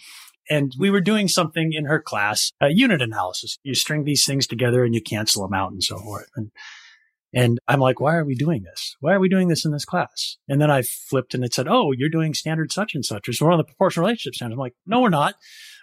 And 0.48 0.72
we 0.78 0.90
were 0.90 1.00
doing 1.00 1.26
something 1.26 1.72
in 1.72 1.86
her 1.86 2.00
class, 2.00 2.52
a 2.60 2.68
unit 2.68 3.02
analysis. 3.02 3.58
You 3.64 3.74
string 3.74 4.04
these 4.04 4.24
things 4.24 4.46
together 4.46 4.84
and 4.84 4.94
you 4.94 5.00
cancel 5.00 5.42
them 5.42 5.54
out 5.54 5.72
and 5.72 5.82
so 5.82 5.98
forth. 5.98 6.28
And, 6.36 6.52
and 7.36 7.60
I'm 7.68 7.80
like, 7.80 8.00
why 8.00 8.14
are 8.14 8.24
we 8.24 8.34
doing 8.34 8.62
this? 8.62 8.96
Why 9.00 9.12
are 9.12 9.20
we 9.20 9.28
doing 9.28 9.48
this 9.48 9.66
in 9.66 9.70
this 9.70 9.84
class? 9.84 10.38
And 10.48 10.58
then 10.58 10.70
I 10.70 10.80
flipped 10.80 11.34
and 11.34 11.44
it 11.44 11.52
said, 11.52 11.68
oh, 11.68 11.92
you're 11.92 12.08
doing 12.08 12.32
standard 12.32 12.72
such 12.72 12.94
and 12.94 13.04
such. 13.04 13.28
So 13.30 13.44
we're 13.44 13.52
on 13.52 13.58
the 13.58 13.64
proportional 13.64 14.06
relationship 14.06 14.34
standard. 14.34 14.54
I'm 14.54 14.58
like, 14.60 14.72
no, 14.86 15.02
we're 15.02 15.10
not. 15.10 15.34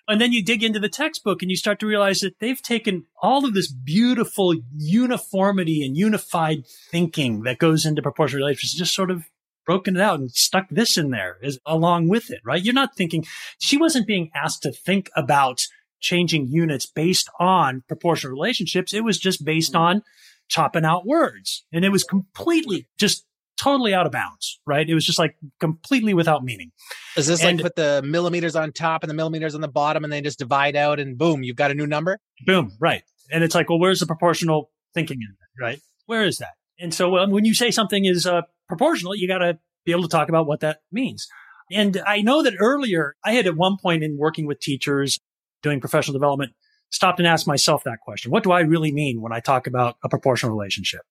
And 0.07 0.19
then 0.19 0.33
you 0.33 0.43
dig 0.43 0.63
into 0.63 0.79
the 0.79 0.89
textbook 0.89 1.43
and 1.43 1.51
you 1.51 1.55
start 1.55 1.79
to 1.81 1.85
realize 1.85 2.21
that 2.21 2.39
they've 2.39 2.59
taken 2.59 3.05
all 3.21 3.45
of 3.45 3.53
this 3.53 3.71
beautiful 3.71 4.55
uniformity 4.75 5.85
and 5.85 5.95
unified 5.95 6.63
thinking 6.89 7.43
that 7.43 7.59
goes 7.59 7.85
into 7.85 8.01
proportional 8.01 8.39
relationships, 8.39 8.75
just 8.75 8.95
sort 8.95 9.11
of 9.11 9.23
broken 9.63 9.95
it 9.95 10.01
out 10.01 10.19
and 10.19 10.31
stuck 10.31 10.65
this 10.71 10.97
in 10.97 11.11
there 11.11 11.37
is 11.43 11.59
along 11.67 12.09
with 12.09 12.31
it, 12.31 12.41
right? 12.43 12.63
You're 12.63 12.73
not 12.73 12.97
thinking 12.97 13.25
she 13.59 13.77
wasn't 13.77 14.07
being 14.07 14.31
asked 14.33 14.63
to 14.63 14.71
think 14.71 15.11
about 15.15 15.67
changing 15.99 16.47
units 16.47 16.87
based 16.87 17.29
on 17.39 17.83
proportional 17.87 18.33
relationships. 18.33 18.91
It 18.91 19.03
was 19.03 19.19
just 19.19 19.45
based 19.45 19.73
mm-hmm. 19.73 19.97
on 19.97 20.03
chopping 20.49 20.85
out 20.85 21.05
words 21.05 21.65
and 21.71 21.83
it 21.83 21.89
was 21.89 22.03
completely 22.03 22.87
just 22.97 23.25
totally 23.61 23.93
out 23.93 24.05
of 24.05 24.11
bounds, 24.11 24.59
right? 24.65 24.87
It 24.87 24.93
was 24.93 25.05
just 25.05 25.19
like 25.19 25.35
completely 25.59 26.13
without 26.13 26.43
meaning. 26.43 26.71
Is 27.15 27.27
this 27.27 27.43
and, 27.43 27.57
like 27.57 27.63
put 27.63 27.75
the 27.75 28.01
millimeters 28.03 28.55
on 28.55 28.71
top 28.71 29.03
and 29.03 29.09
the 29.09 29.13
millimeters 29.13 29.55
on 29.55 29.61
the 29.61 29.67
bottom 29.67 30.03
and 30.03 30.11
they 30.11 30.21
just 30.21 30.39
divide 30.39 30.75
out 30.75 30.99
and 30.99 31.17
boom, 31.17 31.43
you've 31.43 31.55
got 31.55 31.71
a 31.71 31.73
new 31.73 31.87
number? 31.87 32.19
Boom, 32.45 32.71
right. 32.79 33.03
And 33.31 33.43
it's 33.43 33.55
like, 33.55 33.69
well, 33.69 33.79
where's 33.79 33.99
the 33.99 34.05
proportional 34.05 34.71
thinking 34.93 35.17
in 35.17 35.29
it, 35.29 35.63
right? 35.63 35.79
Where 36.05 36.23
is 36.23 36.37
that? 36.37 36.53
And 36.79 36.93
so 36.93 37.17
um, 37.17 37.31
when 37.31 37.45
you 37.45 37.53
say 37.53 37.71
something 37.71 38.05
is 38.05 38.25
uh, 38.25 38.41
proportional, 38.67 39.15
you 39.15 39.27
got 39.27 39.39
to 39.39 39.59
be 39.85 39.91
able 39.91 40.03
to 40.03 40.09
talk 40.09 40.29
about 40.29 40.47
what 40.47 40.61
that 40.61 40.79
means. 40.91 41.27
And 41.71 42.01
I 42.05 42.21
know 42.21 42.43
that 42.43 42.55
earlier 42.59 43.15
I 43.23 43.33
had 43.33 43.47
at 43.47 43.55
one 43.55 43.77
point 43.81 44.03
in 44.03 44.17
working 44.17 44.45
with 44.45 44.59
teachers 44.59 45.19
doing 45.61 45.79
professional 45.79 46.13
development 46.13 46.53
stopped 46.93 47.19
and 47.19 47.27
asked 47.27 47.47
myself 47.47 47.83
that 47.83 47.99
question. 47.99 48.31
What 48.31 48.43
do 48.43 48.51
I 48.51 48.61
really 48.61 48.93
mean 48.93 49.21
when 49.21 49.33
I 49.33 49.41
talk 49.41 49.67
about 49.67 49.97
a 50.03 50.09
proportional 50.09 50.55
relationship? 50.55 51.01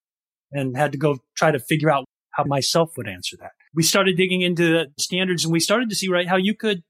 And 0.53 0.77
had 0.77 0.93
to 0.93 0.99
go 0.99 1.19
try 1.35 1.51
to 1.51 1.59
figure 1.59 1.91
out 1.91 2.05
how 2.31 2.45
myself 2.45 2.97
would 2.97 3.09
answer 3.09 3.37
that. 3.41 3.53
We 3.75 3.83
started 3.83 4.17
digging 4.17 4.43
into 4.43 4.65
the 4.65 4.93
standards 4.99 5.45
and 5.45 5.53
we 5.53 5.61
started 5.61 5.89
to 5.89 5.95
see, 5.95 6.09
right, 6.09 6.29
how 6.29 6.37
you 6.37 6.55
could 6.55 6.83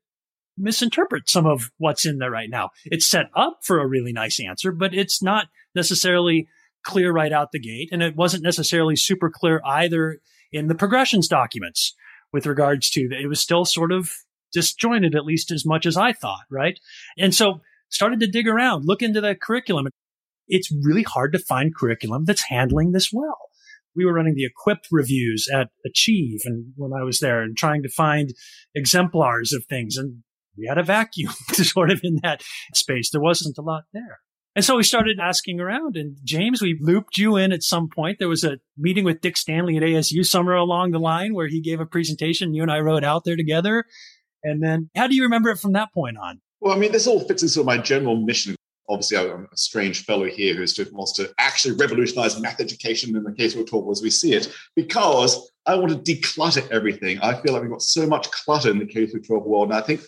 misinterpret 0.59 1.31
some 1.31 1.46
of 1.46 1.70
what's 1.78 2.05
in 2.05 2.18
there 2.18 2.31
right 2.31 2.50
now. 2.50 2.70
It's 2.85 3.09
set 3.09 3.31
up 3.35 3.61
for 3.62 3.81
a 3.81 3.87
really 3.87 4.12
nice 4.12 4.40
answer, 4.40 4.72
but 4.72 4.92
it's 4.92 5.22
not 5.22 5.46
necessarily 5.74 6.48
clear 6.85 7.12
right 7.12 7.33
out 7.33 7.52
the 7.52 7.61
gate. 7.61 7.88
And 7.92 8.02
it 8.02 8.16
wasn't 8.16 8.42
necessarily 8.42 8.96
super 8.96 9.31
clear 9.31 9.61
either 9.64 10.18
in 10.50 10.66
the 10.66 10.74
progressions 10.74 11.28
documents 11.28 11.94
with 12.33 12.46
regards 12.46 12.90
to. 12.90 13.09
It 13.12 13.28
was 13.28 13.40
still 13.40 13.64
sort 13.64 13.92
of 13.92 14.12
disjointed, 14.52 15.14
at 15.14 15.24
least 15.24 15.50
as 15.50 15.64
much 15.64 15.87
as 15.87 15.96
I 15.96 16.12
thought, 16.12 16.44
right? 16.50 16.78
And 17.16 17.35
so 17.35 17.61
started 17.92 18.20
to 18.20 18.26
dig 18.26 18.48
around, 18.48 18.85
look 18.85 19.02
into 19.02 19.20
the 19.20 19.35
curriculum. 19.35 19.87
It's 20.48 20.72
really 20.83 21.05
hard 21.05 21.33
to 21.33 21.38
find 21.38 21.74
curriculum 21.74 22.24
that's 22.24 22.48
handling 22.48 22.92
this 22.92 23.11
well. 23.12 23.38
We 23.94 24.05
were 24.05 24.14
running 24.14 24.35
the 24.35 24.48
EQuIP 24.48 24.78
reviews 24.90 25.48
at 25.52 25.68
Achieve 25.87 26.40
and 26.44 26.72
when 26.76 26.92
I 26.98 27.05
was 27.05 27.18
there 27.18 27.42
and 27.42 27.57
trying 27.57 27.83
to 27.83 27.90
find 27.90 28.33
exemplars 28.74 29.52
of 29.52 29.66
things 29.66 29.96
and 29.96 30.22
we 30.57 30.66
had 30.66 30.78
a 30.78 30.83
vacuum 30.83 31.33
sort 31.52 31.90
of 31.90 32.00
in 32.02 32.18
that 32.22 32.42
space. 32.74 33.11
There 33.11 33.20
wasn't 33.20 33.59
a 33.59 33.62
lot 33.62 33.85
there. 33.92 34.20
And 34.55 34.64
so 34.64 34.76
we 34.76 34.83
started 34.83 35.18
asking 35.20 35.61
around 35.61 35.96
and 35.96 36.16
James, 36.24 36.61
we 36.61 36.78
looped 36.81 37.16
you 37.16 37.37
in 37.37 37.52
at 37.52 37.62
some 37.62 37.88
point. 37.88 38.18
There 38.18 38.28
was 38.28 38.44
a 38.44 38.59
meeting 38.76 39.05
with 39.05 39.20
Dick 39.20 39.37
Stanley 39.37 39.76
at 39.76 39.83
ASU 39.83 40.26
somewhere 40.26 40.57
along 40.57 40.90
the 40.90 40.98
line 40.98 41.35
where 41.35 41.48
he 41.48 41.61
gave 41.61 41.81
a 41.81 41.87
presentation. 41.87 42.55
You 42.55 42.62
and 42.62 42.72
I 42.72 42.81
rode 42.81 43.05
out 43.05 43.24
there 43.24 43.37
together. 43.37 43.85
And 44.42 44.62
then 44.62 44.90
how 44.94 45.07
do 45.07 45.14
you 45.14 45.22
remember 45.22 45.50
it 45.50 45.59
from 45.59 45.72
that 45.72 45.92
point 45.94 46.16
on? 46.18 46.40
Well, 46.62 46.77
I 46.77 46.79
mean, 46.79 46.92
this 46.92 47.09
all 47.09 47.18
fits 47.18 47.42
into 47.42 47.64
my 47.64 47.77
general 47.77 48.14
mission. 48.14 48.55
Obviously, 48.88 49.18
I'm 49.18 49.48
a 49.53 49.57
strange 49.57 50.05
fellow 50.05 50.27
here 50.27 50.55
who 50.55 50.64
wants 50.92 51.12
to 51.14 51.33
actually 51.38 51.75
revolutionize 51.75 52.38
math 52.38 52.61
education 52.61 53.16
in 53.16 53.25
the 53.25 53.33
case 53.33 53.57
we're 53.57 53.64
talking 53.64 53.90
as 53.90 54.01
we 54.01 54.11
see 54.11 54.33
it, 54.35 54.55
because 54.77 55.51
I 55.66 55.75
want 55.75 55.90
to 55.90 56.14
declutter 56.14 56.70
everything. 56.70 57.18
I 57.18 57.35
feel 57.35 57.53
like 57.53 57.62
we've 57.62 57.70
got 57.72 57.83
so 57.83 58.07
much 58.07 58.31
clutter 58.31 58.70
in 58.70 58.79
the 58.79 58.87
K 58.87 59.07
through 59.07 59.22
12 59.22 59.44
world. 59.44 59.70
And 59.70 59.77
I 59.77 59.81
think 59.81 60.03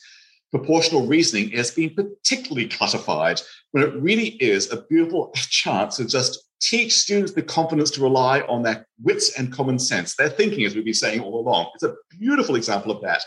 proportional 0.52 1.08
reasoning 1.08 1.50
has 1.56 1.72
been 1.72 1.92
particularly 1.92 2.68
clutterfied 2.68 3.40
when 3.72 3.82
it 3.82 4.00
really 4.00 4.28
is 4.36 4.70
a 4.70 4.82
beautiful 4.82 5.32
chance 5.34 5.96
to 5.96 6.04
just 6.04 6.38
teach 6.60 6.94
students 6.94 7.32
the 7.32 7.42
confidence 7.42 7.90
to 7.90 8.00
rely 8.00 8.42
on 8.42 8.62
their 8.62 8.86
wits 9.02 9.36
and 9.36 9.52
common 9.52 9.80
sense, 9.80 10.14
their 10.14 10.30
thinking, 10.30 10.64
as 10.64 10.76
we've 10.76 10.84
been 10.84 10.94
saying 10.94 11.18
all 11.18 11.40
along. 11.40 11.72
It's 11.74 11.82
a 11.82 11.96
beautiful 12.10 12.54
example 12.54 12.92
of 12.92 13.02
that. 13.02 13.24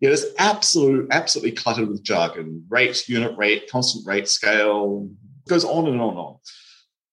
It 0.00 0.10
is 0.10 0.32
absolute, 0.38 1.08
absolutely 1.10 1.52
cluttered 1.52 1.88
with 1.88 2.02
jargon, 2.02 2.64
rate, 2.68 3.08
unit 3.08 3.36
rate, 3.36 3.70
constant 3.70 4.06
rate, 4.06 4.28
scale, 4.28 5.08
goes 5.46 5.64
on 5.64 5.86
and 5.88 6.00
on 6.00 6.10
and 6.10 6.18
on. 6.18 6.36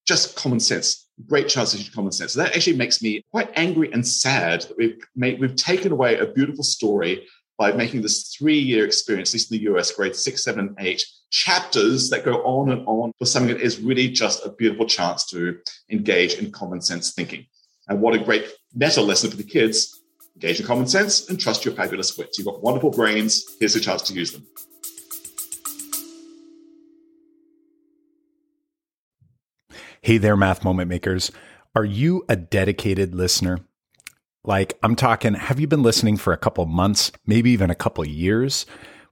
Just 0.06 0.38
common 0.38 0.60
sense. 0.60 1.10
Great 1.28 1.50
chance 1.50 1.72
to 1.72 1.92
common 1.92 2.14
sense. 2.14 2.34
So 2.34 2.44
that 2.44 2.56
actually 2.56 2.78
makes 2.78 3.02
me 3.02 3.24
quite 3.32 3.52
angry 3.56 3.92
and 3.92 4.08
sad 4.08 4.62
that 4.62 4.78
we've 4.78 4.98
made, 5.16 5.42
we've 5.42 5.56
taken 5.56 5.92
away 5.92 6.18
a 6.18 6.28
beautiful 6.28 6.64
story 6.64 7.28
by 7.58 7.72
making 7.72 8.04
this 8.04 8.36
three-year 8.38 8.86
experience, 8.86 9.32
at 9.32 9.34
least 9.34 9.52
in 9.52 9.58
the 9.58 9.64
US, 9.74 9.92
grades 9.92 10.24
six, 10.24 10.44
seven, 10.44 10.68
and 10.68 10.76
eight, 10.80 11.04
chapters 11.32 12.10
that 12.10 12.24
go 12.24 12.36
on 12.44 12.72
and 12.72 12.88
on 12.88 13.12
for 13.18 13.26
something 13.26 13.54
that 13.54 13.64
is 13.64 13.80
really 13.80 14.08
just 14.08 14.46
a 14.46 14.52
beautiful 14.52 14.86
chance 14.86 15.26
to 15.26 15.58
engage 15.92 16.36
in 16.36 16.52
common 16.52 16.80
sense 16.80 17.14
thinking. 17.14 17.46
And 17.90 18.00
what 18.00 18.14
a 18.14 18.20
great 18.20 18.46
meta 18.74 19.02
lesson 19.02 19.32
for 19.32 19.38
the 19.38 19.44
kids. 19.44 19.97
Engage 20.38 20.60
in 20.60 20.68
common 20.68 20.86
sense 20.86 21.30
and 21.30 21.40
trust 21.40 21.66
your 21.66 21.74
fabulous 21.74 22.16
wits. 22.16 22.38
You've 22.38 22.46
got 22.46 22.62
wonderful 22.62 22.92
brains. 22.92 23.44
Here's 23.60 23.76
a 23.76 23.80
chance 23.80 24.04
to 24.04 24.14
use 24.14 24.34
them. 24.34 24.46
Hey 30.02 30.20
there, 30.20 30.38
math 30.38 30.64
moment 30.64 30.90
makers. 30.90 31.32
Are 31.76 31.84
you 31.84 32.24
a 32.30 32.36
dedicated 32.36 33.16
listener? 33.16 33.62
Like, 34.44 34.78
I'm 34.84 34.96
talking, 34.96 35.34
have 35.34 35.60
you 35.60 35.66
been 35.66 35.82
listening 35.82 36.18
for 36.18 36.34
a 36.34 36.38
couple 36.38 36.68
months, 36.68 37.12
maybe 37.26 37.50
even 37.50 37.72
a 37.72 37.76
couple 37.76 38.06
years? 38.06 38.68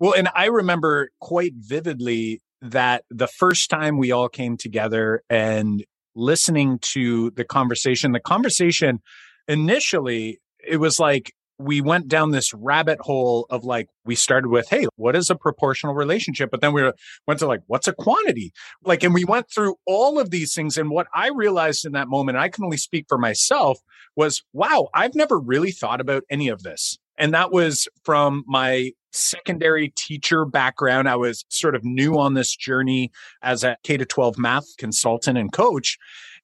Well, 0.00 0.14
and 0.14 0.28
I 0.34 0.46
remember 0.46 1.10
quite 1.20 1.52
vividly 1.56 2.40
that 2.62 3.04
the 3.10 3.28
first 3.28 3.70
time 3.70 3.98
we 3.98 4.10
all 4.10 4.28
came 4.28 4.56
together 4.56 5.22
and 5.28 5.84
listening 6.14 6.78
to 6.80 7.30
the 7.32 7.44
conversation, 7.44 8.12
the 8.12 8.20
conversation 8.20 9.00
initially, 9.48 10.40
it 10.66 10.78
was 10.78 10.98
like 10.98 11.32
we 11.58 11.80
went 11.80 12.08
down 12.08 12.30
this 12.30 12.52
rabbit 12.52 12.98
hole 13.00 13.46
of 13.50 13.64
like, 13.64 13.88
we 14.04 14.14
started 14.14 14.48
with, 14.48 14.68
Hey, 14.68 14.86
what 14.96 15.14
is 15.14 15.30
a 15.30 15.36
proportional 15.36 15.94
relationship? 15.94 16.50
But 16.50 16.60
then 16.60 16.72
we 16.72 16.90
went 17.26 17.40
to 17.40 17.46
like, 17.46 17.60
what's 17.66 17.86
a 17.86 17.92
quantity? 17.92 18.52
Like, 18.84 19.04
and 19.04 19.14
we 19.14 19.24
went 19.24 19.46
through 19.50 19.76
all 19.86 20.18
of 20.18 20.30
these 20.30 20.54
things. 20.54 20.76
And 20.76 20.90
what 20.90 21.06
I 21.14 21.28
realized 21.28 21.84
in 21.84 21.92
that 21.92 22.08
moment, 22.08 22.38
I 22.38 22.48
can 22.48 22.64
only 22.64 22.76
speak 22.76 23.06
for 23.08 23.18
myself 23.18 23.78
was, 24.16 24.42
wow, 24.52 24.88
I've 24.94 25.14
never 25.14 25.38
really 25.38 25.70
thought 25.70 26.00
about 26.00 26.24
any 26.28 26.48
of 26.48 26.62
this. 26.62 26.98
And 27.16 27.32
that 27.34 27.52
was 27.52 27.86
from 28.04 28.42
my 28.46 28.90
secondary 29.14 29.90
teacher 29.90 30.44
background. 30.44 31.08
I 31.08 31.16
was 31.16 31.44
sort 31.48 31.74
of 31.74 31.84
new 31.84 32.18
on 32.18 32.34
this 32.34 32.54
journey 32.54 33.10
as 33.42 33.64
a 33.64 33.76
K 33.82 33.96
to 33.96 34.04
12 34.04 34.38
math 34.38 34.76
consultant 34.76 35.38
and 35.38 35.52
coach. 35.52 35.98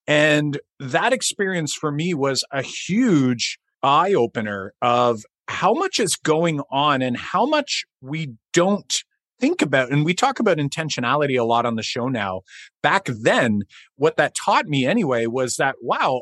And 0.07 0.59
that 0.79 1.13
experience 1.13 1.75
for 1.75 1.93
me 1.93 2.15
was 2.15 2.45
a 2.51 2.63
huge 2.63 3.59
eye 3.83 4.15
opener 4.15 4.75
of 4.83 5.23
how 5.49 5.75
much 5.75 5.99
is 5.99 6.17
going 6.17 6.61
on 6.71 7.03
and 7.03 7.17
how 7.17 7.45
much 7.45 7.85
we 8.01 8.35
don't 8.53 9.03
think 9.41 9.63
about 9.63 9.91
and 9.91 10.05
we 10.05 10.13
talk 10.13 10.39
about 10.39 10.59
intentionality 10.59 11.41
a 11.41 11.45
lot 11.45 11.65
on 11.65 11.75
the 11.75 11.83
show 11.83 12.09
now 12.09 12.43
back 12.83 13.07
then 13.07 13.63
what 13.97 14.17
that 14.17 14.35
taught 14.35 14.67
me 14.67 14.85
anyway 14.85 15.25
was 15.25 15.57
that 15.57 15.77
wow 15.81 16.21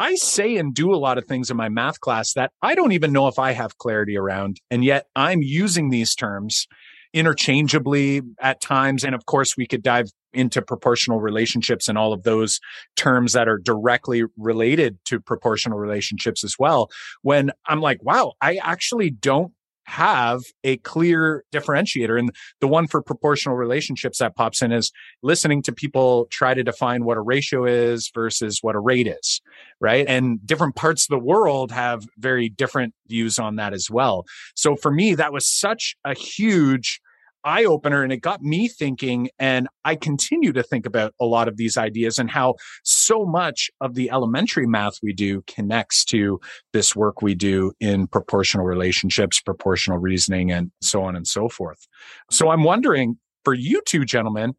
I 0.00 0.14
say 0.14 0.56
and 0.56 0.74
do 0.74 0.94
a 0.94 0.96
lot 0.96 1.18
of 1.18 1.26
things 1.26 1.50
in 1.50 1.58
my 1.58 1.68
math 1.68 2.00
class 2.00 2.32
that 2.32 2.52
I 2.62 2.74
don't 2.74 2.92
even 2.92 3.12
know 3.12 3.28
if 3.28 3.38
I 3.38 3.52
have 3.52 3.76
clarity 3.76 4.16
around. 4.16 4.56
And 4.70 4.82
yet 4.82 5.04
I'm 5.14 5.42
using 5.42 5.90
these 5.90 6.14
terms 6.14 6.66
interchangeably 7.12 8.22
at 8.40 8.62
times. 8.62 9.04
And 9.04 9.14
of 9.14 9.26
course, 9.26 9.58
we 9.58 9.66
could 9.66 9.82
dive 9.82 10.06
into 10.32 10.62
proportional 10.62 11.20
relationships 11.20 11.86
and 11.86 11.98
all 11.98 12.14
of 12.14 12.22
those 12.22 12.60
terms 12.96 13.34
that 13.34 13.46
are 13.46 13.58
directly 13.58 14.22
related 14.38 14.96
to 15.04 15.20
proportional 15.20 15.76
relationships 15.76 16.44
as 16.44 16.54
well. 16.58 16.88
When 17.20 17.50
I'm 17.66 17.82
like, 17.82 18.02
wow, 18.02 18.32
I 18.40 18.56
actually 18.62 19.10
don't 19.10 19.52
have 19.84 20.42
a 20.64 20.76
clear 20.78 21.44
differentiator. 21.52 22.18
And 22.18 22.30
the 22.60 22.68
one 22.68 22.86
for 22.86 23.02
proportional 23.02 23.56
relationships 23.56 24.18
that 24.18 24.36
pops 24.36 24.62
in 24.62 24.72
is 24.72 24.92
listening 25.22 25.62
to 25.62 25.72
people 25.72 26.26
try 26.30 26.54
to 26.54 26.62
define 26.62 27.04
what 27.04 27.16
a 27.16 27.22
ratio 27.22 27.64
is 27.64 28.10
versus 28.14 28.60
what 28.62 28.76
a 28.76 28.80
rate 28.80 29.06
is, 29.06 29.40
right? 29.80 30.06
And 30.06 30.44
different 30.46 30.76
parts 30.76 31.04
of 31.04 31.08
the 31.08 31.24
world 31.24 31.72
have 31.72 32.06
very 32.18 32.48
different 32.48 32.94
views 33.08 33.38
on 33.38 33.56
that 33.56 33.72
as 33.72 33.90
well. 33.90 34.24
So 34.54 34.76
for 34.76 34.90
me, 34.90 35.14
that 35.14 35.32
was 35.32 35.46
such 35.46 35.96
a 36.04 36.14
huge 36.14 37.00
eye 37.44 37.64
opener 37.64 38.02
and 38.02 38.12
it 38.12 38.18
got 38.18 38.42
me 38.42 38.68
thinking 38.68 39.28
and 39.38 39.68
i 39.84 39.94
continue 39.94 40.52
to 40.52 40.62
think 40.62 40.86
about 40.86 41.14
a 41.20 41.24
lot 41.24 41.48
of 41.48 41.56
these 41.56 41.76
ideas 41.76 42.18
and 42.18 42.30
how 42.30 42.54
so 42.84 43.24
much 43.24 43.70
of 43.80 43.94
the 43.94 44.10
elementary 44.10 44.66
math 44.66 44.98
we 45.02 45.12
do 45.12 45.42
connects 45.46 46.04
to 46.04 46.40
this 46.72 46.94
work 46.94 47.22
we 47.22 47.34
do 47.34 47.72
in 47.80 48.06
proportional 48.06 48.64
relationships 48.66 49.40
proportional 49.40 49.98
reasoning 49.98 50.50
and 50.50 50.70
so 50.80 51.02
on 51.02 51.16
and 51.16 51.26
so 51.26 51.48
forth. 51.48 51.86
So 52.30 52.50
i'm 52.50 52.62
wondering 52.62 53.18
for 53.44 53.54
you 53.54 53.80
two 53.86 54.04
gentlemen 54.04 54.54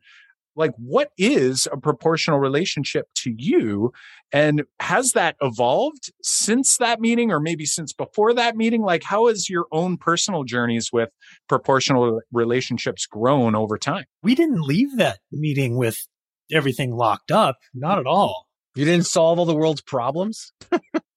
like 0.55 0.71
what 0.77 1.09
is 1.17 1.67
a 1.71 1.77
proportional 1.77 2.39
relationship 2.39 3.07
to 3.15 3.33
you? 3.37 3.91
And 4.31 4.63
has 4.79 5.13
that 5.13 5.35
evolved 5.41 6.11
since 6.21 6.77
that 6.77 6.99
meeting 6.99 7.31
or 7.31 7.39
maybe 7.39 7.65
since 7.65 7.93
before 7.93 8.33
that 8.33 8.55
meeting? 8.55 8.81
Like 8.81 9.03
how 9.03 9.27
has 9.27 9.49
your 9.49 9.65
own 9.71 9.97
personal 9.97 10.43
journeys 10.43 10.89
with 10.91 11.09
proportional 11.47 12.21
relationships 12.31 13.05
grown 13.05 13.55
over 13.55 13.77
time? 13.77 14.05
We 14.23 14.35
didn't 14.35 14.61
leave 14.61 14.97
that 14.97 15.19
meeting 15.31 15.77
with 15.77 16.07
everything 16.51 16.95
locked 16.95 17.31
up 17.31 17.57
not 17.73 17.99
at 17.99 18.05
all. 18.05 18.47
You 18.75 18.85
didn't 18.85 19.05
solve 19.07 19.39
all 19.39 19.45
the 19.45 19.55
world's 19.55 19.81
problems? 19.81 20.53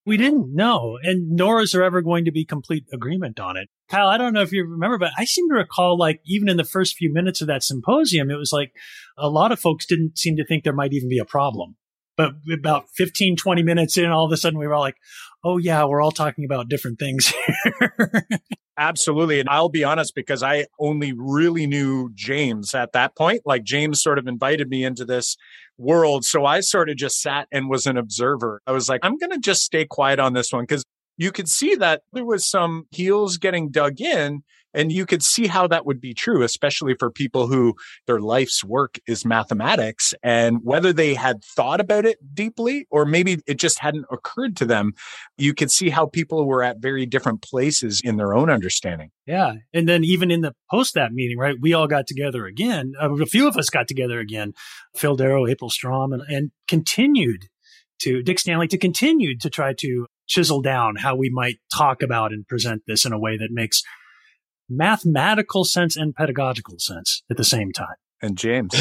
We 0.07 0.19
didn't 0.19 0.55
know 0.55 0.99
and 1.03 1.31
nor 1.31 1.63
is 1.63 1.73
there 1.73 1.83
ever 1.83 2.03
going 2.03 2.27
to 2.27 2.33
be 2.33 2.45
complete 2.45 2.85
agreement 2.93 3.41
on 3.41 3.57
it 3.57 3.71
Kyle, 3.95 4.09
I 4.09 4.19
don't 4.19 4.33
know 4.33 4.43
if 4.43 4.51
you 4.51 4.65
remember, 4.65 4.99
but 4.99 5.13
I 5.17 5.25
seem 5.25 5.49
to 5.51 5.55
recall 5.55 5.97
like 5.97 6.21
even 6.27 6.49
in 6.49 6.57
the 6.57 6.65
first 6.65 6.97
few 6.97 7.13
minutes 7.13 7.41
of 7.41 7.47
that 7.47 7.63
symposium, 7.63 8.29
it 8.29 8.37
was 8.37 8.51
like 8.53 8.73
a 9.17 9.29
lot 9.29 9.53
of 9.53 9.61
folks 9.61 9.87
didn't 9.87 10.19
seem 10.19 10.37
to 10.37 10.45
think 10.45 10.65
there 10.65 10.73
might 10.73 10.93
even 10.93 11.09
be 11.09 11.19
a 11.19 11.25
problem. 11.25 11.77
But 12.17 12.33
about 12.53 12.87
15, 12.97 13.37
20 13.37 13.63
minutes 13.63 13.97
in, 13.97 14.07
all 14.07 14.27
of 14.27 14.33
a 14.33 14.37
sudden 14.37 14.59
we 14.59 14.67
were 14.67 14.75
all 14.75 14.81
like, 14.81 14.97
oh 15.45 15.59
yeah, 15.59 15.85
we're 15.85 16.01
all 16.01 16.11
talking 16.11 16.45
about 16.45 16.69
different 16.69 16.99
things 16.99 17.33
here. 17.65 18.27
Absolutely. 18.77 19.39
And 19.39 19.49
I'll 19.49 19.69
be 19.69 19.85
honest, 19.85 20.15
because 20.17 20.43
I 20.43 20.67
only 20.81 21.13
really 21.17 21.67
knew 21.69 22.11
James 22.15 22.75
at 22.75 22.93
that 22.93 23.17
point. 23.17 23.43
Like 23.45 23.63
James 23.63 24.03
sort 24.03 24.19
of 24.19 24.27
invited 24.27 24.69
me 24.69 24.85
into 24.85 25.05
this 25.05 25.37
world. 25.79 26.25
So 26.25 26.45
I 26.45 26.61
sort 26.61 26.91
of 26.91 26.97
just 26.97 27.21
sat 27.21 27.47
and 27.53 27.69
was 27.69 27.87
an 27.87 27.97
observer. 27.97 28.61
I 28.67 28.73
was 28.73 28.89
like, 28.89 29.01
I'm 29.05 29.19
going 29.19 29.31
to 29.31 29.39
just 29.39 29.63
stay 29.63 29.85
quiet 29.85 30.19
on 30.19 30.33
this 30.33 30.53
one 30.53 30.65
because 30.65 30.85
you 31.17 31.33
could 31.33 31.49
see 31.49 31.75
that 31.77 32.03
there 32.13 32.25
was 32.25 32.49
some 32.49 32.87
heels 32.91 33.37
getting 33.37 33.71
dug 33.71 34.01
in 34.01 34.43
and 34.75 34.91
you 34.91 35.07
could 35.07 35.23
see 35.23 35.47
how 35.47 35.69
that 35.69 35.87
would 35.87 36.01
be 36.01 36.13
true, 36.13 36.43
especially 36.43 36.95
for 36.99 37.11
people 37.11 37.47
who 37.47 37.75
their 38.07 38.21
life's 38.21 38.65
work 38.65 38.99
is 39.07 39.25
mathematics 39.25 40.13
and 40.23 40.59
whether 40.63 40.93
they 40.93 41.15
had 41.15 41.43
thought 41.45 41.81
about 41.81 42.05
it 42.05 42.19
deeply 42.35 42.87
or 42.91 43.05
maybe 43.05 43.39
it 43.47 43.59
just 43.59 43.79
hadn't 43.79 44.07
occurred 44.11 44.57
to 44.57 44.67
them. 44.67 44.93
You 45.39 45.55
could 45.55 45.71
see 45.71 45.91
how 45.91 46.07
people 46.07 46.47
were 46.47 46.63
at 46.63 46.79
very 46.79 47.07
different 47.07 47.41
places 47.41 48.01
in 48.03 48.17
their 48.17 48.35
own 48.35 48.51
understanding. 48.51 49.11
Yeah. 49.27 49.55
And 49.73 49.89
then 49.89 50.05
even 50.05 50.31
in 50.31 50.41
the 50.41 50.55
post 50.71 50.95
that 50.95 51.13
meeting, 51.13 51.39
right, 51.39 51.57
we 51.59 51.73
all 51.73 51.87
got 51.87 52.07
together 52.07 52.45
again. 52.45 52.93
Uh, 53.01 53.15
a 53.15 53.27
few 53.27 53.47
of 53.47 53.57
us 53.57 53.71
got 53.71 53.87
together 53.87 54.19
again, 54.19 54.53
Phil 54.97 55.17
Daro, 55.17 55.49
April 55.49 55.71
Strom, 55.71 56.13
and, 56.13 56.23
and 56.29 56.51
continued 56.69 57.45
to 58.01 58.23
Dick 58.23 58.39
Stanley 58.41 58.67
to 58.69 58.79
continue 58.79 59.39
to 59.39 59.49
try 59.49 59.73
to 59.79 60.07
chisel 60.27 60.61
down 60.61 60.97
how 60.97 61.15
we 61.15 61.31
might 61.31 61.59
talk 61.75 62.03
about 62.03 62.33
and 62.33 62.47
present 62.47 62.83
this 62.87 63.05
in 63.05 63.13
a 63.13 63.19
way 63.19 63.37
that 63.37 63.49
makes 63.51 63.83
mathematical 64.69 65.65
sense 65.65 65.97
and 65.97 66.15
pedagogical 66.15 66.79
sense 66.79 67.23
at 67.31 67.37
the 67.37 67.45
same 67.45 67.73
time. 67.73 67.97
And 68.23 68.39
James, 68.39 68.73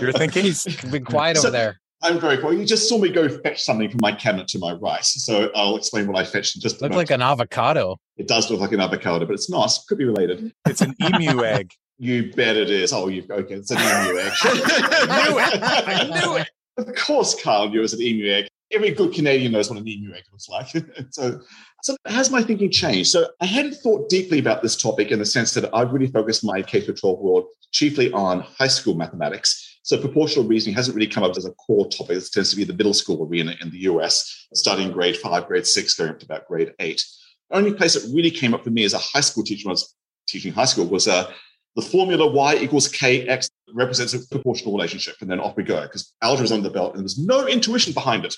you're 0.00 0.12
thinking 0.16 0.44
he's 0.44 0.64
been 0.90 1.04
quiet 1.04 1.38
so, 1.38 1.48
over 1.48 1.50
there. 1.50 1.80
I'm 2.02 2.20
very 2.20 2.36
quiet. 2.36 2.58
You 2.58 2.66
just 2.66 2.86
saw 2.86 2.98
me 2.98 3.08
go 3.08 3.28
fetch 3.28 3.62
something 3.62 3.88
from 3.88 4.00
my 4.02 4.12
cabinet 4.12 4.46
to 4.48 4.58
my 4.58 4.72
right. 4.72 5.02
So 5.02 5.50
I'll 5.54 5.76
explain 5.76 6.06
what 6.06 6.18
I 6.18 6.24
fetched 6.24 6.54
in 6.54 6.60
just 6.60 6.82
Look 6.82 6.92
like 6.92 7.10
an 7.10 7.22
avocado. 7.22 7.96
It 8.18 8.28
does 8.28 8.50
look 8.50 8.60
like 8.60 8.72
an 8.72 8.80
avocado, 8.80 9.24
but 9.24 9.32
it's 9.32 9.48
not. 9.48 9.70
It 9.70 9.78
could 9.88 9.96
be 9.96 10.04
related. 10.04 10.52
It's 10.66 10.82
an 10.82 10.94
emu 11.02 11.44
egg. 11.44 11.72
You 11.98 12.30
bet 12.32 12.56
it 12.56 12.68
is. 12.68 12.92
Oh, 12.92 13.08
you've 13.08 13.30
okay? 13.30 13.54
It's 13.54 13.70
an 13.70 13.78
emu 13.78 14.20
egg. 14.20 14.32
I 14.42 15.28
knew 15.28 15.38
it. 15.38 15.62
I 15.62 16.20
knew 16.20 16.36
it. 16.36 16.50
Of 16.76 16.94
course, 16.96 17.40
Carl 17.40 17.70
knew 17.70 17.78
it 17.78 17.82
was 17.82 17.94
an 17.94 18.02
emu 18.02 18.30
egg 18.30 18.48
every 18.72 18.90
good 18.90 19.12
Canadian 19.12 19.52
knows 19.52 19.70
what 19.70 19.78
an 19.78 19.88
emu 19.88 20.14
egg 20.14 20.24
looks 20.32 20.48
like. 20.48 20.68
so, 21.10 21.40
so 21.82 21.96
has 22.06 22.30
my 22.30 22.42
thinking 22.42 22.70
changed? 22.70 23.10
So 23.10 23.28
I 23.40 23.46
hadn't 23.46 23.74
thought 23.74 24.08
deeply 24.08 24.38
about 24.38 24.62
this 24.62 24.76
topic 24.76 25.10
in 25.10 25.18
the 25.18 25.24
sense 25.24 25.54
that 25.54 25.72
I've 25.74 25.92
really 25.92 26.08
focused 26.08 26.44
my 26.44 26.62
K 26.62 26.84
12 26.84 27.18
world 27.18 27.46
chiefly 27.72 28.12
on 28.12 28.40
high 28.40 28.68
school 28.68 28.94
mathematics. 28.94 29.78
So 29.82 29.98
proportional 29.98 30.46
reasoning 30.46 30.74
hasn't 30.74 30.96
really 30.96 31.10
come 31.10 31.24
up 31.24 31.36
as 31.36 31.44
a 31.44 31.52
core 31.52 31.88
topic. 31.88 32.16
It 32.16 32.28
tends 32.32 32.50
to 32.50 32.56
be 32.56 32.64
the 32.64 32.72
middle 32.72 32.94
school 32.94 33.26
arena 33.26 33.54
in 33.60 33.70
the 33.70 33.80
US, 33.80 34.46
starting 34.54 34.90
grade 34.90 35.16
five, 35.16 35.46
grade 35.46 35.66
six, 35.66 35.94
going 35.94 36.10
up 36.10 36.18
to 36.20 36.24
about 36.24 36.46
grade 36.46 36.72
eight. 36.78 37.04
The 37.50 37.56
only 37.56 37.74
place 37.74 37.94
it 37.94 38.14
really 38.14 38.30
came 38.30 38.54
up 38.54 38.64
for 38.64 38.70
me 38.70 38.84
as 38.84 38.94
a 38.94 38.98
high 38.98 39.20
school 39.20 39.44
teacher 39.44 39.66
when 39.66 39.72
I 39.72 39.74
was 39.74 39.94
teaching 40.26 40.52
high 40.52 40.64
school 40.64 40.86
was 40.86 41.06
uh, 41.06 41.30
the 41.76 41.82
formula 41.82 42.26
y 42.26 42.56
equals 42.56 42.90
kx 42.90 43.50
represents 43.72 44.14
a 44.14 44.26
proportional 44.28 44.74
relationship. 44.74 45.16
And 45.20 45.30
then 45.30 45.40
off 45.40 45.56
we 45.56 45.62
go 45.62 45.80
because 45.82 46.12
algebra 46.22 46.44
is 46.44 46.52
on 46.52 46.62
the 46.62 46.70
belt 46.70 46.94
and 46.94 47.02
there's 47.02 47.18
no 47.18 47.46
intuition 47.46 47.92
behind 47.92 48.24
it. 48.24 48.34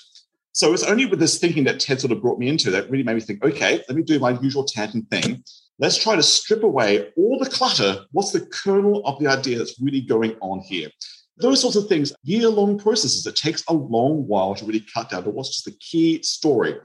So 0.53 0.73
it's 0.73 0.83
only 0.83 1.05
with 1.05 1.19
this 1.19 1.37
thinking 1.37 1.65
that 1.65 1.79
Ted 1.79 2.01
sort 2.01 2.11
of 2.11 2.21
brought 2.21 2.39
me 2.39 2.49
into 2.49 2.71
that 2.71 2.89
really 2.89 3.03
made 3.03 3.13
me 3.13 3.21
think, 3.21 3.43
okay, 3.43 3.83
let 3.87 3.95
me 3.95 4.01
do 4.01 4.19
my 4.19 4.31
usual 4.39 4.63
tangent 4.63 5.09
thing. 5.11 5.43
Let's 5.77 6.01
try 6.01 6.15
to 6.15 6.23
strip 6.23 6.63
away 6.63 7.09
all 7.15 7.37
the 7.37 7.49
clutter. 7.49 8.05
What's 8.11 8.31
the 8.31 8.41
kernel 8.41 9.05
of 9.05 9.19
the 9.19 9.27
idea 9.27 9.59
that's 9.59 9.79
really 9.79 10.01
going 10.01 10.35
on 10.41 10.61
here? 10.61 10.89
Those 11.37 11.61
sorts 11.61 11.75
of 11.75 11.87
things, 11.87 12.11
year 12.23 12.49
long 12.49 12.79
processes. 12.79 13.27
It 13.27 13.35
takes 13.35 13.63
a 13.67 13.73
long 13.73 14.25
while 14.25 14.55
to 14.55 14.65
really 14.65 14.83
cut 14.91 15.11
down 15.11 15.25
to 15.25 15.29
what's 15.29 15.49
just 15.49 15.65
the 15.65 15.77
key 15.79 16.23
story. 16.23 16.75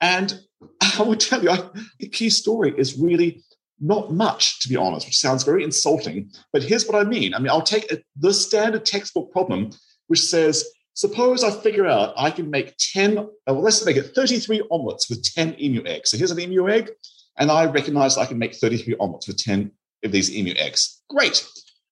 And 0.00 0.40
I 0.98 1.02
would 1.02 1.20
tell 1.20 1.40
you, 1.40 1.50
I, 1.50 1.68
the 2.00 2.08
key 2.08 2.30
story 2.30 2.74
is 2.76 2.98
really 2.98 3.44
not 3.84 4.12
much, 4.12 4.60
to 4.60 4.68
be 4.68 4.76
honest, 4.76 5.06
which 5.06 5.18
sounds 5.18 5.44
very 5.44 5.62
insulting. 5.62 6.30
But 6.52 6.62
here's 6.62 6.86
what 6.86 6.96
I 6.96 7.08
mean. 7.08 7.34
I 7.34 7.38
mean, 7.38 7.50
I'll 7.50 7.62
take 7.62 7.90
a, 7.92 8.02
the 8.16 8.32
standard 8.32 8.84
textbook 8.84 9.30
problem, 9.32 9.70
which 10.08 10.20
says 10.20 10.64
Suppose 10.94 11.42
I 11.42 11.50
figure 11.50 11.86
out 11.86 12.14
I 12.16 12.30
can 12.30 12.50
make 12.50 12.76
10, 12.78 13.18
uh, 13.18 13.24
well, 13.48 13.62
let's 13.62 13.84
make 13.84 13.96
it 13.96 14.14
33 14.14 14.62
omelets 14.70 15.10
with 15.10 15.24
10 15.34 15.60
emu 15.60 15.82
eggs. 15.84 16.10
So 16.10 16.16
here's 16.16 16.30
an 16.30 16.38
emu 16.38 16.68
egg, 16.68 16.90
and 17.36 17.50
I 17.50 17.66
recognize 17.66 18.16
I 18.16 18.26
can 18.26 18.38
make 18.38 18.54
33 18.54 18.94
omelets 19.00 19.26
with 19.26 19.38
10 19.38 19.72
of 20.04 20.12
these 20.12 20.32
emu 20.32 20.54
eggs. 20.56 21.02
Great. 21.10 21.44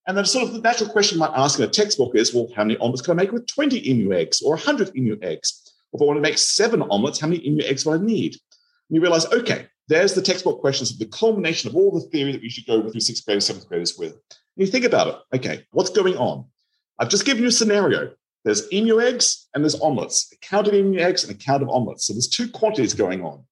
And 0.06 0.16
then 0.16 0.24
sort 0.24 0.44
of 0.44 0.52
the 0.52 0.60
natural 0.60 0.88
question 0.88 1.16
you 1.16 1.20
might 1.20 1.36
ask 1.36 1.58
in 1.58 1.64
a 1.64 1.68
textbook 1.68 2.14
is, 2.14 2.32
well, 2.32 2.48
how 2.54 2.62
many 2.62 2.78
omelets 2.78 3.02
can 3.02 3.18
I 3.18 3.22
make 3.22 3.32
with 3.32 3.46
20 3.48 3.90
emu 3.90 4.12
eggs 4.12 4.40
or 4.40 4.54
100 4.54 4.96
emu 4.96 5.18
eggs? 5.20 5.74
If 5.92 6.00
I 6.00 6.04
want 6.04 6.18
to 6.18 6.22
make 6.22 6.38
seven 6.38 6.82
omelets, 6.82 7.18
how 7.18 7.26
many 7.26 7.44
emu 7.44 7.64
eggs 7.64 7.84
will 7.84 7.94
I 7.94 7.98
need? 7.98 8.34
And 8.34 8.96
you 8.96 9.00
realize, 9.00 9.26
okay, 9.26 9.66
there's 9.92 10.14
the 10.14 10.22
textbook 10.22 10.60
questions 10.60 10.90
of 10.90 10.98
the 10.98 11.06
culmination 11.06 11.68
of 11.68 11.76
all 11.76 11.90
the 11.90 12.08
theory 12.08 12.32
that 12.32 12.40
we 12.40 12.48
should 12.48 12.66
go 12.66 12.88
through 12.88 13.00
sixth 13.00 13.26
graders, 13.26 13.44
seventh 13.44 13.68
graders 13.68 13.98
with. 13.98 14.12
And 14.12 14.20
you 14.56 14.66
think 14.66 14.86
about 14.86 15.08
it. 15.08 15.36
Okay, 15.36 15.66
what's 15.72 15.90
going 15.90 16.16
on? 16.16 16.46
I've 16.98 17.10
just 17.10 17.26
given 17.26 17.42
you 17.42 17.48
a 17.48 17.52
scenario. 17.52 18.10
There's 18.44 18.72
emu 18.72 19.00
eggs 19.00 19.48
and 19.54 19.62
there's 19.62 19.78
omelets, 19.80 20.32
a 20.32 20.36
count 20.38 20.66
of 20.66 20.74
emu 20.74 20.98
eggs 20.98 21.24
and 21.24 21.34
a 21.34 21.38
count 21.38 21.62
of 21.62 21.68
omelets. 21.68 22.06
So 22.06 22.14
there's 22.14 22.28
two 22.28 22.48
quantities 22.48 22.94
going 22.94 23.22
on. 23.22 23.44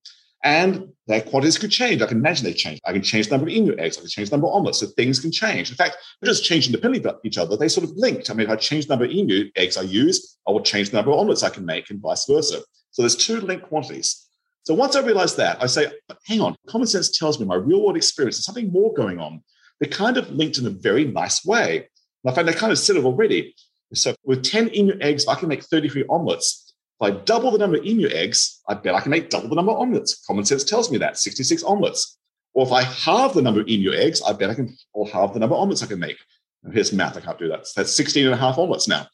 And 0.42 0.88
their 1.06 1.20
quantities 1.20 1.58
could 1.58 1.70
change. 1.70 2.00
I 2.00 2.06
can 2.06 2.16
imagine 2.16 2.46
they 2.46 2.54
change. 2.54 2.80
I 2.86 2.94
can 2.94 3.02
change 3.02 3.28
the 3.28 3.36
number 3.36 3.50
of 3.50 3.54
emu 3.54 3.76
eggs. 3.76 3.98
I 3.98 4.00
can 4.00 4.08
change 4.08 4.30
the 4.30 4.36
number 4.36 4.46
of 4.46 4.54
omelets. 4.54 4.78
So 4.78 4.86
things 4.86 5.20
can 5.20 5.30
change. 5.30 5.68
In 5.68 5.76
fact, 5.76 5.98
they're 6.20 6.30
just 6.30 6.44
change 6.44 6.66
independently 6.66 7.10
of 7.10 7.18
each 7.22 7.36
other. 7.36 7.58
They 7.58 7.68
sort 7.68 7.84
of 7.84 7.94
linked. 7.96 8.30
I 8.30 8.32
mean, 8.32 8.46
if 8.46 8.50
I 8.50 8.56
change 8.56 8.86
the 8.86 8.94
number 8.94 9.04
of 9.04 9.10
emu 9.10 9.50
eggs 9.56 9.76
I 9.76 9.82
use, 9.82 10.38
I 10.48 10.52
will 10.52 10.62
change 10.62 10.88
the 10.88 10.96
number 10.96 11.10
of 11.10 11.18
omelets 11.18 11.42
I 11.42 11.50
can 11.50 11.66
make 11.66 11.90
and 11.90 12.00
vice 12.00 12.24
versa. 12.24 12.62
So 12.92 13.02
there's 13.02 13.16
two 13.16 13.42
linked 13.42 13.66
quantities. 13.68 14.29
So 14.64 14.74
once 14.74 14.94
I 14.94 15.00
realized 15.00 15.36
that, 15.38 15.62
I 15.62 15.66
say, 15.66 15.90
hang 16.26 16.40
on, 16.40 16.56
common 16.68 16.86
sense 16.86 17.16
tells 17.16 17.40
me 17.40 17.46
my 17.46 17.54
real 17.54 17.82
world 17.82 17.96
experience, 17.96 18.36
there's 18.36 18.44
something 18.44 18.70
more 18.70 18.92
going 18.92 19.18
on. 19.18 19.42
They're 19.80 19.90
kind 19.90 20.16
of 20.16 20.30
linked 20.30 20.58
in 20.58 20.66
a 20.66 20.70
very 20.70 21.04
nice 21.04 21.44
way. 21.44 21.88
And 22.24 22.32
I 22.32 22.34
find 22.34 22.48
I 22.48 22.52
kind 22.52 22.72
of 22.72 22.78
said 22.78 22.96
it 22.96 23.04
already. 23.04 23.54
So 23.94 24.14
with 24.24 24.44
10 24.44 24.74
emu 24.74 24.96
eggs, 25.00 25.26
I 25.26 25.34
can 25.34 25.48
make 25.48 25.62
33 25.62 26.04
omelets. 26.08 26.74
If 27.00 27.06
I 27.06 27.10
double 27.12 27.50
the 27.50 27.58
number 27.58 27.78
of 27.78 27.84
emu 27.84 28.08
eggs, 28.08 28.60
I 28.68 28.74
bet 28.74 28.94
I 28.94 29.00
can 29.00 29.10
make 29.10 29.30
double 29.30 29.48
the 29.48 29.54
number 29.54 29.72
of 29.72 29.78
omelets. 29.78 30.22
Common 30.26 30.44
sense 30.44 30.62
tells 30.62 30.90
me 30.90 30.98
that 30.98 31.16
66 31.18 31.62
omelets. 31.64 32.18
Or 32.52 32.66
if 32.66 32.72
I 32.72 32.82
halve 32.82 33.34
the 33.34 33.42
number 33.42 33.60
of 33.60 33.68
emu 33.68 33.92
eggs, 33.92 34.20
I 34.22 34.32
bet 34.34 34.50
I 34.50 34.54
can 34.54 34.76
or 34.92 35.08
halve 35.08 35.32
the 35.32 35.40
number 35.40 35.54
of 35.54 35.62
omelets 35.62 35.82
I 35.82 35.86
can 35.86 35.98
make. 35.98 36.18
Here's 36.72 36.92
math, 36.92 37.16
I 37.16 37.20
can't 37.20 37.38
do 37.38 37.48
that. 37.48 37.66
That's 37.74 37.96
16 37.96 38.26
and 38.26 38.34
a 38.34 38.36
half 38.36 38.58
omelets 38.58 38.86
now. 38.86 39.06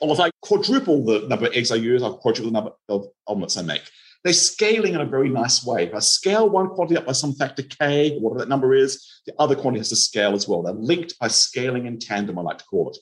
Or 0.00 0.14
if 0.14 0.20
I 0.20 0.30
quadruple 0.40 1.04
the 1.04 1.28
number 1.28 1.46
of 1.46 1.52
eggs 1.52 1.70
I 1.70 1.74
use, 1.74 2.02
I'll 2.02 2.16
quadruple 2.16 2.50
the 2.50 2.54
number 2.54 2.72
of 2.88 3.06
omelets 3.26 3.58
I 3.58 3.62
make. 3.62 3.82
They're 4.22 4.32
scaling 4.34 4.94
in 4.94 5.00
a 5.00 5.06
very 5.06 5.30
nice 5.30 5.64
way. 5.64 5.84
If 5.84 5.94
I 5.94 6.00
scale 6.00 6.48
one 6.48 6.68
quantity 6.68 6.98
up 6.98 7.06
by 7.06 7.12
some 7.12 7.32
factor 7.32 7.62
k, 7.62 8.18
whatever 8.18 8.40
that 8.40 8.48
number 8.48 8.74
is, 8.74 9.22
the 9.26 9.32
other 9.38 9.54
quantity 9.54 9.80
has 9.80 9.88
to 9.90 9.96
scale 9.96 10.34
as 10.34 10.46
well. 10.46 10.62
They're 10.62 10.74
linked 10.74 11.18
by 11.18 11.28
scaling 11.28 11.86
in 11.86 11.98
tandem, 11.98 12.38
I 12.38 12.42
like 12.42 12.58
to 12.58 12.64
call 12.64 12.90
it. 12.90 12.98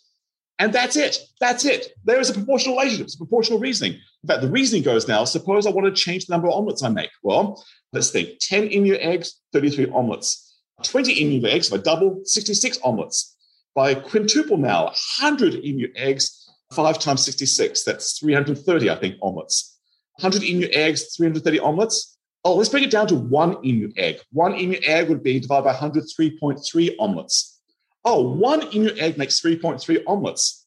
And 0.60 0.72
that's 0.72 0.96
it. 0.96 1.18
That's 1.40 1.64
it. 1.64 1.92
There 2.04 2.18
is 2.18 2.30
a 2.30 2.34
proportional 2.34 2.76
relationship. 2.76 3.06
It's 3.06 3.16
proportional 3.16 3.60
reasoning. 3.60 3.94
In 3.94 4.28
fact, 4.28 4.42
the 4.42 4.50
reasoning 4.50 4.82
goes 4.82 5.06
now, 5.06 5.24
suppose 5.24 5.66
I 5.66 5.70
want 5.70 5.86
to 5.86 6.02
change 6.02 6.26
the 6.26 6.34
number 6.34 6.48
of 6.48 6.54
omelets 6.54 6.82
I 6.82 6.88
make. 6.88 7.10
Well, 7.22 7.64
let's 7.92 8.10
think 8.10 8.38
10 8.40 8.72
emu 8.72 8.94
eggs, 8.94 9.40
33 9.52 9.90
omelets. 9.90 10.56
20 10.82 11.20
emu 11.22 11.46
eggs, 11.48 11.68
if 11.68 11.74
I 11.74 11.76
double, 11.82 12.20
66 12.24 12.78
omelets. 12.82 13.36
By 13.74 13.94
quintuple 13.94 14.56
now, 14.56 14.86
100 14.86 15.64
emu 15.64 15.88
eggs, 15.94 16.48
5 16.72 16.98
times 16.98 17.24
66, 17.24 17.84
that's 17.84 18.18
330, 18.18 18.90
I 18.90 18.94
think, 18.96 19.16
omelets. 19.22 19.77
100 20.20 20.42
emu 20.42 20.66
eggs, 20.72 21.14
330 21.16 21.60
omelets. 21.60 22.18
Oh, 22.44 22.56
let's 22.56 22.68
break 22.68 22.84
it 22.84 22.90
down 22.90 23.06
to 23.08 23.14
one 23.14 23.64
emu 23.64 23.90
egg. 23.96 24.20
One 24.32 24.54
emu 24.54 24.78
egg 24.84 25.08
would 25.08 25.22
be 25.22 25.38
divided 25.38 25.64
by 25.64 25.70
100, 25.70 26.04
3.3 26.04 26.96
omelets. 26.98 27.60
Oh, 28.04 28.34
one 28.34 28.74
emu 28.74 28.90
egg 28.96 29.18
makes 29.18 29.40
3.3 29.40 30.02
omelets. 30.06 30.66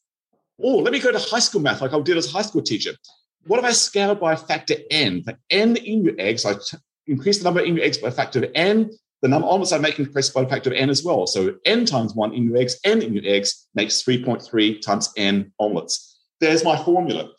Oh, 0.62 0.76
let 0.78 0.92
me 0.92 1.00
go 1.00 1.10
to 1.10 1.18
high 1.18 1.38
school 1.38 1.60
math 1.60 1.80
like 1.80 1.92
I 1.92 2.00
did 2.00 2.16
as 2.16 2.28
a 2.28 2.32
high 2.32 2.42
school 2.42 2.62
teacher. 2.62 2.92
What 3.46 3.58
if 3.58 3.64
I 3.64 3.72
scaled 3.72 4.20
by 4.20 4.34
a 4.34 4.36
factor 4.36 4.74
n? 4.90 5.22
For 5.24 5.36
n 5.50 5.76
emu 5.84 6.14
eggs, 6.18 6.44
I 6.44 6.54
t- 6.54 6.78
increase 7.06 7.38
the 7.38 7.44
number 7.44 7.60
of 7.60 7.66
emu 7.66 7.82
eggs 7.82 7.98
by 7.98 8.08
a 8.08 8.12
factor 8.12 8.44
of 8.44 8.50
n. 8.54 8.90
The 9.22 9.28
number 9.28 9.46
of 9.46 9.52
omelets 9.52 9.72
I 9.72 9.78
make 9.78 9.98
increased 9.98 10.32
by 10.34 10.42
a 10.42 10.48
factor 10.48 10.70
of 10.70 10.76
n 10.76 10.88
as 10.88 11.02
well. 11.04 11.26
So 11.26 11.56
n 11.64 11.84
times 11.84 12.14
one 12.14 12.32
emu 12.34 12.56
eggs, 12.56 12.78
n 12.84 13.02
emu 13.02 13.20
eggs 13.24 13.68
makes 13.74 14.02
3.3 14.02 14.80
times 14.80 15.10
n 15.16 15.52
omelets. 15.58 16.20
There's 16.40 16.64
my 16.64 16.76
formula. 16.82 17.30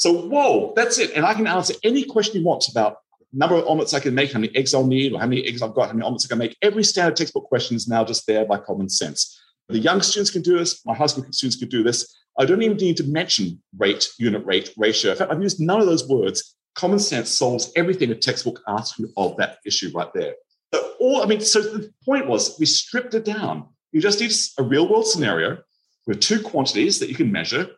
So, 0.00 0.14
whoa, 0.14 0.72
that's 0.74 0.98
it. 0.98 1.12
And 1.14 1.26
I 1.26 1.34
can 1.34 1.46
answer 1.46 1.74
any 1.84 2.04
question 2.04 2.40
you 2.40 2.46
want 2.46 2.66
about 2.68 2.96
number 3.34 3.56
of 3.56 3.66
omelets 3.66 3.92
I 3.92 4.00
can 4.00 4.14
make, 4.14 4.32
how 4.32 4.38
many 4.38 4.56
eggs 4.56 4.72
I'll 4.72 4.86
need, 4.86 5.12
or 5.12 5.20
how 5.20 5.26
many 5.26 5.46
eggs 5.46 5.60
I've 5.60 5.74
got, 5.74 5.88
how 5.88 5.92
many 5.92 6.06
omelets 6.06 6.24
I 6.24 6.28
can 6.28 6.38
make. 6.38 6.56
Every 6.62 6.82
standard 6.82 7.16
textbook 7.16 7.44
question 7.44 7.76
is 7.76 7.86
now 7.86 8.02
just 8.02 8.26
there 8.26 8.46
by 8.46 8.56
common 8.56 8.88
sense. 8.88 9.38
The 9.68 9.78
young 9.78 10.00
students 10.00 10.30
can 10.30 10.40
do 10.40 10.56
this. 10.56 10.80
My 10.86 10.94
high 10.94 11.04
school 11.04 11.26
students 11.32 11.56
can 11.56 11.68
do 11.68 11.82
this. 11.82 12.16
I 12.38 12.46
don't 12.46 12.62
even 12.62 12.78
need 12.78 12.96
to 12.96 13.04
mention 13.04 13.62
rate, 13.76 14.08
unit 14.18 14.42
rate, 14.46 14.72
ratio. 14.78 15.10
In 15.10 15.18
fact, 15.18 15.30
I've 15.30 15.42
used 15.42 15.60
none 15.60 15.82
of 15.82 15.86
those 15.86 16.08
words. 16.08 16.56
Common 16.74 16.98
sense 16.98 17.28
solves 17.28 17.70
everything 17.76 18.10
a 18.10 18.14
textbook 18.14 18.62
asks 18.66 18.98
you 18.98 19.12
of 19.18 19.36
that 19.36 19.58
issue 19.66 19.90
right 19.94 20.10
there. 20.14 20.34
So 20.72 20.92
all, 20.98 21.22
I 21.22 21.26
mean, 21.26 21.42
so 21.42 21.60
the 21.60 21.92
point 22.06 22.26
was 22.26 22.58
we 22.58 22.64
stripped 22.64 23.12
it 23.12 23.26
down. 23.26 23.68
You 23.92 24.00
just 24.00 24.18
need 24.18 24.32
a 24.58 24.66
real 24.66 24.88
world 24.88 25.06
scenario 25.06 25.58
with 26.06 26.20
two 26.20 26.40
quantities 26.40 27.00
that 27.00 27.10
you 27.10 27.14
can 27.14 27.30
measure 27.30 27.68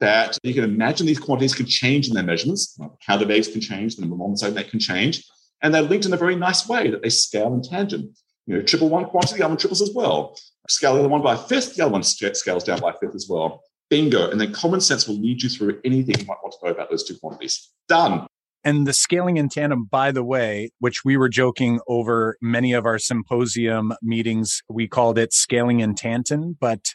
that 0.00 0.38
you 0.42 0.54
can 0.54 0.64
imagine 0.64 1.06
these 1.06 1.18
quantities 1.18 1.54
can 1.54 1.66
change 1.66 2.08
in 2.08 2.14
their 2.14 2.24
measurements. 2.24 2.78
How 3.00 3.16
The 3.16 3.32
eggs 3.32 3.48
can 3.48 3.60
change, 3.60 3.96
the 3.96 4.02
number 4.02 4.16
of 4.16 4.22
omelets 4.22 4.42
they 4.42 4.64
can 4.64 4.80
change, 4.80 5.24
and 5.62 5.74
they're 5.74 5.82
linked 5.82 6.06
in 6.06 6.12
a 6.12 6.16
very 6.16 6.36
nice 6.36 6.68
way 6.68 6.90
that 6.90 7.02
they 7.02 7.10
scale 7.10 7.52
in 7.54 7.62
tangent. 7.62 8.16
You 8.46 8.56
know, 8.56 8.62
triple 8.62 8.88
one 8.88 9.04
quantity, 9.04 9.38
the 9.38 9.44
other 9.44 9.52
one 9.52 9.58
triples 9.58 9.82
as 9.82 9.92
well. 9.94 10.36
Scale 10.68 10.94
the 10.94 11.00
other 11.00 11.08
one 11.08 11.22
by 11.22 11.34
a 11.34 11.38
fifth, 11.38 11.76
the 11.76 11.84
other 11.84 11.92
one 11.92 12.02
scales 12.02 12.64
down 12.64 12.80
by 12.80 12.90
a 12.90 12.94
fifth 12.94 13.14
as 13.14 13.26
well. 13.28 13.62
Bingo. 13.90 14.30
And 14.30 14.40
then 14.40 14.52
common 14.52 14.80
sense 14.80 15.06
will 15.06 15.20
lead 15.20 15.42
you 15.42 15.48
through 15.48 15.80
anything 15.84 16.18
you 16.18 16.26
might 16.26 16.38
want 16.42 16.54
to 16.58 16.66
know 16.66 16.72
about 16.72 16.90
those 16.90 17.04
two 17.04 17.16
quantities. 17.18 17.70
Done. 17.88 18.26
And 18.62 18.86
the 18.86 18.92
scaling 18.92 19.36
in 19.36 19.48
tandem, 19.48 19.84
by 19.84 20.12
the 20.12 20.22
way, 20.22 20.70
which 20.80 21.04
we 21.04 21.16
were 21.16 21.28
joking 21.30 21.80
over 21.88 22.36
many 22.42 22.72
of 22.72 22.86
our 22.86 22.98
symposium 22.98 23.92
meetings, 24.02 24.62
we 24.68 24.86
called 24.86 25.18
it 25.18 25.32
scaling 25.32 25.80
in 25.80 25.94
tandem, 25.94 26.56
but 26.60 26.94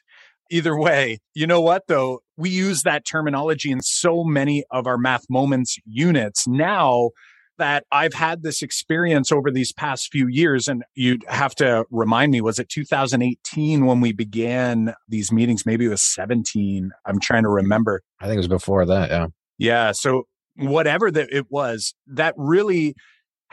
Either 0.52 0.78
way, 0.78 1.20
you 1.34 1.48
know 1.48 1.62
what 1.62 1.84
though? 1.88 2.20
We 2.38 2.50
use 2.50 2.84
that 2.84 3.06
terminology 3.06 3.72
in 3.72 3.82
so 3.82 4.24
many 4.24 4.64
of 4.72 4.88
our 4.88 4.98
math 4.98 5.26
moments 5.30 5.78
units 5.86 6.48
now 6.48 7.12
that 7.58 7.86
I've 7.92 8.14
had 8.14 8.44
this 8.44 8.62
experience 8.62 9.32
over 9.32 9.50
these 9.50 9.72
past 9.72 10.12
few 10.12 10.28
years. 10.28 10.68
And 10.68 10.84
you'd 10.94 11.24
have 11.28 11.56
to 11.56 11.86
remind 11.90 12.32
me, 12.32 12.42
was 12.42 12.60
it 12.60 12.70
2018 12.70 13.86
when 13.86 14.02
we 14.02 14.12
began 14.12 14.94
these 15.08 15.32
meetings? 15.32 15.66
Maybe 15.66 15.86
it 15.86 15.90
was 15.90 16.04
17. 16.04 16.92
I'm 17.06 17.20
trying 17.20 17.44
to 17.44 17.50
remember. 17.50 18.02
I 18.20 18.26
think 18.26 18.36
it 18.36 18.40
was 18.40 18.48
before 18.48 18.86
that. 18.86 19.10
Yeah. 19.10 19.28
Yeah. 19.58 19.92
So 19.94 20.24
whatever 20.58 21.10
that 21.12 21.30
it 21.32 21.46
was, 21.50 21.96
that 22.08 22.34
really 22.38 22.96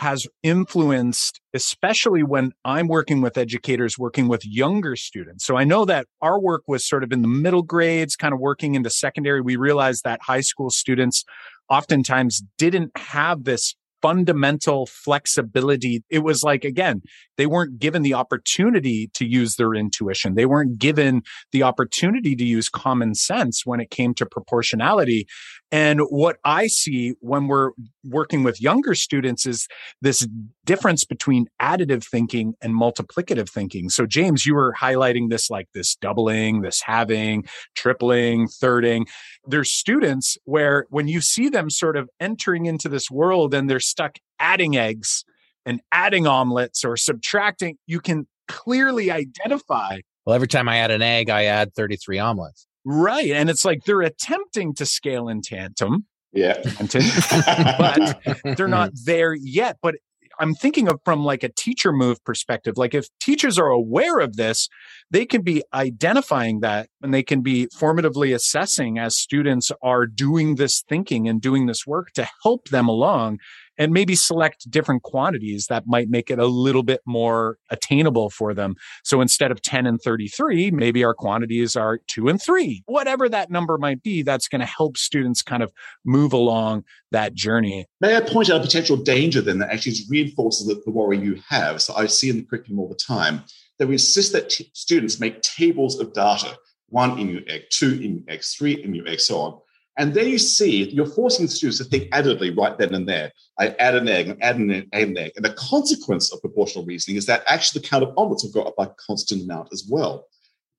has 0.02 0.26
influenced, 0.42 1.40
especially 1.54 2.24
when 2.24 2.50
I'm 2.64 2.88
working 2.88 3.20
with 3.20 3.38
educators, 3.38 3.96
working 3.96 4.26
with 4.26 4.44
younger 4.44 4.96
students. 4.96 5.46
So 5.46 5.56
I 5.56 5.62
know 5.62 5.84
that 5.84 6.06
our 6.20 6.40
work 6.40 6.64
was 6.66 6.86
sort 6.86 7.04
of 7.04 7.12
in 7.12 7.22
the 7.22 7.28
middle 7.28 7.62
grades, 7.62 8.16
kind 8.16 8.34
of 8.34 8.40
working 8.40 8.74
into 8.74 8.90
secondary. 8.90 9.40
We 9.40 9.54
realized 9.54 10.02
that 10.02 10.20
high 10.22 10.40
school 10.40 10.70
students 10.70 11.24
oftentimes 11.70 12.42
didn't 12.58 12.90
have 12.96 13.44
this 13.44 13.76
fundamental 14.02 14.86
flexibility. 14.86 16.02
It 16.10 16.18
was 16.24 16.42
like, 16.42 16.64
again, 16.64 17.02
they 17.38 17.46
weren't 17.46 17.78
given 17.78 18.02
the 18.02 18.14
opportunity 18.14 19.08
to 19.14 19.24
use 19.24 19.54
their 19.54 19.72
intuition. 19.72 20.34
They 20.34 20.46
weren't 20.46 20.78
given 20.78 21.22
the 21.52 21.62
opportunity 21.62 22.34
to 22.34 22.44
use 22.44 22.68
common 22.68 23.14
sense 23.14 23.62
when 23.64 23.78
it 23.78 23.90
came 23.90 24.14
to 24.14 24.26
proportionality. 24.26 25.26
And 25.72 26.00
what 26.10 26.36
I 26.44 26.66
see 26.66 27.14
when 27.20 27.48
we're 27.48 27.70
working 28.04 28.42
with 28.42 28.60
younger 28.60 28.94
students 28.94 29.46
is 29.46 29.66
this 30.02 30.28
difference 30.66 31.04
between 31.04 31.46
additive 31.62 32.04
thinking 32.04 32.52
and 32.60 32.74
multiplicative 32.74 33.48
thinking. 33.48 33.88
So, 33.88 34.04
James, 34.04 34.44
you 34.44 34.54
were 34.54 34.74
highlighting 34.78 35.30
this 35.30 35.48
like 35.48 35.68
this 35.72 35.96
doubling, 35.96 36.60
this 36.60 36.82
halving, 36.82 37.46
tripling, 37.74 38.48
thirding. 38.48 39.06
There's 39.46 39.72
students 39.72 40.36
where 40.44 40.84
when 40.90 41.08
you 41.08 41.22
see 41.22 41.48
them 41.48 41.70
sort 41.70 41.96
of 41.96 42.10
entering 42.20 42.66
into 42.66 42.90
this 42.90 43.10
world 43.10 43.54
and 43.54 43.68
they're 43.70 43.80
stuck 43.80 44.18
adding 44.38 44.76
eggs 44.76 45.24
and 45.64 45.80
adding 45.90 46.26
omelets 46.26 46.84
or 46.84 46.98
subtracting, 46.98 47.78
you 47.86 48.00
can 48.00 48.26
clearly 48.46 49.10
identify. 49.10 50.00
Well, 50.26 50.34
every 50.34 50.48
time 50.48 50.68
I 50.68 50.78
add 50.78 50.90
an 50.90 51.00
egg, 51.00 51.30
I 51.30 51.44
add 51.44 51.74
33 51.74 52.18
omelets. 52.18 52.66
Right. 52.84 53.30
And 53.30 53.48
it's 53.48 53.64
like 53.64 53.84
they're 53.84 54.02
attempting 54.02 54.74
to 54.74 54.86
scale 54.86 55.28
in 55.28 55.42
tandem. 55.42 56.06
Yeah. 56.32 56.60
but 57.78 58.20
they're 58.56 58.68
not 58.68 58.90
there 59.04 59.34
yet. 59.34 59.76
But 59.82 59.96
I'm 60.38 60.54
thinking 60.54 60.88
of 60.88 61.00
from 61.04 61.24
like 61.24 61.42
a 61.42 61.50
teacher 61.50 61.92
move 61.92 62.22
perspective. 62.24 62.76
Like 62.76 62.94
if 62.94 63.06
teachers 63.20 63.58
are 63.58 63.68
aware 63.68 64.18
of 64.18 64.36
this, 64.36 64.68
they 65.10 65.26
can 65.26 65.42
be 65.42 65.62
identifying 65.74 66.60
that 66.60 66.88
and 67.02 67.12
they 67.12 67.22
can 67.22 67.42
be 67.42 67.68
formatively 67.68 68.34
assessing 68.34 68.98
as 68.98 69.16
students 69.16 69.70
are 69.82 70.06
doing 70.06 70.56
this 70.56 70.82
thinking 70.88 71.28
and 71.28 71.40
doing 71.40 71.66
this 71.66 71.86
work 71.86 72.12
to 72.14 72.28
help 72.42 72.68
them 72.68 72.88
along 72.88 73.38
and 73.78 73.92
maybe 73.92 74.14
select 74.14 74.70
different 74.70 75.02
quantities 75.02 75.66
that 75.66 75.84
might 75.86 76.08
make 76.08 76.30
it 76.30 76.38
a 76.38 76.46
little 76.46 76.82
bit 76.82 77.00
more 77.06 77.58
attainable 77.70 78.30
for 78.30 78.54
them. 78.54 78.74
So 79.04 79.20
instead 79.20 79.50
of 79.50 79.62
10 79.62 79.86
and 79.86 80.00
33, 80.00 80.70
maybe 80.70 81.04
our 81.04 81.14
quantities 81.14 81.76
are 81.76 82.00
two 82.06 82.28
and 82.28 82.40
three, 82.40 82.82
whatever 82.86 83.28
that 83.28 83.50
number 83.50 83.78
might 83.78 84.02
be, 84.02 84.22
that's 84.22 84.48
going 84.48 84.60
to 84.60 84.66
help 84.66 84.96
students 84.96 85.42
kind 85.42 85.62
of 85.62 85.72
move 86.04 86.32
along 86.32 86.84
that 87.10 87.34
journey. 87.34 87.86
May 88.00 88.16
I 88.16 88.20
point 88.20 88.50
out 88.50 88.60
a 88.60 88.64
potential 88.64 88.96
danger 88.96 89.40
then 89.40 89.58
that 89.58 89.70
actually 89.70 89.96
reinforces 90.08 90.66
the, 90.66 90.80
the 90.84 90.90
worry 90.90 91.18
you 91.18 91.40
have? 91.48 91.82
So 91.82 91.94
I 91.94 92.06
see 92.06 92.30
in 92.30 92.36
the 92.36 92.44
curriculum 92.44 92.80
all 92.80 92.88
the 92.88 92.94
time 92.94 93.44
that 93.78 93.86
we 93.86 93.94
insist 93.94 94.32
that 94.32 94.50
t- 94.50 94.70
students 94.74 95.18
make 95.18 95.42
tables 95.42 95.98
of 95.98 96.12
data 96.12 96.56
one 96.92 97.18
emu 97.18 97.40
egg, 97.48 97.62
two 97.70 97.94
emu 98.02 98.22
eggs, 98.28 98.54
three 98.54 98.82
emu 98.84 99.04
eggs, 99.06 99.26
so 99.26 99.38
on. 99.38 99.58
And 100.02 100.14
there 100.14 100.26
you 100.26 100.40
see 100.40 100.90
you're 100.90 101.06
forcing 101.06 101.46
the 101.46 101.52
students 101.52 101.78
to 101.78 101.84
think 101.84 102.10
additively 102.10 102.56
right 102.58 102.76
then 102.76 102.92
and 102.92 103.08
there. 103.08 103.30
I 103.60 103.68
add 103.78 103.94
an 103.94 104.08
egg 104.08 104.26
and 104.26 104.42
add 104.42 104.56
an 104.56 104.68
egg, 104.72 104.88
add 104.92 105.06
an 105.06 105.16
egg. 105.16 105.30
And 105.36 105.44
the 105.44 105.52
consequence 105.52 106.32
of 106.32 106.40
proportional 106.40 106.84
reasoning 106.84 107.18
is 107.18 107.26
that 107.26 107.44
actually 107.46 107.82
the 107.82 107.88
count 107.88 108.02
of 108.02 108.12
omelets 108.16 108.42
will 108.42 108.50
go 108.50 108.64
up 108.64 108.74
by 108.74 108.86
a 108.86 108.94
constant 109.06 109.44
amount 109.44 109.68
as 109.72 109.86
well. 109.88 110.26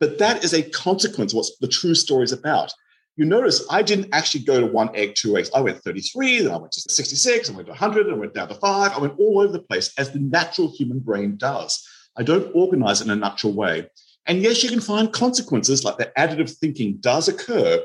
But 0.01 0.17
that 0.17 0.43
is 0.43 0.53
a 0.53 0.61
consequence 0.61 1.31
of 1.31 1.37
what 1.37 1.45
the 1.61 1.69
true 1.69 1.95
story 1.95 2.25
is 2.25 2.33
about. 2.33 2.73
You 3.15 3.23
notice 3.23 3.65
I 3.69 3.81
didn't 3.81 4.09
actually 4.11 4.43
go 4.43 4.59
to 4.59 4.67
one 4.67 4.93
egg, 4.93 5.15
two 5.15 5.37
eggs. 5.37 5.49
I 5.55 5.61
went 5.61 5.81
33, 5.81 6.41
then 6.41 6.51
I 6.51 6.57
went 6.57 6.73
to 6.73 6.81
66, 6.81 7.49
I 7.49 7.53
went 7.53 7.67
to 7.67 7.71
100, 7.71 8.09
I 8.09 8.15
went 8.15 8.33
down 8.33 8.49
to 8.49 8.55
five. 8.55 8.91
I 8.91 8.99
went 8.99 9.17
all 9.17 9.39
over 9.39 9.53
the 9.53 9.59
place 9.59 9.93
as 9.97 10.11
the 10.11 10.19
natural 10.19 10.69
human 10.69 10.99
brain 10.99 11.37
does. 11.37 11.81
I 12.17 12.23
don't 12.23 12.53
organize 12.53 12.99
in 12.99 13.09
a 13.09 13.15
natural 13.15 13.53
way. 13.53 13.87
And 14.25 14.41
yes, 14.41 14.63
you 14.63 14.69
can 14.69 14.81
find 14.81 15.13
consequences 15.13 15.85
like 15.85 15.97
that 15.99 16.13
additive 16.17 16.51
thinking 16.57 16.97
does 16.97 17.29
occur 17.29 17.81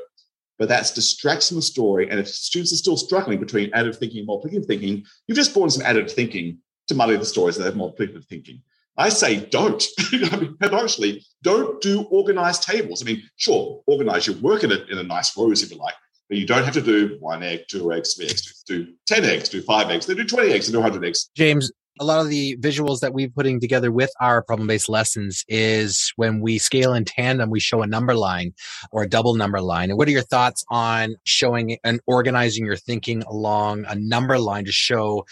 but 0.59 0.67
that's 0.67 0.91
distracts 0.91 1.47
from 1.47 1.55
the 1.55 1.61
story. 1.61 2.09
And 2.11 2.19
if 2.19 2.27
students 2.27 2.73
are 2.73 2.77
still 2.77 2.97
struggling 2.97 3.39
between 3.39 3.71
additive 3.71 3.95
thinking 3.95 4.19
and 4.19 4.27
multiplicative 4.27 4.65
thinking, 4.65 5.05
you've 5.25 5.37
just 5.37 5.53
brought 5.53 5.71
some 5.71 5.85
additive 5.85 6.11
thinking 6.11 6.59
to 6.89 6.95
muddy 6.95 7.15
the 7.15 7.25
stories 7.25 7.55
that 7.55 7.63
have 7.63 7.75
multiplicative 7.75 8.25
thinking. 8.25 8.61
I 8.97 9.07
say 9.07 9.45
don't. 9.45 9.81
I 10.11 10.37
mean, 10.37 10.57
pedagogically, 10.57 11.23
don't 11.41 11.79
do 11.81 12.03
organized 12.11 12.63
tables. 12.63 13.01
I 13.01 13.05
mean, 13.05 13.23
sure, 13.37 13.81
organize 13.87 14.27
your 14.27 14.35
work 14.37 14.65
in 14.65 14.73
a, 14.73 14.83
in 14.91 14.97
a 14.97 15.03
nice 15.03 15.35
rows 15.37 15.63
if 15.63 15.71
you 15.71 15.77
like, 15.77 15.95
but 16.27 16.37
you 16.37 16.45
don't 16.45 16.65
have 16.65 16.73
to 16.73 16.81
do 16.81 17.15
one 17.21 17.41
egg, 17.41 17.61
two 17.69 17.93
eggs, 17.93 18.15
three 18.15 18.25
eggs, 18.25 18.63
do, 18.67 18.85
do 18.85 18.93
10 19.07 19.23
eggs, 19.23 19.47
do 19.47 19.61
five 19.61 19.89
eggs, 19.89 20.05
then 20.05 20.17
do 20.17 20.25
20 20.25 20.51
eggs, 20.51 20.67
and 20.67 20.73
do 20.73 20.81
100 20.81 21.07
eggs. 21.07 21.29
James, 21.37 21.71
a 21.99 22.05
lot 22.05 22.21
of 22.21 22.29
the 22.29 22.55
visuals 22.57 23.01
that 23.01 23.13
we're 23.13 23.29
putting 23.29 23.59
together 23.59 23.91
with 23.91 24.11
our 24.21 24.41
problem 24.41 24.67
based 24.67 24.87
lessons 24.87 25.43
is 25.47 26.13
when 26.15 26.39
we 26.39 26.57
scale 26.57 26.93
in 26.93 27.03
tandem, 27.03 27.49
we 27.49 27.59
show 27.59 27.81
a 27.81 27.87
number 27.87 28.15
line 28.15 28.53
or 28.91 29.03
a 29.03 29.09
double 29.09 29.35
number 29.35 29.59
line. 29.59 29.89
And 29.89 29.97
what 29.97 30.07
are 30.07 30.11
your 30.11 30.21
thoughts 30.21 30.63
on 30.69 31.15
showing 31.25 31.77
and 31.83 31.99
organizing 32.07 32.65
your 32.65 32.77
thinking 32.77 33.23
along 33.23 33.85
a 33.87 33.95
number 33.95 34.39
line 34.39 34.65
to 34.65 34.71
show? 34.71 35.25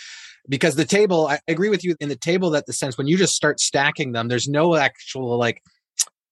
Because 0.49 0.75
the 0.75 0.85
table, 0.85 1.27
I 1.27 1.39
agree 1.47 1.69
with 1.69 1.83
you 1.83 1.95
in 1.99 2.09
the 2.09 2.15
table 2.15 2.49
that 2.51 2.65
the 2.65 2.73
sense 2.73 2.97
when 2.97 3.07
you 3.07 3.17
just 3.17 3.35
start 3.35 3.59
stacking 3.59 4.11
them, 4.11 4.27
there's 4.27 4.47
no 4.47 4.75
actual 4.75 5.37
like 5.37 5.61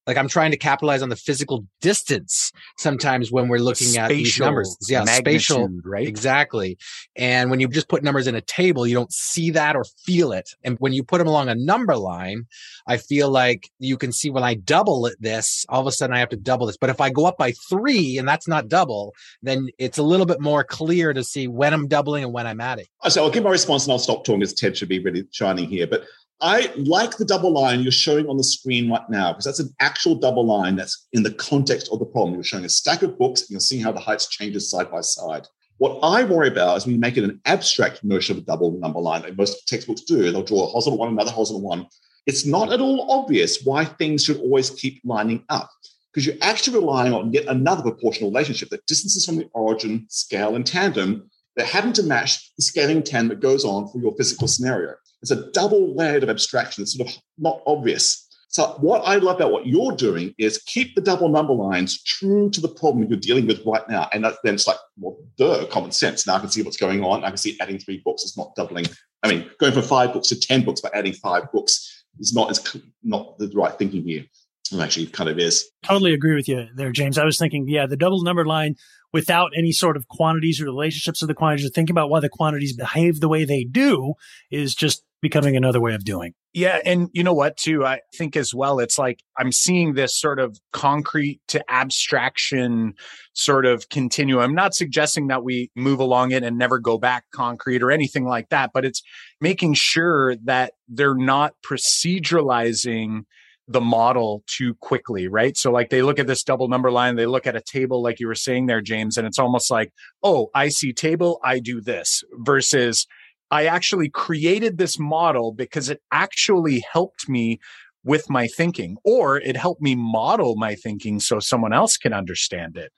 like 0.08 0.18
I'm 0.18 0.28
trying 0.28 0.52
to 0.52 0.58
capitalize 0.58 1.02
on 1.02 1.10
the 1.10 1.16
physical 1.16 1.66
distance 1.82 2.52
sometimes 2.78 3.32
when 3.32 3.48
we're 3.48 3.60
looking 3.60 3.88
spatial 3.88 4.04
at 4.04 4.10
these 4.10 4.40
numbers. 4.40 4.78
Yeah, 4.88 5.06
spatial, 5.06 5.70
right? 5.84 6.08
Exactly. 6.08 6.78
And 7.16 7.50
when 7.50 7.60
you 7.60 7.68
just 7.68 7.90
put 7.90 8.04
numbers 8.04 8.28
in 8.28 8.36
a 8.36 8.42
table, 8.42 8.86
you 8.86 8.94
don't 8.94 9.12
see 9.12 9.52
that 9.52 9.76
or 9.76 9.84
feel 10.06 10.32
it. 10.32 10.50
And 10.64 10.78
when 10.80 10.94
you 10.94 11.04
put 11.04 11.18
them 11.18 11.28
along 11.28 11.50
a 11.50 11.56
number 11.56 11.96
line, 11.96 12.46
I 12.88 12.98
feel 12.98 13.30
like 13.30 13.70
you 13.80 13.98
can 13.98 14.12
see 14.12 14.30
when 14.30 14.44
I 14.44 14.54
double 14.54 15.06
it, 15.08 15.16
this, 15.20 15.66
all 15.70 15.82
of 15.82 15.88
a 15.88 15.92
sudden 15.92 16.16
I 16.16 16.20
have 16.20 16.30
to 16.30 16.38
double 16.38 16.68
this. 16.68 16.78
But 16.78 16.90
if 16.90 17.02
I 17.02 17.10
go 17.10 17.26
up 17.26 17.38
by 17.38 17.54
three 17.70 18.18
and 18.18 18.28
that's 18.28 18.48
not 18.48 18.68
double, 18.68 19.14
then 19.42 19.70
it's 19.78 19.98
a 19.98 20.04
little 20.04 20.26
bit 20.26 20.40
more 20.40 20.64
clear 20.64 21.14
to 21.14 21.24
see 21.24 21.48
when 21.48 21.74
I'm 21.74 21.88
doubling 21.88 22.24
and 22.24 22.34
when 22.34 22.46
I'm 22.46 22.62
adding. 22.62 22.86
So 23.10 23.24
I'll 23.24 23.32
give 23.32 23.44
my 23.44 23.50
response 23.50 23.86
and 23.86 23.92
I'll 23.92 24.00
stop 24.00 24.24
talking 24.24 24.42
as 24.44 24.54
Ted 24.54 24.78
should 24.78 24.90
be 24.90 25.00
really 25.00 25.26
shining 25.32 25.68
here. 25.68 25.88
But 25.88 26.06
I 26.42 26.72
like 26.76 27.18
the 27.18 27.26
double 27.26 27.52
line 27.52 27.82
you're 27.82 27.92
showing 27.92 28.28
on 28.28 28.38
the 28.38 28.44
screen 28.44 28.90
right 28.90 29.10
now 29.10 29.32
because 29.32 29.46
that's 29.46 29.60
an 29.60 29.74
actual 29.80 30.16
double 30.16 30.46
line 30.46 30.76
that's 30.76 31.08
in 31.14 31.24
the 31.24 31.34
context 31.34 31.90
of 31.92 32.00
the 32.00 32.06
problem. 32.06 32.34
You're 32.34 32.44
showing 32.44 32.66
a 32.66 32.70
stack 32.70 33.04
of 33.04 33.18
books 33.18 33.42
and 33.42 33.52
you're 33.52 33.60
seeing 33.62 33.82
how 33.82 33.94
the 33.94 34.02
heights 34.02 34.28
changes 34.28 34.70
side 34.70 34.92
by 34.92 35.02
side. 35.02 35.48
What 35.78 36.00
I 36.04 36.24
worry 36.24 36.50
about 36.50 36.78
is 36.78 36.86
when 36.86 36.96
you 36.96 37.02
make 37.02 37.18
it 37.18 37.24
an 37.24 37.40
abstract 37.46 38.04
notion 38.04 38.38
of 38.38 38.44
a 38.44 38.46
double 38.46 38.72
number 38.80 39.00
line, 39.00 39.22
like 39.22 39.38
most 39.38 39.68
textbooks 39.68 40.02
do, 40.02 40.32
they'll 40.32 40.44
draw 40.44 40.64
a 40.64 40.68
horizontal 40.68 41.00
one, 41.00 41.10
another 41.10 41.32
horizontal 41.32 41.62
one. 41.62 41.88
It's 42.26 42.46
not 42.46 42.72
at 42.72 42.82
all 42.82 43.12
obvious 43.12 43.64
why 43.64 43.86
things 43.86 44.24
should 44.24 44.38
always 44.38 44.70
keep 44.72 45.02
lining 45.04 45.44
up 45.50 45.70
because 46.14 46.26
you're 46.26 46.36
actually 46.42 46.80
relying 46.80 47.14
on 47.14 47.34
yet 47.34 47.46
another 47.48 47.82
proportional 47.82 48.30
relationship 48.30 48.70
that 48.70 48.86
distances 48.88 49.26
from 49.26 49.36
the 49.36 49.50
origin 49.54 50.06
scale 50.10 50.56
in 50.56 50.64
tandem 50.64 51.30
that 51.56 51.68
happen 51.68 51.94
to 51.94 52.04
match 52.04 52.52
the 52.56 52.64
scaling 52.64 53.04
tandem 53.04 53.30
that 53.30 53.42
goes 53.42 53.66
on 53.66 53.88
for 53.90 54.00
your 54.00 54.16
physical 54.16 54.48
scenario. 54.48 54.96
It's 55.26 55.32
a 55.32 55.50
double 55.54 55.96
layered 55.96 56.22
of 56.22 56.30
abstraction 56.30 56.84
it's 56.84 56.96
sort 56.96 57.10
of 57.10 57.16
not 57.40 57.64
obvious. 57.66 58.28
So 58.50 58.78
what 58.80 59.00
I 59.00 59.16
love 59.16 59.38
about 59.38 59.52
what 59.52 59.66
you're 59.66 59.96
doing 59.96 60.36
is 60.38 60.62
keep 60.68 60.94
the 60.94 61.02
double 61.02 61.30
number 61.30 61.52
lines 61.52 62.00
true 62.04 62.52
to 62.52 62.62
the 62.62 62.68
problem 62.68 63.08
you're 63.08 63.18
dealing 63.18 63.48
with 63.48 63.66
right 63.66 63.82
now. 63.90 64.08
And 64.14 64.24
that, 64.24 64.36
then 64.44 64.54
it's 64.54 64.68
like, 64.68 64.78
well, 65.00 65.18
duh, 65.36 65.66
common 65.66 65.92
sense. 65.92 66.28
Now 66.28 66.36
I 66.36 66.40
can 66.42 66.50
see 66.50 66.62
what's 66.62 66.78
going 66.78 67.04
on. 67.04 67.24
I 67.24 67.30
can 67.30 67.38
see 67.38 67.58
adding 67.60 67.80
three 67.80 68.04
books 68.06 68.22
is 68.22 68.38
not 68.38 68.54
doubling. 68.56 68.86
I 69.24 69.30
mean, 69.30 69.50
going 69.60 69.74
from 69.74 69.82
five 69.82 70.14
books 70.14 70.28
to 70.28 70.40
10 70.40 70.64
books 70.64 70.80
by 70.80 70.92
adding 70.94 71.14
five 71.14 71.52
books 71.52 72.06
is 72.20 72.36
not, 72.36 72.52
is 72.52 72.78
not 73.02 73.36
the 73.40 73.52
right 73.56 73.74
thinking 73.74 74.04
here. 74.04 74.26
Well, 74.72 74.84
actually, 74.84 75.08
kind 75.08 75.30
of 75.30 75.40
is. 75.40 75.68
Totally 75.84 76.14
agree 76.14 76.36
with 76.36 76.48
you 76.48 76.68
there, 76.76 76.92
James. 76.92 77.18
I 77.18 77.26
was 77.26 77.40
thinking, 77.40 77.68
yeah, 77.68 77.88
the 77.88 77.98
double 77.98 78.22
number 78.22 78.46
line 78.46 78.76
without 79.16 79.54
any 79.56 79.72
sort 79.72 79.96
of 79.96 80.10
quantities 80.10 80.60
or 80.60 80.66
relationships 80.66 81.22
of 81.22 81.30
the 81.30 81.34
quantities 81.34 81.66
or 81.66 81.70
thinking 81.70 81.94
about 81.94 82.10
why 82.10 82.20
the 82.20 82.28
quantities 82.28 82.76
behave 82.76 83.22
the 83.22 83.30
way 83.30 83.46
they 83.46 83.64
do 83.64 84.14
is 84.52 84.76
just 84.76 85.06
becoming 85.22 85.56
another 85.56 85.80
way 85.80 85.94
of 85.94 86.04
doing. 86.04 86.34
Yeah. 86.54 86.80
And 86.84 87.08
you 87.14 87.24
know 87.24 87.34
what, 87.34 87.56
too? 87.56 87.86
I 87.86 88.02
think 88.14 88.36
as 88.36 88.54
well, 88.54 88.78
it's 88.78 89.00
like 89.00 89.22
I'm 89.38 89.54
seeing 89.54 89.94
this 89.94 90.20
sort 90.20 90.38
of 90.38 90.60
concrete 90.74 91.40
to 91.48 91.64
abstraction 91.72 92.96
sort 93.32 93.66
of 93.66 93.88
continuum. 93.88 94.42
I'm 94.42 94.54
not 94.54 94.76
suggesting 94.76 95.28
that 95.28 95.46
we 95.46 95.72
move 95.78 96.02
along 96.02 96.32
it 96.32 96.44
and 96.44 96.58
never 96.58 96.78
go 96.78 96.98
back 96.98 97.24
concrete 97.34 97.82
or 97.82 97.92
anything 97.92 98.26
like 98.26 98.50
that, 98.50 98.72
but 98.74 98.84
it's 98.84 99.02
making 99.40 99.76
sure 99.76 100.36
that 100.44 100.74
they're 100.90 101.16
not 101.16 101.54
proceduralizing 101.66 103.22
the 103.68 103.82
model 103.82 104.44
too 104.48 104.76
quickly, 104.76 105.28
right? 105.28 105.58
So 105.58 105.72
like 105.72 105.90
they 105.90 106.02
look 106.02 106.20
at 106.20 106.28
this 106.28 106.44
double 106.44 106.68
number 106.68 106.92
line, 106.92 107.16
they 107.16 107.26
look 107.26 107.48
at 107.48 107.56
a 107.56 107.62
table 107.62 108.02
like 108.02 108.20
you 108.20 108.28
were 108.28 108.36
saying 108.36 108.68
there, 108.68 108.82
James, 108.82 109.18
and 109.18 109.26
it's 109.26 109.40
almost 109.40 109.72
like, 109.72 109.92
oh, 110.24 110.50
I 110.54 110.70
see 110.70 110.94
table, 110.94 111.40
I 111.44 111.60
do 111.60 111.82
this 111.82 112.24
versus 112.34 113.08
I 113.52 113.66
actually 113.66 114.10
created 114.10 114.78
this 114.78 115.00
model 115.00 115.52
because 115.52 115.90
it 115.90 116.02
actually 116.12 116.84
helped 116.92 117.28
me 117.30 117.60
with 118.04 118.30
my 118.30 118.48
thinking, 118.48 118.98
or 119.04 119.38
it 119.38 119.58
helped 119.58 119.82
me 119.82 119.96
model 119.96 120.56
my 120.56 120.76
thinking 120.76 121.20
so 121.20 121.40
someone 121.40 121.74
else 121.74 121.98
can 121.98 122.14
understand 122.14 122.78
it. 122.78 122.92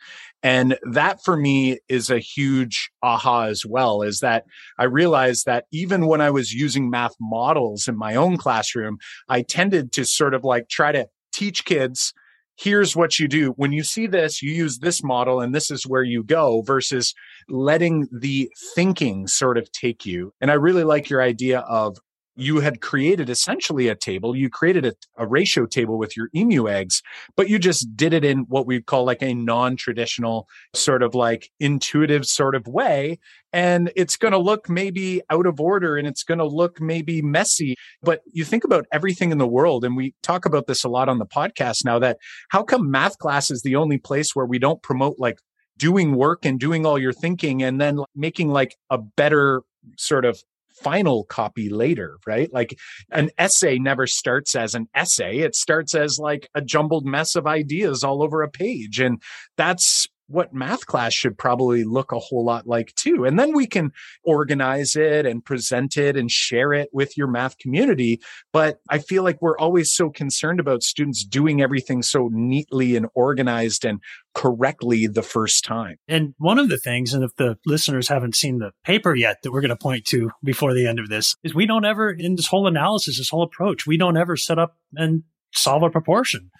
And 0.43 0.77
that 0.91 1.23
for 1.23 1.35
me 1.35 1.79
is 1.89 2.09
a 2.09 2.19
huge 2.19 2.91
aha 3.01 3.45
as 3.45 3.65
well, 3.65 4.01
is 4.01 4.19
that 4.19 4.45
I 4.77 4.83
realized 4.83 5.45
that 5.45 5.65
even 5.71 6.05
when 6.05 6.21
I 6.21 6.29
was 6.29 6.53
using 6.53 6.89
math 6.89 7.15
models 7.19 7.87
in 7.87 7.97
my 7.97 8.15
own 8.15 8.37
classroom, 8.37 8.97
I 9.29 9.41
tended 9.41 9.91
to 9.93 10.05
sort 10.05 10.33
of 10.33 10.43
like 10.43 10.69
try 10.69 10.91
to 10.91 11.07
teach 11.33 11.65
kids 11.65 12.13
here's 12.57 12.95
what 12.95 13.19
you 13.19 13.27
do. 13.27 13.51
When 13.51 13.71
you 13.71 13.83
see 13.83 14.07
this, 14.07 14.41
you 14.41 14.51
use 14.51 14.79
this 14.79 15.03
model 15.03 15.39
and 15.39 15.53
this 15.53 15.71
is 15.71 15.85
where 15.85 16.03
you 16.03 16.23
go 16.23 16.61
versus 16.61 17.13
letting 17.47 18.07
the 18.11 18.51
thinking 18.75 19.27
sort 19.27 19.57
of 19.57 19.71
take 19.71 20.05
you. 20.05 20.33
And 20.41 20.49
I 20.51 20.55
really 20.55 20.83
like 20.83 21.09
your 21.09 21.21
idea 21.21 21.59
of 21.59 21.97
you 22.37 22.59
had 22.59 22.81
created 22.81 23.29
essentially 23.29 23.87
a 23.87 23.95
table. 23.95 24.35
You 24.35 24.49
created 24.49 24.85
a, 24.85 24.93
a, 25.17 25.25
ratio 25.25 25.65
table 25.65 25.97
with 25.97 26.15
your 26.15 26.29
emu 26.35 26.69
eggs, 26.69 27.01
but 27.35 27.49
you 27.49 27.57
just 27.57 27.97
did 27.97 28.13
it 28.13 28.23
in 28.23 28.41
what 28.47 28.67
we 28.67 28.79
call 28.79 29.05
like 29.05 29.23
a 29.23 29.33
non-traditional 29.33 30.47
sort 30.73 31.01
of 31.01 31.15
like 31.15 31.49
intuitive 31.59 32.25
sort 32.27 32.53
of 32.53 32.67
way. 32.67 33.19
And 33.51 33.91
it's 33.95 34.17
going 34.17 34.33
to 34.33 34.37
look 34.37 34.69
maybe 34.69 35.21
out 35.31 35.47
of 35.47 35.59
order 35.59 35.97
and 35.97 36.07
it's 36.07 36.23
going 36.23 36.37
to 36.37 36.45
look 36.45 36.79
maybe 36.79 37.23
messy. 37.23 37.75
But 38.03 38.21
you 38.31 38.45
think 38.45 38.63
about 38.63 38.85
everything 38.91 39.31
in 39.31 39.39
the 39.39 39.47
world. 39.47 39.83
And 39.83 39.97
we 39.97 40.13
talk 40.21 40.45
about 40.45 40.67
this 40.67 40.83
a 40.83 40.89
lot 40.89 41.09
on 41.09 41.17
the 41.17 41.25
podcast 41.25 41.85
now 41.85 41.97
that 41.99 42.19
how 42.49 42.61
come 42.61 42.91
math 42.91 43.17
class 43.17 43.49
is 43.49 43.63
the 43.63 43.75
only 43.75 43.97
place 43.97 44.35
where 44.35 44.45
we 44.45 44.59
don't 44.59 44.83
promote 44.83 45.15
like 45.17 45.39
doing 45.77 46.15
work 46.15 46.45
and 46.45 46.59
doing 46.59 46.85
all 46.85 46.99
your 46.99 47.13
thinking 47.13 47.63
and 47.63 47.81
then 47.81 47.99
making 48.15 48.49
like 48.49 48.75
a 48.91 48.99
better 48.99 49.63
sort 49.97 50.25
of 50.25 50.41
final 50.81 51.25
copy 51.25 51.69
later, 51.69 52.17
right? 52.25 52.51
Like 52.53 52.77
an 53.11 53.29
essay 53.37 53.79
never 53.79 54.07
starts 54.07 54.55
as 54.55 54.75
an 54.75 54.87
essay. 54.93 55.39
It 55.39 55.55
starts 55.55 55.95
as 55.95 56.19
like 56.19 56.49
a 56.55 56.61
jumbled 56.61 57.05
mess 57.05 57.35
of 57.35 57.47
ideas 57.47 58.03
all 58.03 58.23
over 58.23 58.41
a 58.41 58.49
page. 58.49 58.99
And 58.99 59.21
that's 59.57 60.07
what 60.27 60.53
math 60.53 60.85
class 60.85 61.13
should 61.13 61.37
probably 61.37 61.83
look 61.83 62.11
a 62.11 62.19
whole 62.19 62.43
lot 62.43 62.67
like 62.67 62.93
too. 62.95 63.25
And 63.25 63.39
then 63.39 63.53
we 63.53 63.65
can 63.65 63.91
organize 64.23 64.95
it 64.95 65.25
and 65.25 65.43
present 65.43 65.97
it 65.97 66.17
and 66.17 66.29
share 66.29 66.73
it 66.73 66.89
with 66.91 67.17
your 67.17 67.27
math 67.27 67.57
community. 67.57 68.21
But 68.51 68.79
I 68.89 68.99
feel 68.99 69.23
like 69.23 69.41
we're 69.41 69.57
always 69.57 69.93
so 69.93 70.09
concerned 70.09 70.59
about 70.59 70.83
students 70.83 71.23
doing 71.23 71.61
everything 71.61 72.01
so 72.01 72.29
neatly 72.31 72.95
and 72.95 73.07
organized 73.15 73.85
and 73.85 74.01
correctly 74.35 75.07
the 75.07 75.23
first 75.23 75.63
time. 75.63 75.97
And 76.07 76.33
one 76.37 76.59
of 76.59 76.69
the 76.69 76.77
things, 76.77 77.13
and 77.13 77.23
if 77.23 77.35
the 77.37 77.57
listeners 77.65 78.09
haven't 78.09 78.35
seen 78.35 78.59
the 78.59 78.71
paper 78.83 79.15
yet 79.15 79.37
that 79.43 79.51
we're 79.51 79.61
going 79.61 79.69
to 79.69 79.75
point 79.75 80.05
to 80.05 80.31
before 80.43 80.73
the 80.73 80.87
end 80.87 80.99
of 80.99 81.09
this, 81.09 81.35
is 81.43 81.55
we 81.55 81.65
don't 81.65 81.85
ever, 81.85 82.11
in 82.11 82.35
this 82.35 82.47
whole 82.47 82.67
analysis, 82.67 83.17
this 83.17 83.29
whole 83.29 83.43
approach, 83.43 83.87
we 83.87 83.97
don't 83.97 84.17
ever 84.17 84.35
set 84.35 84.59
up 84.59 84.77
and 84.95 85.23
solve 85.53 85.83
a 85.83 85.89
proportion, 85.89 86.51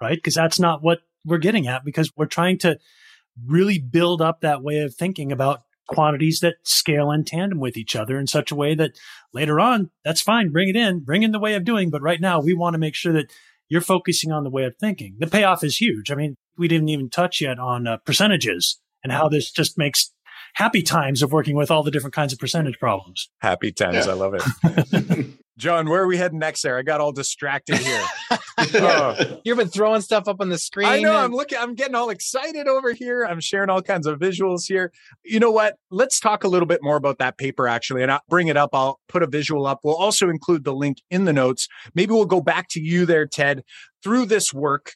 right? 0.00 0.16
Because 0.16 0.34
that's 0.34 0.60
not 0.60 0.82
what 0.82 1.00
we're 1.24 1.38
getting 1.38 1.66
at 1.66 1.84
because 1.84 2.12
we're 2.16 2.26
trying 2.26 2.58
to 2.58 2.78
really 3.46 3.78
build 3.78 4.22
up 4.22 4.40
that 4.40 4.62
way 4.62 4.78
of 4.78 4.94
thinking 4.94 5.32
about 5.32 5.62
quantities 5.86 6.40
that 6.40 6.54
scale 6.62 7.10
in 7.10 7.24
tandem 7.24 7.60
with 7.60 7.76
each 7.76 7.94
other 7.94 8.18
in 8.18 8.26
such 8.26 8.50
a 8.50 8.54
way 8.54 8.74
that 8.74 8.92
later 9.32 9.60
on, 9.60 9.90
that's 10.04 10.22
fine. 10.22 10.50
Bring 10.50 10.68
it 10.68 10.76
in, 10.76 11.00
bring 11.00 11.22
in 11.22 11.32
the 11.32 11.38
way 11.38 11.54
of 11.54 11.64
doing. 11.64 11.90
But 11.90 12.02
right 12.02 12.20
now, 12.20 12.40
we 12.40 12.54
want 12.54 12.74
to 12.74 12.78
make 12.78 12.94
sure 12.94 13.12
that 13.12 13.30
you're 13.68 13.80
focusing 13.80 14.32
on 14.32 14.44
the 14.44 14.50
way 14.50 14.64
of 14.64 14.76
thinking. 14.76 15.16
The 15.18 15.26
payoff 15.26 15.64
is 15.64 15.76
huge. 15.76 16.10
I 16.10 16.14
mean, 16.14 16.36
we 16.56 16.68
didn't 16.68 16.88
even 16.88 17.10
touch 17.10 17.40
yet 17.40 17.58
on 17.58 17.86
uh, 17.86 17.98
percentages 17.98 18.80
and 19.02 19.12
how 19.12 19.28
this 19.28 19.50
just 19.50 19.76
makes 19.76 20.13
happy 20.54 20.82
times 20.82 21.22
of 21.22 21.32
working 21.32 21.56
with 21.56 21.70
all 21.70 21.82
the 21.82 21.90
different 21.90 22.14
kinds 22.14 22.32
of 22.32 22.38
percentage 22.38 22.78
problems. 22.78 23.28
Happy 23.38 23.72
times. 23.72 24.06
Yeah. 24.06 24.12
I 24.12 24.14
love 24.14 24.34
it. 24.34 25.26
Jon, 25.56 25.88
where 25.88 26.02
are 26.02 26.06
we 26.08 26.16
heading 26.16 26.40
next 26.40 26.62
there? 26.62 26.76
I 26.76 26.82
got 26.82 27.00
all 27.00 27.12
distracted 27.12 27.78
here. 27.78 28.04
oh. 28.74 29.40
You've 29.44 29.56
been 29.56 29.68
throwing 29.68 30.00
stuff 30.00 30.26
up 30.26 30.40
on 30.40 30.48
the 30.48 30.58
screen. 30.58 30.88
I 30.88 30.98
know. 30.98 31.10
And- 31.10 31.18
I'm 31.18 31.32
looking, 31.32 31.58
I'm 31.58 31.74
getting 31.74 31.94
all 31.94 32.10
excited 32.10 32.66
over 32.66 32.92
here. 32.92 33.24
I'm 33.24 33.38
sharing 33.38 33.70
all 33.70 33.80
kinds 33.80 34.08
of 34.08 34.18
visuals 34.18 34.66
here. 34.66 34.92
You 35.24 35.38
know 35.38 35.52
what? 35.52 35.76
Let's 35.90 36.18
talk 36.18 36.42
a 36.42 36.48
little 36.48 36.66
bit 36.66 36.80
more 36.82 36.96
about 36.96 37.18
that 37.18 37.38
paper 37.38 37.68
actually. 37.68 38.02
And 38.02 38.10
I'll 38.10 38.22
bring 38.28 38.48
it 38.48 38.56
up. 38.56 38.70
I'll 38.72 38.98
put 39.08 39.22
a 39.22 39.28
visual 39.28 39.66
up. 39.66 39.80
We'll 39.84 39.96
also 39.96 40.28
include 40.28 40.64
the 40.64 40.74
link 40.74 40.98
in 41.08 41.24
the 41.24 41.32
notes. 41.32 41.68
Maybe 41.94 42.12
we'll 42.12 42.26
go 42.26 42.40
back 42.40 42.68
to 42.70 42.80
you 42.80 43.06
there, 43.06 43.26
Ted. 43.26 43.62
Through 44.02 44.26
this 44.26 44.52
work, 44.52 44.94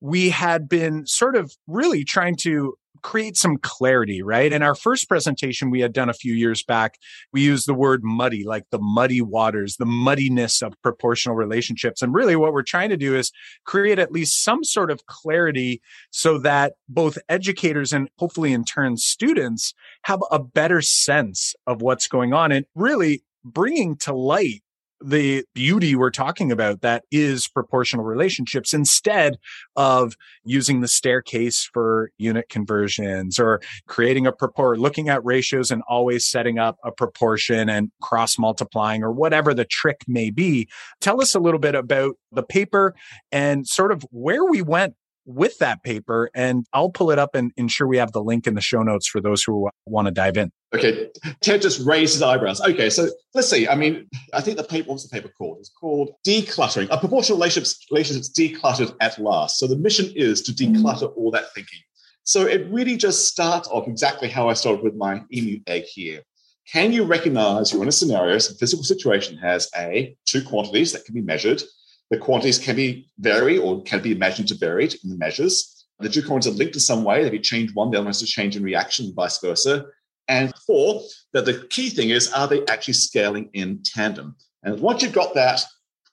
we 0.00 0.30
had 0.30 0.68
been 0.68 1.06
sort 1.06 1.36
of 1.36 1.52
really 1.68 2.04
trying 2.04 2.34
to 2.36 2.74
create 3.02 3.36
some 3.36 3.56
clarity, 3.56 4.22
right? 4.22 4.52
In 4.52 4.62
our 4.62 4.74
first 4.74 5.08
presentation 5.08 5.70
we 5.70 5.80
had 5.80 5.92
done 5.92 6.08
a 6.08 6.14
few 6.14 6.34
years 6.34 6.62
back, 6.62 6.98
we 7.32 7.42
used 7.42 7.66
the 7.66 7.74
word 7.74 8.02
muddy, 8.02 8.44
like 8.44 8.64
the 8.70 8.78
muddy 8.80 9.20
waters, 9.20 9.76
the 9.76 9.86
muddiness 9.86 10.62
of 10.62 10.74
proportional 10.82 11.36
relationships. 11.36 12.02
And 12.02 12.14
really 12.14 12.36
what 12.36 12.52
we're 12.52 12.62
trying 12.62 12.90
to 12.90 12.96
do 12.96 13.16
is 13.16 13.32
create 13.64 13.98
at 13.98 14.12
least 14.12 14.42
some 14.42 14.64
sort 14.64 14.90
of 14.90 15.06
clarity 15.06 15.80
so 16.10 16.38
that 16.38 16.74
both 16.88 17.18
educators 17.28 17.92
and 17.92 18.08
hopefully 18.18 18.52
in 18.52 18.64
turn 18.64 18.96
students 18.96 19.74
have 20.04 20.20
a 20.30 20.38
better 20.38 20.80
sense 20.80 21.54
of 21.66 21.82
what's 21.82 22.08
going 22.08 22.32
on 22.32 22.52
and 22.52 22.66
really 22.74 23.22
bringing 23.44 23.96
to 23.96 24.12
light 24.12 24.62
the 25.02 25.44
beauty 25.54 25.94
we're 25.94 26.10
talking 26.10 26.52
about 26.52 26.82
that 26.82 27.04
is 27.10 27.48
proportional 27.48 28.04
relationships 28.04 28.74
instead 28.74 29.38
of 29.76 30.14
using 30.44 30.80
the 30.80 30.88
staircase 30.88 31.68
for 31.72 32.10
unit 32.18 32.48
conversions 32.48 33.38
or 33.38 33.60
creating 33.86 34.26
a 34.26 34.32
propor 34.32 34.76
looking 34.76 35.08
at 35.08 35.24
ratios 35.24 35.70
and 35.70 35.82
always 35.88 36.26
setting 36.26 36.58
up 36.58 36.76
a 36.84 36.92
proportion 36.92 37.68
and 37.68 37.90
cross 38.02 38.38
multiplying 38.38 39.02
or 39.02 39.10
whatever 39.12 39.54
the 39.54 39.64
trick 39.64 40.02
may 40.06 40.30
be. 40.30 40.68
Tell 41.00 41.22
us 41.22 41.34
a 41.34 41.40
little 41.40 41.60
bit 41.60 41.74
about 41.74 42.16
the 42.32 42.42
paper 42.42 42.94
and 43.32 43.66
sort 43.66 43.92
of 43.92 44.04
where 44.10 44.44
we 44.44 44.62
went 44.62 44.94
with 45.34 45.58
that 45.58 45.82
paper 45.82 46.30
and 46.34 46.66
I'll 46.72 46.90
pull 46.90 47.10
it 47.10 47.18
up 47.18 47.34
and 47.34 47.52
ensure 47.56 47.86
we 47.86 47.98
have 47.98 48.12
the 48.12 48.22
link 48.22 48.46
in 48.46 48.54
the 48.54 48.60
show 48.60 48.82
notes 48.82 49.06
for 49.06 49.20
those 49.20 49.42
who 49.42 49.70
want 49.86 50.06
to 50.06 50.12
dive 50.12 50.36
in. 50.36 50.50
Okay. 50.74 51.08
Ted 51.40 51.62
just 51.62 51.84
raised 51.86 52.14
his 52.14 52.22
eyebrows. 52.22 52.60
Okay. 52.60 52.90
So 52.90 53.08
let's 53.34 53.48
see. 53.48 53.68
I 53.68 53.74
mean, 53.74 54.08
I 54.32 54.40
think 54.40 54.56
the 54.56 54.64
paper, 54.64 54.90
what's 54.90 55.08
the 55.08 55.08
paper 55.08 55.32
called? 55.36 55.58
It's 55.60 55.70
called 55.70 56.12
Decluttering. 56.26 56.88
A 56.90 56.98
proportional 56.98 57.38
relationships, 57.38 57.86
relationships 57.90 58.30
decluttered 58.30 58.94
at 59.00 59.18
last. 59.18 59.58
So 59.58 59.66
the 59.66 59.76
mission 59.76 60.12
is 60.14 60.42
to 60.42 60.52
mm-hmm. 60.52 60.76
declutter 60.76 61.12
all 61.16 61.30
that 61.32 61.52
thinking. 61.54 61.80
So 62.24 62.46
it 62.46 62.66
really 62.70 62.96
just 62.96 63.26
starts 63.26 63.68
off 63.68 63.88
exactly 63.88 64.28
how 64.28 64.48
I 64.48 64.52
started 64.52 64.84
with 64.84 64.94
my 64.94 65.22
emu 65.32 65.60
egg 65.66 65.84
here. 65.84 66.22
Can 66.70 66.92
you 66.92 67.02
recognize 67.02 67.72
you're 67.72 67.82
in 67.82 67.88
a 67.88 67.92
scenario, 67.92 68.38
some 68.38 68.56
physical 68.56 68.84
situation 68.84 69.36
has 69.38 69.68
A, 69.76 70.16
two 70.24 70.42
quantities 70.42 70.92
that 70.92 71.04
can 71.04 71.14
be 71.14 71.22
measured, 71.22 71.62
the 72.10 72.18
quantities 72.18 72.58
can 72.58 72.76
be 72.76 73.08
vary 73.18 73.58
or 73.58 73.82
can 73.82 74.02
be 74.02 74.12
imagined 74.12 74.48
to 74.48 74.56
vary 74.56 74.84
in 74.84 75.10
the 75.10 75.16
measures. 75.16 75.86
The 76.00 76.08
two 76.08 76.22
quantities 76.22 76.54
are 76.54 76.58
linked 76.58 76.74
in 76.74 76.80
some 76.80 77.04
way. 77.04 77.22
If 77.22 77.32
you 77.32 77.38
change 77.38 77.74
one, 77.74 77.90
the 77.90 77.98
other 77.98 78.06
has 78.08 78.20
to 78.20 78.26
change 78.26 78.56
in 78.56 78.62
reaction 78.62 79.06
and 79.06 79.14
vice 79.14 79.38
versa. 79.38 79.86
And 80.28 80.52
four, 80.66 81.02
that 81.32 81.44
the 81.44 81.66
key 81.70 81.90
thing 81.90 82.10
is, 82.10 82.32
are 82.32 82.48
they 82.48 82.64
actually 82.66 82.94
scaling 82.94 83.50
in 83.52 83.82
tandem? 83.84 84.36
And 84.62 84.80
once 84.80 85.02
you've 85.02 85.12
got 85.12 85.34
that, 85.34 85.64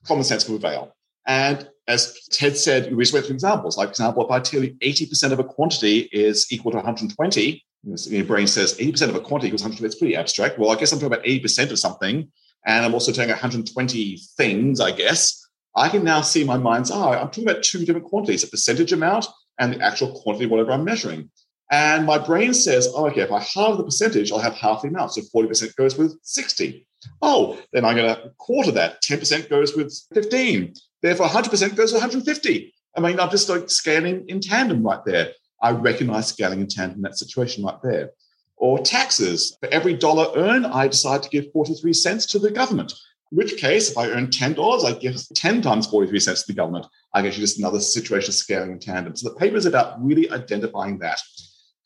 common 0.06 0.24
sense 0.24 0.48
will 0.48 0.60
prevail. 0.60 0.96
And 1.26 1.70
as 1.88 2.28
Ted 2.32 2.58
said, 2.58 2.94
we 2.94 3.04
just 3.04 3.14
went 3.14 3.26
through 3.26 3.36
examples. 3.36 3.78
Like, 3.78 3.88
for 3.90 3.92
example, 3.92 4.26
if 4.26 4.32
I 4.32 4.40
tell 4.40 4.64
you 4.64 4.74
80% 4.76 5.32
of 5.32 5.40
a 5.40 5.44
quantity 5.44 6.10
is 6.12 6.48
equal 6.52 6.72
to 6.72 6.78
120, 6.78 7.64
your 7.84 8.26
brain 8.26 8.48
says 8.48 8.78
80% 8.78 9.10
of 9.10 9.16
a 9.16 9.20
quantity 9.20 9.48
equals 9.48 9.62
120. 9.62 9.86
It's 9.86 9.96
pretty 9.96 10.16
abstract. 10.16 10.60
Well, 10.60 10.72
I 10.72 10.76
guess 10.76 10.92
I'm 10.92 11.00
talking 11.00 11.14
about 11.14 11.26
80% 11.26 11.72
of 11.72 11.80
something. 11.80 12.30
And 12.66 12.86
I'm 12.86 12.94
also 12.94 13.12
telling 13.14 13.30
120 13.30 14.20
things, 14.36 14.82
I 14.82 14.92
guess. 14.92 15.47
I 15.78 15.90
can 15.90 16.04
now 16.04 16.22
see 16.22 16.44
my 16.44 16.58
mind's 16.58 16.90
eye. 16.90 17.20
I'm 17.20 17.28
talking 17.28 17.48
about 17.48 17.64
two 17.64 17.86
different 17.86 18.08
quantities, 18.08 18.44
a 18.44 18.48
percentage 18.48 18.92
amount 18.92 19.28
and 19.60 19.74
the 19.74 19.82
actual 19.82 20.20
quantity, 20.20 20.48
whatever 20.48 20.72
I'm 20.72 20.84
measuring. 20.84 21.30
And 21.70 22.06
my 22.06 22.18
brain 22.18 22.54
says, 22.54 22.88
oh, 22.96 23.08
okay, 23.08 23.22
if 23.22 23.32
I 23.32 23.40
halve 23.40 23.78
the 23.78 23.84
percentage, 23.84 24.32
I'll 24.32 24.40
have 24.40 24.56
half 24.56 24.82
the 24.82 24.88
amount. 24.88 25.14
So 25.14 25.22
40% 25.36 25.76
goes 25.76 25.96
with 25.96 26.18
60. 26.24 26.88
Oh, 27.22 27.60
then 27.74 27.86
I'm 27.86 27.96
going 27.96 28.16
to 28.16 28.32
quarter 28.38 28.72
that. 28.72 29.04
10% 29.04 29.50
goes 29.50 29.76
with 29.76 29.94
15. 30.14 30.74
Therefore, 31.04 31.28
100% 31.28 31.76
goes 31.76 31.94
with 31.94 32.02
150. 32.02 32.74
I 32.96 33.00
mean, 33.00 33.20
I'm 33.20 33.30
just 33.30 33.48
like 33.48 33.70
scaling 33.70 34.26
in 34.28 34.40
tandem 34.40 34.82
right 34.82 35.04
there. 35.06 35.34
I 35.62 35.72
recognize 35.72 36.30
scaling 36.30 36.62
in 36.62 36.68
tandem 36.68 36.98
in 36.98 37.02
that 37.04 37.20
situation 37.20 37.64
right 37.64 37.80
there. 37.84 38.12
Or 38.56 38.80
taxes. 38.80 39.56
For 39.60 39.70
every 39.70 39.94
dollar 39.94 40.32
earned, 40.36 40.66
I 40.66 40.88
decide 40.88 41.22
to 41.24 41.30
give 41.30 41.52
43 41.52 41.94
cents 41.94 42.26
to 42.28 42.40
the 42.40 42.50
government. 42.50 42.94
Which 43.32 43.58
case, 43.58 43.92
if 43.92 43.98
I 43.98 44.10
earn 44.10 44.28
$10, 44.28 44.86
I 44.86 44.98
give 45.00 45.18
10 45.36 45.62
times 45.62 45.88
43 45.88 46.20
cents 46.20 46.42
to 46.44 46.54
the 46.54 46.56
government. 46.56 46.86
I 47.14 47.22
you 47.22 47.32
just 47.32 47.60
another 47.60 47.80
situation 47.80 48.30
of 48.30 48.36
scaling 48.36 48.72
in 48.72 48.80
tandem. 48.80 49.16
So 49.16 49.30
the 49.30 49.36
paper 49.36 49.58
is 49.58 49.66
about 49.66 50.04
really 50.04 50.30
identifying 50.32 51.00
that. 51.00 51.20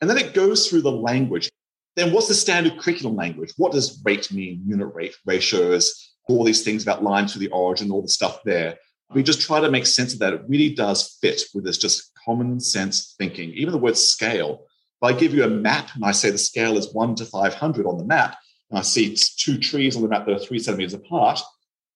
And 0.01 0.09
then 0.09 0.17
it 0.17 0.33
goes 0.33 0.67
through 0.67 0.81
the 0.81 0.91
language. 0.91 1.49
Then 1.95 2.13
what's 2.13 2.27
the 2.27 2.33
standard 2.33 2.77
curriculum 2.79 3.15
language? 3.15 3.53
What 3.57 3.71
does 3.71 4.01
rate 4.05 4.31
mean? 4.31 4.63
Unit 4.65 4.93
rate, 4.93 5.15
ratios, 5.25 6.13
all 6.27 6.43
these 6.43 6.63
things 6.63 6.83
about 6.83 7.03
lines 7.03 7.33
to 7.33 7.39
the 7.39 7.49
origin, 7.49 7.91
all 7.91 8.01
the 8.01 8.07
stuff 8.07 8.39
there. 8.45 8.77
We 9.13 9.23
just 9.23 9.41
try 9.41 9.59
to 9.59 9.69
make 9.69 9.85
sense 9.85 10.13
of 10.13 10.19
that. 10.19 10.33
It 10.33 10.43
really 10.47 10.73
does 10.73 11.17
fit 11.21 11.41
with 11.53 11.65
this 11.65 11.77
just 11.77 12.11
common 12.23 12.59
sense 12.59 13.15
thinking. 13.17 13.49
Even 13.51 13.73
the 13.73 13.79
word 13.79 13.97
scale. 13.97 14.65
If 15.01 15.15
I 15.15 15.17
give 15.17 15.33
you 15.33 15.43
a 15.43 15.49
map 15.49 15.89
and 15.95 16.05
I 16.05 16.11
say 16.11 16.29
the 16.29 16.37
scale 16.37 16.77
is 16.77 16.93
one 16.93 17.15
to 17.15 17.25
500 17.25 17.85
on 17.85 17.97
the 17.97 18.05
map, 18.05 18.37
I 18.73 18.81
see 18.81 19.15
two 19.37 19.57
trees 19.57 19.95
on 19.95 20.01
the 20.01 20.07
map 20.07 20.25
that 20.25 20.35
are 20.35 20.39
three 20.39 20.59
centimeters 20.59 20.93
apart. 20.93 21.41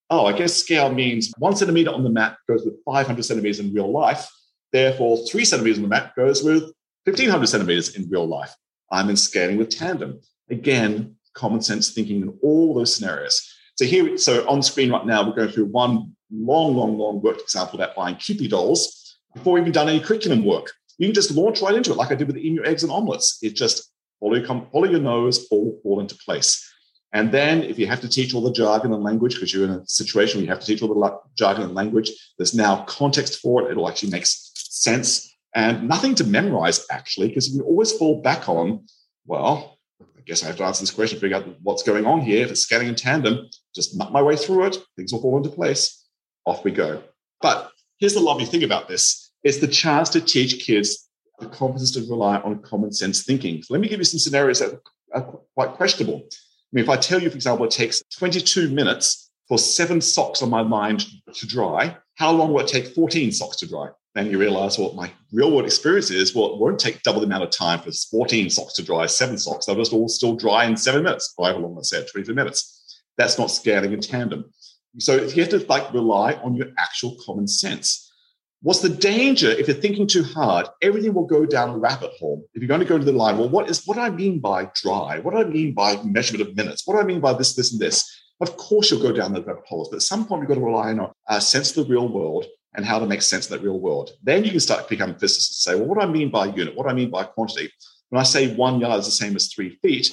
Oh, 0.09 0.26
I 0.26 0.34
guess 0.34 0.53
scale 0.53 0.93
means 0.93 1.34
one 1.38 1.55
centimeter 1.55 1.91
on 1.91 2.03
the 2.03 2.09
map 2.09 2.38
goes 2.47 2.63
with 2.63 2.76
500 2.86 3.23
centimeters 3.23 3.59
in 3.59 3.73
real 3.73 3.91
life. 3.91 4.30
Therefore, 4.71 5.26
three 5.28 5.45
centimeters 5.45 5.78
on 5.78 5.84
the 5.84 5.89
map 5.89 6.15
goes 6.15 6.43
with 6.43 6.63
1500 7.05 7.47
centimeters 7.47 7.95
in 7.95 8.09
real 8.09 8.28
life. 8.28 8.53
I'm 8.91 9.09
in 9.09 9.15
scaling 9.15 9.57
with 9.57 9.69
tandem. 9.69 10.19
Again, 10.49 11.15
common 11.34 11.61
sense 11.61 11.91
thinking 11.91 12.21
in 12.21 12.38
all 12.41 12.73
those 12.73 12.93
scenarios. 12.93 13.41
So 13.76 13.86
here, 13.86 14.17
so 14.17 14.47
on 14.47 14.61
screen 14.61 14.91
right 14.91 15.05
now, 15.05 15.28
we're 15.28 15.36
going 15.36 15.49
through 15.49 15.65
one 15.65 16.15
long, 16.32 16.76
long, 16.76 16.97
long 16.97 17.21
worked 17.21 17.41
example 17.41 17.80
about 17.80 17.95
buying 17.95 18.15
Kewpie 18.15 18.49
dolls 18.49 19.17
before 19.34 19.53
we've 19.53 19.63
even 19.63 19.73
done 19.73 19.89
any 19.89 19.99
curriculum 19.99 20.45
work. 20.45 20.71
You 20.97 21.07
can 21.07 21.13
just 21.13 21.32
launch 21.32 21.61
right 21.61 21.76
into 21.76 21.91
it, 21.91 21.97
like 21.97 22.11
I 22.11 22.15
did 22.15 22.28
with 22.28 22.38
the 22.38 22.47
emu 22.47 22.63
eggs 22.63 22.84
and 22.84 22.91
omelets. 22.91 23.39
It 23.41 23.55
just 23.55 23.91
follow 24.20 24.36
your, 24.89 24.99
nose, 24.99 25.47
all 25.51 25.80
fall 25.84 25.99
into 25.99 26.16
place. 26.16 26.72
And 27.13 27.32
then 27.32 27.63
if 27.63 27.80
you 27.80 27.88
have 27.88 28.01
to 28.01 28.09
teach 28.09 28.34
all 28.34 28.41
the 28.41 28.51
jargon 28.51 28.91
and 28.91 29.03
language, 29.03 29.36
because 29.36 29.53
you're 29.53 29.63
in 29.63 29.72
a 29.72 29.88
situation 29.88 30.38
where 30.38 30.43
you 30.43 30.49
have 30.49 30.59
to 30.59 30.66
teach 30.66 30.82
all 30.82 30.93
the 30.93 31.20
jargon 31.36 31.63
and 31.63 31.74
language, 31.74 32.11
there's 32.38 32.53
now 32.53 32.84
context 32.84 33.39
for 33.39 33.61
it. 33.61 33.72
It'll 33.72 33.88
actually 33.88 34.11
make 34.11 34.26
sense 34.26 35.34
and 35.55 35.88
nothing 35.88 36.13
to 36.16 36.26
memorize 36.26 36.86
actually, 36.91 37.30
because 37.30 37.47
you 37.47 37.61
can 37.61 37.68
always 37.68 37.93
fall 37.93 38.22
back 38.22 38.49
on, 38.49 38.86
well, 39.26 39.78
I 40.01 40.22
guess 40.26 40.43
I 40.43 40.47
have 40.47 40.57
to 40.57 40.66
answer 40.66 40.82
this 40.82 40.91
question, 40.91 41.18
figure 41.18 41.38
out 41.38 41.47
what's 41.61 41.84
going 41.84 42.05
on 42.05 42.20
here. 42.20 42.43
If 42.43 42.51
it's 42.51 42.61
scanning 42.61 42.89
in 42.89 42.95
tandem, 42.95 43.47
just 43.74 43.95
nut 43.95 44.11
my 44.11 44.22
way 44.22 44.36
through 44.36 44.66
it. 44.66 44.78
Things 44.97 45.13
will 45.13 45.22
fall 45.22 45.38
into 45.38 45.49
place. 45.49 46.03
Off 46.45 46.66
we 46.66 46.72
go. 46.72 47.01
But 47.41 47.72
here's 47.99 48.13
the 48.13 48.20
lovely 48.20 48.45
thing 48.45 48.63
about 48.63 48.89
this. 48.89 49.32
It's 49.43 49.59
the 49.59 49.68
chance 49.68 50.09
to 50.09 50.20
teach 50.20 50.66
kids 50.66 51.04
the 51.39 51.47
competence 51.47 51.91
to 51.91 52.01
rely 52.01 52.38
on 52.38 52.61
common 52.61 52.91
sense 52.91 53.23
thinking. 53.23 53.61
So 53.61 53.73
let 53.73 53.81
me 53.81 53.88
give 53.88 53.99
you 53.99 54.05
some 54.05 54.19
scenarios 54.19 54.59
that 54.59 54.79
are 55.13 55.39
quite 55.55 55.71
questionable. 55.71 56.23
I 56.25 56.71
mean, 56.71 56.83
if 56.83 56.89
I 56.89 56.97
tell 56.97 57.21
you, 57.21 57.29
for 57.29 57.36
example, 57.36 57.65
it 57.65 57.71
takes 57.71 58.01
22 58.17 58.69
minutes 58.69 59.31
for 59.47 59.57
seven 59.57 60.01
socks 60.01 60.41
on 60.41 60.49
my 60.49 60.63
mind 60.63 61.05
to 61.33 61.47
dry, 61.47 61.95
how 62.15 62.31
long 62.31 62.51
will 62.51 62.61
it 62.61 62.67
take 62.67 62.88
14 62.88 63.31
socks 63.31 63.57
to 63.57 63.67
dry? 63.67 63.89
Then 64.15 64.31
you 64.31 64.39
realize 64.39 64.79
what 64.79 64.95
my 64.95 65.11
real 65.33 65.51
world 65.51 65.65
experience 65.65 66.09
is. 66.09 66.33
Well, 66.33 66.53
it 66.53 66.59
won't 66.59 66.79
take 66.79 67.03
double 67.03 67.19
the 67.19 67.27
amount 67.27 67.43
of 67.43 67.49
time 67.49 67.79
for 67.79 67.91
14 67.91 68.49
socks 68.49 68.73
to 68.75 68.83
dry, 68.83 69.05
seven 69.05 69.38
socks. 69.38 69.65
They'll 69.65 69.75
just 69.75 69.91
all 69.91 70.07
still 70.07 70.36
dry 70.36 70.65
in 70.65 70.77
seven 70.77 71.03
minutes, 71.03 71.33
however 71.38 71.59
long 71.59 71.77
I 71.77 71.81
said, 71.81 72.07
22 72.09 72.33
minutes. 72.33 73.03
That's 73.17 73.38
not 73.38 73.51
scaling 73.51 73.91
in 73.91 73.99
tandem. 73.99 74.45
So 74.99 75.21
you 75.21 75.43
have 75.43 75.51
to 75.51 75.65
like 75.67 75.93
rely 75.93 76.33
on 76.36 76.55
your 76.55 76.67
actual 76.77 77.17
common 77.25 77.47
sense. 77.47 78.13
What's 78.66 78.80
the 78.80 78.89
danger 78.89 79.51
if 79.51 79.68
you're 79.68 79.78
thinking 79.78 80.07
too 80.07 80.24
hard? 80.24 80.66
Everything 80.82 81.13
will 81.13 81.28
go 81.28 81.45
down 81.45 81.70
a 81.70 81.78
rabbit 81.78 82.09
hole. 82.18 82.43
If 82.55 82.63
you're 82.63 82.68
going 82.68 82.80
to 82.80 82.86
go 82.88 82.97
to 82.97 83.05
the 83.05 83.11
line, 83.11 83.38
well, 83.38 83.47
what 83.47 83.70
is 83.70 83.86
what 83.86 83.93
do 83.93 83.99
I 84.01 84.09
mean 84.09 84.39
by 84.39 84.72
dry? 84.74 85.20
What 85.20 85.36
do 85.36 85.41
I 85.41 85.43
mean 85.43 85.76
by 85.76 86.01
measurement 86.01 86.49
of 86.49 86.55
minutes? 86.55 86.82
What 86.88 86.95
do 86.95 86.99
I 86.99 87.03
mean 87.03 87.20
by 87.22 87.34
this, 87.34 87.53
this, 87.53 87.74
and 87.74 87.80
this? 87.80 88.11
Of 88.41 88.57
course, 88.57 88.89
you'll 88.89 89.03
go 89.03 89.11
down 89.11 89.34
the 89.34 89.43
rabbit 89.43 89.66
holes, 89.68 89.89
but 89.89 89.97
at 89.97 90.01
some 90.01 90.26
point, 90.26 90.41
you've 90.41 90.47
got 90.47 90.55
to 90.55 90.61
rely 90.61 90.93
on 90.93 91.11
a 91.28 91.39
sense 91.39 91.78
of 91.78 91.86
the 91.86 91.93
real 91.93 92.07
world 92.07 92.47
and 92.74 92.84
how 92.84 92.97
to 92.97 93.05
make 93.05 93.22
sense 93.22 93.45
of 93.45 93.51
that 93.51 93.63
real 93.63 93.80
world. 93.80 94.13
Then 94.24 94.43
you 94.43 94.49
can 94.49 94.59
start 94.59 94.86
to 94.86 94.89
become 94.89 95.13
physicists 95.13 95.68
and 95.68 95.76
say, 95.76 95.80
well, 95.80 95.88
what 95.88 96.01
do 96.01 96.07
I 96.07 96.11
mean 96.11 96.32
by 96.32 96.47
unit? 96.47 96.76
What 96.76 96.86
do 96.86 96.89
I 96.89 96.95
mean 96.95 97.11
by 97.11 97.26
quantity? 97.26 97.72
When 98.09 98.20
I 98.20 98.24
say 98.24 98.55
one 98.55 98.80
yard 98.80 99.01
is 99.01 99.05
the 99.05 99.11
same 99.11 99.36
as 99.36 99.53
three 99.53 99.78
feet, 99.84 100.11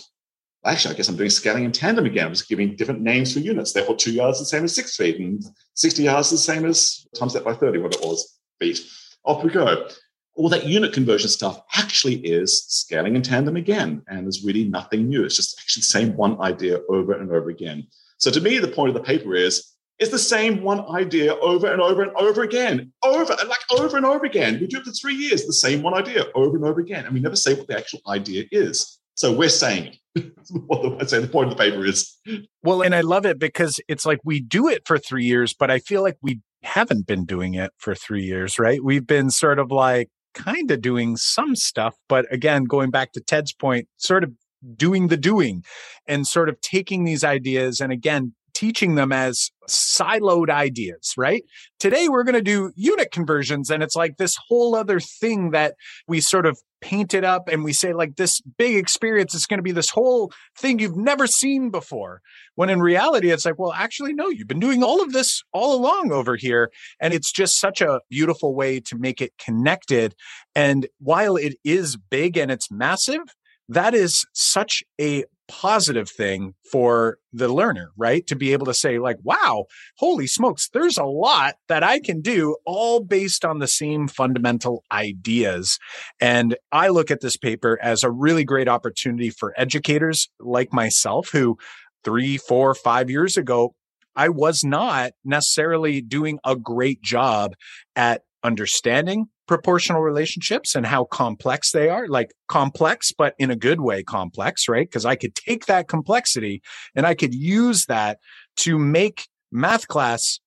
actually, 0.63 0.93
I 0.93 0.99
guess 0.99 1.09
I'm 1.09 1.17
doing 1.17 1.31
scaling 1.31 1.65
in 1.65 1.73
tandem 1.73 2.05
again. 2.05 2.27
I'm 2.27 2.35
just 2.35 2.51
giving 2.51 2.77
different 2.77 3.01
names 3.01 3.33
for 3.33 3.39
units. 3.39 3.73
Therefore, 3.73 3.97
two 3.97 4.13
yards 4.13 4.41
is 4.41 4.51
the 4.51 4.57
same 4.57 4.65
as 4.65 4.75
six 4.75 4.95
feet, 4.95 5.19
and 5.19 5.43
60 5.73 6.03
yards 6.03 6.33
is 6.33 6.45
the 6.45 6.53
same 6.53 6.67
as 6.67 7.07
times 7.19 7.33
that 7.33 7.45
by 7.45 7.55
30, 7.55 7.79
what 7.79 7.95
it 7.95 8.03
was 8.03 8.41
feet. 8.61 8.81
Off 9.25 9.45
we 9.45 9.51
go. 9.51 9.89
All 10.35 10.49
that 10.49 10.67
unit 10.67 10.93
conversion 10.93 11.29
stuff 11.29 11.61
actually 11.75 12.17
is 12.17 12.65
scaling 12.65 13.17
in 13.17 13.23
tandem 13.23 13.57
again. 13.57 14.03
And 14.09 14.25
there's 14.25 14.45
really 14.45 14.65
nothing 14.65 15.09
new. 15.09 15.25
It's 15.25 15.37
just 15.37 15.59
actually 15.61 15.83
the 15.83 15.87
same 15.87 16.17
one 16.17 16.41
idea 16.41 16.81
over 16.89 17.13
and 17.13 17.31
over 17.31 17.51
again. 17.51 17.87
So 18.19 18.31
to 18.31 18.41
me, 18.41 18.59
the 18.59 18.69
point 18.69 18.89
of 18.89 18.95
the 18.95 19.03
paper 19.03 19.35
is 19.35 19.73
it's 19.99 20.11
the 20.11 20.19
same 20.19 20.63
one 20.63 20.81
idea 20.91 21.35
over 21.37 21.71
and 21.71 21.81
over 21.81 22.03
and 22.03 22.13
over 22.17 22.43
again, 22.43 22.93
over 23.05 23.35
and 23.39 23.49
like 23.49 23.61
over 23.79 23.97
and 23.97 24.07
over 24.07 24.25
again. 24.25 24.59
We 24.61 24.67
do 24.67 24.79
it 24.79 24.85
for 24.85 24.91
three 24.91 25.15
years, 25.15 25.47
the 25.47 25.53
same 25.53 25.83
one 25.83 25.95
idea 25.95 26.25
over 26.35 26.57
and 26.57 26.65
over 26.65 26.81
again, 26.81 27.05
and 27.05 27.15
we 27.15 27.21
never 27.21 27.37
say 27.37 27.55
what 27.55 27.69
the 27.69 27.77
actual 27.77 28.01
idea 28.09 28.45
is. 28.51 28.99
So 29.15 29.33
we're 29.33 29.49
saying 29.49 29.97
what 30.51 31.01
I 31.01 31.07
say 31.07 31.21
the 31.21 31.29
point 31.29 31.51
of 31.51 31.57
the 31.57 31.63
paper 31.63 31.85
is. 31.85 32.19
Well, 32.63 32.83
and 32.83 32.95
I 32.95 33.03
love 33.03 33.27
it 33.27 33.39
because 33.39 33.81
it's 33.87 34.07
like 34.07 34.19
we 34.25 34.41
do 34.41 34.69
it 34.69 34.87
for 34.87 34.99
three 34.99 35.25
years, 35.25 35.55
but 35.55 35.71
I 35.71 35.79
feel 35.79 36.03
like 36.03 36.17
we 36.23 36.41
haven't 36.63 37.07
been 37.07 37.25
doing 37.25 37.55
it 37.55 37.73
for 37.77 37.95
three 37.95 38.23
years, 38.23 38.59
right? 38.59 38.83
We've 38.83 39.07
been 39.07 39.31
sort 39.31 39.59
of 39.59 39.71
like 39.71 40.09
kind 40.35 40.71
of 40.71 40.81
doing 40.81 41.17
some 41.17 41.55
stuff. 41.57 41.97
But 42.09 42.27
again, 42.33 42.65
going 42.65 42.91
back 42.91 43.13
to 43.13 43.21
Ted's 43.21 43.53
point, 43.53 43.89
sort 43.97 44.25
of 44.25 44.33
doing 44.77 45.09
the 45.09 45.17
doing 45.17 45.65
and 46.07 46.27
sort 46.27 46.49
of 46.49 46.61
taking 46.61 47.05
these 47.05 47.25
ideas 47.25 47.81
and 47.81 47.93
again, 47.93 48.35
teaching 48.55 48.95
them 48.95 49.13
as 49.13 49.51
siloed 49.69 50.51
ideas, 50.51 51.15
right? 51.17 51.45
Today 51.79 52.09
we're 52.09 52.25
going 52.25 52.35
to 52.35 52.43
do 52.43 52.73
unit 52.77 53.11
conversions 53.11 53.71
and 53.71 53.83
it's 53.83 53.97
like 53.97 54.17
this 54.17 54.37
whole 54.49 54.75
other 54.75 55.01
thing 55.01 55.51
that 55.51 55.75
we 56.07 56.21
sort 56.21 56.47
of 56.47 56.59
paint 56.81 57.15
it 57.15 57.25
up 57.25 57.49
and 57.49 57.63
we 57.65 57.73
say 57.73 57.93
like 57.93 58.17
this 58.17 58.41
big 58.59 58.77
experience 58.77 59.35
is 59.35 59.47
going 59.47 59.59
to 59.59 59.63
be 59.63 59.73
this 59.73 59.91
whole 59.91 60.33
thing 60.59 60.79
you've 60.79 60.97
never 60.97 61.27
seen 61.27 61.71
before. 61.71 62.21
When 62.57 62.69
in 62.69 62.81
reality 62.81 63.31
it's 63.31 63.47
like, 63.47 63.59
well, 63.59 63.73
actually 63.73 64.13
no, 64.13 64.29
you've 64.29 64.49
been 64.49 64.61
doing 64.61 64.83
all 64.83 65.03
of 65.03 65.13
this 65.13 65.43
all 65.53 65.75
along 65.75 66.13
over 66.13 66.37
here 66.37 66.71
and 67.01 67.15
it's 67.15 67.33
just 67.33 67.59
such 67.61 67.81
a 67.81 68.01
beautiful 68.11 68.55
way 68.55 68.81
to 68.81 68.99
make 68.99 69.21
it 69.21 69.33
connected 69.39 70.15
and 70.55 70.87
while 70.99 71.37
it 71.37 71.55
is 71.65 71.97
big 71.97 72.37
and 72.37 72.51
it's 72.51 72.71
massive, 72.71 73.23
that 73.69 73.95
is 73.95 74.27
such 74.33 74.83
a 75.01 75.25
positive 75.53 76.09
thing 76.09 76.55
for 76.71 77.19
the 77.31 77.53
learner, 77.53 77.91
right? 77.95 78.27
To 78.29 78.35
be 78.35 78.55
able 78.55 78.65
to 78.65 78.75
say, 78.75 78.99
like, 78.99 79.19
wow, 79.23 79.67
holy 79.99 80.27
smokes, 80.27 80.71
there's 80.71 80.97
a 80.97 81.05
lot 81.05 81.57
that 81.69 81.83
I 81.83 82.01
can 82.01 82.23
do 82.23 82.57
all 82.65 83.01
based 83.01 83.45
on 83.45 83.59
the 83.59 83.69
same 83.69 84.09
fundamental 84.09 84.83
ideas. 84.91 85.79
And 86.21 86.57
I 86.73 86.89
look 86.89 87.11
at 87.11 87.21
this 87.21 87.37
paper 87.37 87.79
as 87.83 88.03
a 88.03 88.11
really 88.11 88.45
great 88.45 88.67
opportunity 88.67 89.29
for 89.29 89.53
educators 89.59 90.31
like 90.41 90.73
myself 90.73 91.29
who 91.33 91.59
three, 92.03 92.39
four, 92.39 92.75
five 92.75 93.11
years 93.11 93.37
ago, 93.37 93.75
I 94.17 94.31
was 94.31 94.65
not 94.65 95.13
necessarily 95.23 96.01
doing 96.01 96.39
a 96.45 96.57
great 96.57 97.03
job 97.03 97.53
at 97.95 98.23
understanding 98.43 99.27
proportional 99.53 100.01
relationships 100.01 100.75
and 100.75 100.87
how 100.87 101.05
complex 101.05 101.73
they 101.73 101.91
are, 101.91 102.09
like 102.09 102.33
complex, 102.49 103.13
but 103.13 103.35
in 103.39 103.51
a 103.51 103.57
good 103.57 103.83
way, 103.83 104.03
complex, 104.03 104.67
right? 104.67 104.89
Because 104.89 105.05
I 105.05 105.15
could 105.15 105.35
take 105.35 105.67
that 105.67 105.89
complexity 105.89 106.63
and 106.95 107.05
I 107.05 107.15
could 107.15 107.35
use 107.35 107.85
that 107.85 108.19
to 108.57 108.79
make 108.79 109.29
math 109.51 109.89
class 109.89 110.41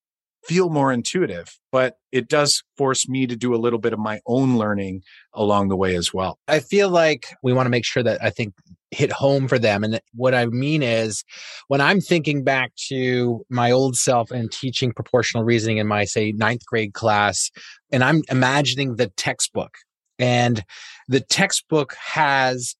feel 0.43 0.70
more 0.70 0.91
intuitive, 0.91 1.60
but 1.72 1.97
it 2.12 2.28
does 2.28 2.64
force 2.78 3.08
me 3.08 3.28
to 3.28 3.36
do 3.36 3.53
a 3.53 3.58
little 3.58 3.80
bit 3.80 3.93
of 3.93 3.99
my 3.99 4.20
own 4.26 4.58
learning 4.58 5.01
along 5.34 5.70
the 5.70 5.76
way 5.76 5.95
as 5.95 6.14
well. 6.14 6.39
I 6.47 6.60
feel 6.60 6.89
like 6.89 7.36
we 7.43 7.53
want 7.53 7.68
to 7.68 7.72
make 7.72 7.86
sure 7.86 8.03
that 8.03 8.24
I 8.24 8.32
think 8.32 8.53
hit 8.91 9.12
home 9.12 9.47
for 9.47 9.60
them. 9.60 9.84
And 9.84 9.99
what 10.14 10.34
I 10.34 10.45
mean 10.45 10.82
is 10.82 11.24
when 11.68 11.82
I'm 11.82 11.99
thinking 11.99 12.43
back 12.43 12.74
to 12.88 13.45
my 13.49 13.72
old 13.72 13.95
self 13.97 14.32
and 14.32 14.51
teaching 14.51 14.93
proportional 14.93 15.43
reasoning 15.43 15.78
in 15.78 15.88
my, 15.88 16.06
say, 16.06 16.32
ninth 16.32 16.66
grade 16.66 16.93
class, 16.93 17.51
and 17.95 18.03
I'm 18.03 18.23
imagining 18.29 18.97
the 18.97 19.07
textbook 19.07 19.77
and 20.19 20.65
the 21.07 21.21
textbook 21.21 21.95
has 21.95 22.75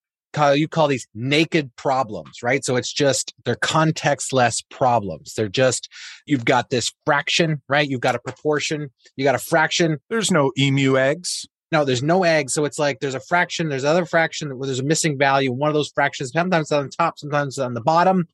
you 0.54 0.68
call 0.68 0.90
these 0.90 1.08
naked 1.16 1.74
problems, 1.78 2.44
right? 2.44 2.66
So 2.66 2.76
it's 2.76 2.92
just 2.92 3.34
they're 3.46 3.56
contextless 3.56 4.62
problems. 4.70 5.34
They're 5.34 5.48
just 5.48 5.88
you've 6.26 6.44
got 6.44 6.70
this 6.70 6.92
fraction, 7.06 7.62
right? 7.70 7.88
You've 7.88 8.02
got 8.02 8.16
a 8.16 8.20
proportion, 8.20 8.90
you 9.16 9.24
got 9.24 9.36
a 9.36 9.40
fraction. 9.40 10.00
There's 10.10 10.32
no 10.32 10.52
emu 10.58 10.98
eggs. 10.98 11.48
No, 11.72 11.86
there's 11.86 12.04
no 12.04 12.26
eggs. 12.26 12.54
So 12.54 12.66
it's 12.66 12.78
like 12.78 13.00
there's 13.00 13.16
a 13.16 13.22
fraction, 13.22 13.70
there's 13.70 13.86
other 13.86 14.06
fraction 14.06 14.58
where 14.58 14.66
there's 14.68 14.82
a 14.82 14.84
missing 14.84 15.18
value. 15.18 15.54
One 15.54 15.70
of 15.70 15.74
those 15.74 15.92
fractions, 15.96 16.32
sometimes 16.34 16.74
on 16.74 16.84
the 16.84 16.92
top, 16.92 17.18
sometimes 17.18 17.58
on 17.58 17.74
the 17.74 17.82
bottom. 17.82 18.28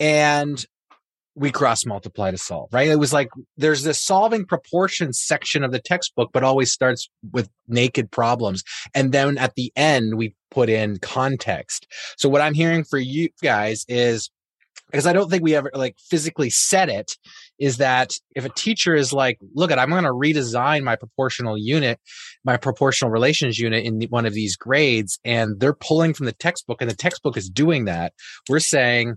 And 0.00 0.64
we 1.36 1.52
cross 1.52 1.84
multiply 1.84 2.30
to 2.30 2.38
solve, 2.38 2.70
right? 2.72 2.88
It 2.88 2.98
was 2.98 3.12
like 3.12 3.28
there's 3.58 3.82
this 3.82 4.00
solving 4.00 4.46
proportions 4.46 5.20
section 5.20 5.62
of 5.62 5.70
the 5.70 5.78
textbook, 5.78 6.30
but 6.32 6.42
always 6.42 6.72
starts 6.72 7.10
with 7.30 7.50
naked 7.68 8.10
problems. 8.10 8.64
And 8.94 9.12
then 9.12 9.36
at 9.36 9.54
the 9.54 9.70
end, 9.76 10.16
we 10.16 10.34
put 10.50 10.70
in 10.70 10.98
context. 10.98 11.86
So 12.16 12.30
what 12.30 12.40
I'm 12.40 12.54
hearing 12.54 12.84
for 12.84 12.98
you 12.98 13.28
guys 13.42 13.84
is 13.86 14.30
because 14.90 15.06
I 15.06 15.12
don't 15.12 15.28
think 15.28 15.42
we 15.42 15.54
ever 15.54 15.70
like 15.74 15.96
physically 15.98 16.48
said 16.48 16.88
it 16.88 17.12
is 17.58 17.78
that 17.78 18.14
if 18.34 18.46
a 18.46 18.50
teacher 18.50 18.94
is 18.94 19.12
like, 19.12 19.38
look 19.54 19.70
at, 19.70 19.78
I'm 19.78 19.90
going 19.90 20.04
to 20.04 20.10
redesign 20.10 20.84
my 20.84 20.96
proportional 20.96 21.58
unit, 21.58 21.98
my 22.44 22.56
proportional 22.56 23.10
relations 23.10 23.58
unit 23.58 23.84
in 23.84 24.00
one 24.08 24.26
of 24.26 24.32
these 24.32 24.56
grades, 24.56 25.18
and 25.24 25.60
they're 25.60 25.74
pulling 25.74 26.14
from 26.14 26.26
the 26.26 26.32
textbook 26.32 26.80
and 26.80 26.90
the 26.90 26.96
textbook 26.96 27.36
is 27.36 27.50
doing 27.50 27.86
that. 27.86 28.14
We're 28.48 28.60
saying, 28.60 29.16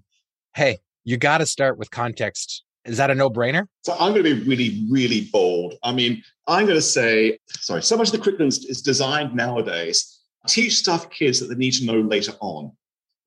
Hey, 0.56 0.80
you 1.04 1.18
got 1.18 1.40
to 1.40 1.46
start 1.46 1.78
with 1.78 1.92
context. 1.92 2.64
Is 2.86 2.98
that 2.98 3.12
a 3.12 3.16
no 3.16 3.30
brainer? 3.30 3.66
So 3.84 3.94
I'm 4.00 4.14
going 4.14 4.24
to 4.24 4.36
be 4.36 4.48
really, 4.48 4.86
really 4.90 5.30
bold. 5.32 5.76
I 5.84 5.92
mean, 5.92 6.24
I'm 6.48 6.66
going 6.66 6.78
to 6.78 6.82
say, 6.82 7.38
sorry, 7.50 7.84
so 7.84 7.98
much 7.98 8.08
of 8.08 8.14
the 8.14 8.20
curriculum 8.20 8.48
is 8.48 8.82
designed 8.82 9.36
nowadays 9.36 10.16
teach 10.48 10.78
stuff 10.78 11.10
kids 11.10 11.40
that 11.40 11.48
they 11.48 11.56
need 11.56 11.74
to 11.74 11.86
know 11.86 12.00
later 12.00 12.32
on 12.40 12.72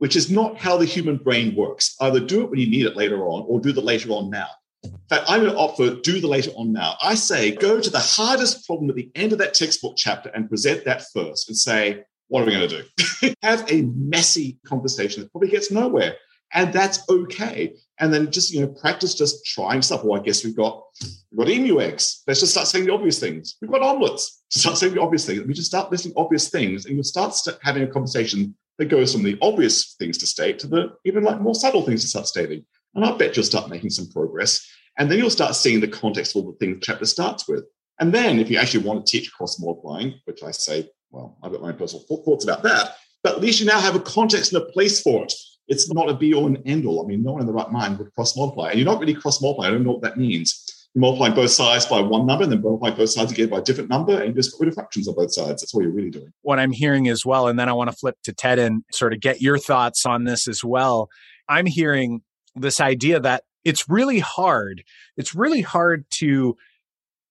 which 0.03 0.17
is 0.17 0.33
not 0.33 0.59
how 0.59 0.77
the 0.77 0.85
human 0.85 1.17
brain 1.17 1.55
works. 1.55 1.95
Either 2.01 2.19
do 2.19 2.43
it 2.43 2.51
when 2.51 2.59
you 2.59 2.69
need 2.69 2.87
it 2.87 2.97
later 2.97 3.25
on 3.25 3.45
or 3.47 3.61
do 3.61 3.71
the 3.71 3.81
later 3.81 4.11
on 4.11 4.29
now. 4.31 4.49
In 4.83 4.99
fact, 5.09 5.27
I'm 5.29 5.43
going 5.43 5.53
to 5.53 5.57
opt 5.57 5.77
for 5.77 5.91
do 5.91 6.21
the 6.21 6.27
later 6.27 6.51
on 6.57 6.73
now. 6.73 6.97
I 7.01 7.15
say 7.15 7.55
go 7.55 7.81
to 7.81 7.89
the 7.89 8.01
hardest 8.01 8.67
problem 8.67 8.91
at 8.91 8.97
the 8.97 9.13
end 9.15 9.31
of 9.31 9.39
that 9.39 9.55
textbook 9.55 9.95
chapter 9.97 10.29
and 10.31 10.49
present 10.49 10.85
that 10.87 11.05
first 11.15 11.49
and 11.49 11.57
say, 11.57 12.03
what 12.27 12.43
are 12.43 12.47
we 12.47 12.51
going 12.51 12.69
to 12.69 12.83
do? 13.21 13.35
Have 13.45 13.65
a 13.71 13.83
messy 13.95 14.59
conversation 14.67 15.23
that 15.23 15.31
probably 15.31 15.51
gets 15.51 15.71
nowhere. 15.71 16.17
And 16.55 16.73
that's 16.73 17.09
okay. 17.09 17.75
And 17.99 18.13
then 18.13 18.31
just, 18.31 18.53
you 18.53 18.61
know, 18.61 18.69
practice 18.69 19.15
just 19.15 19.45
trying 19.47 19.83
stuff. 19.83 20.05
Well, 20.05 20.21
I 20.21 20.25
guess 20.25 20.45
we've 20.45 20.57
got 20.57 20.83
we've 21.31 21.39
got 21.39 21.49
emu 21.49 21.81
eggs. 21.81 22.23
Let's 22.27 22.41
just 22.41 22.53
start 22.53 22.67
saying 22.67 22.87
the 22.87 22.93
obvious 22.93 23.19
things. 23.19 23.57
We've 23.61 23.71
got 23.71 23.83
omelets. 23.83 24.43
Start 24.51 24.77
saying 24.77 24.95
the 24.95 25.01
obvious 25.01 25.25
things. 25.25 25.43
We 25.47 25.55
just 25.55 25.69
start 25.69 25.91
listing 25.91 26.13
obvious 26.17 26.51
things 26.51 26.85
and 26.85 26.95
you'll 26.95 27.05
start 27.05 27.35
having 27.63 27.83
a 27.83 27.87
conversation 27.87 28.55
that 28.79 28.87
goes 28.87 29.13
from 29.13 29.23
the 29.23 29.39
obvious 29.41 29.95
things 29.99 30.19
to 30.19 30.27
state 30.27 30.59
to 30.61 30.67
the 30.67 30.93
even 31.05 31.23
like 31.23 31.41
more 31.41 31.55
subtle 31.55 31.83
things 31.83 32.03
to 32.03 32.09
start 32.09 32.27
stating. 32.27 32.65
And 32.95 33.05
I 33.05 33.17
bet 33.17 33.37
you'll 33.37 33.45
start 33.45 33.71
making 33.71 33.91
some 33.91 34.09
progress. 34.11 34.67
And 34.99 35.11
then 35.11 35.19
you'll 35.19 35.31
start 35.31 35.55
seeing 35.55 35.81
the 35.81 35.89
context 35.89 36.37
of 36.37 36.45
all 36.45 36.53
the 36.53 36.59
things 36.59 36.75
the 36.77 36.85
chapter 36.85 37.07
starts 37.07 37.49
with. 37.49 37.65
And 37.99 38.13
then 38.13 38.39
if 38.39 38.51
you 38.51 38.59
actually 38.59 38.85
want 38.85 39.07
to 39.07 39.11
teach 39.11 39.33
cross 39.33 39.59
multiplying, 39.61 40.21
which 40.25 40.43
I 40.43 40.51
say, 40.51 40.91
well, 41.11 41.39
I've 41.43 41.53
got 41.53 41.63
my 41.63 41.69
own 41.69 41.77
personal 41.77 42.05
thoughts 42.05 42.45
about 42.45 42.63
that, 42.65 42.97
but 43.23 43.37
at 43.37 43.41
least 43.41 43.61
you 43.61 43.67
now 43.67 43.81
have 43.81 43.95
a 43.95 44.01
context 44.01 44.53
and 44.53 44.63
a 44.63 44.67
place 44.67 45.01
for 45.01 45.25
it. 45.25 45.33
It's 45.73 45.93
not 45.93 46.09
a 46.11 46.15
be 46.15 46.35
all 46.35 46.47
and 46.47 46.59
end 46.67 46.85
all. 46.87 47.03
I 47.03 47.09
mean, 47.09 47.23
no 47.23 47.33
one 47.33 47.41
in 47.41 47.47
the 47.47 47.53
right 47.53 47.71
mind 47.71 47.99
would 47.99 48.15
cross 48.15 48.37
multiply. 48.37 48.69
And 48.71 48.79
you're 48.79 48.91
not 48.93 49.01
really 49.01 49.15
cross 49.15 49.41
multiplying. 49.41 49.73
I 49.73 49.75
don't 49.75 49.85
know 49.85 49.93
what 49.93 50.03
that 50.03 50.19
means 50.19 50.49
You're 50.95 51.01
multiplying 51.01 51.35
both 51.35 51.51
sides 51.51 51.87
by 51.87 52.01
one 52.01 52.27
number 52.27 52.45
and 52.45 52.53
then 52.53 52.61
multiplying 52.61 52.95
both 52.97 53.09
sides 53.11 53.33
again 53.33 53.49
by 53.49 53.59
a 53.59 53.63
different 53.63 53.89
number 53.89 54.21
and 54.21 54.35
just 54.35 54.53
get 54.53 54.61
rid 54.61 54.69
of 54.69 54.75
fractions 54.75 55.09
on 55.09 55.15
both 55.15 55.33
sides. 55.33 55.63
That's 55.63 55.75
what 55.75 55.83
you're 55.83 55.93
really 55.93 56.11
doing. 56.11 56.33
What 56.43 56.59
I'm 56.59 56.73
hearing 56.73 57.09
as 57.09 57.25
well, 57.25 57.49
and 57.49 57.59
then 57.59 57.69
I 57.69 57.73
want 57.73 57.91
to 57.91 57.97
flip 57.97 58.17
to 58.25 58.33
Ted 58.33 58.59
and 58.59 58.85
sort 58.93 59.15
of 59.15 59.21
get 59.21 59.41
your 59.41 59.59
thoughts 59.59 60.05
on 60.05 60.25
this 60.25 60.47
as 60.47 60.63
well. 60.63 61.09
I'm 61.49 61.67
hearing 61.67 62.21
this 62.55 62.81
idea 62.81 63.21
that 63.21 63.45
it's 63.65 63.89
really 63.89 64.19
hard. 64.19 64.85
It's 65.17 65.35
really 65.35 65.63
hard 65.63 66.05
to 66.19 66.57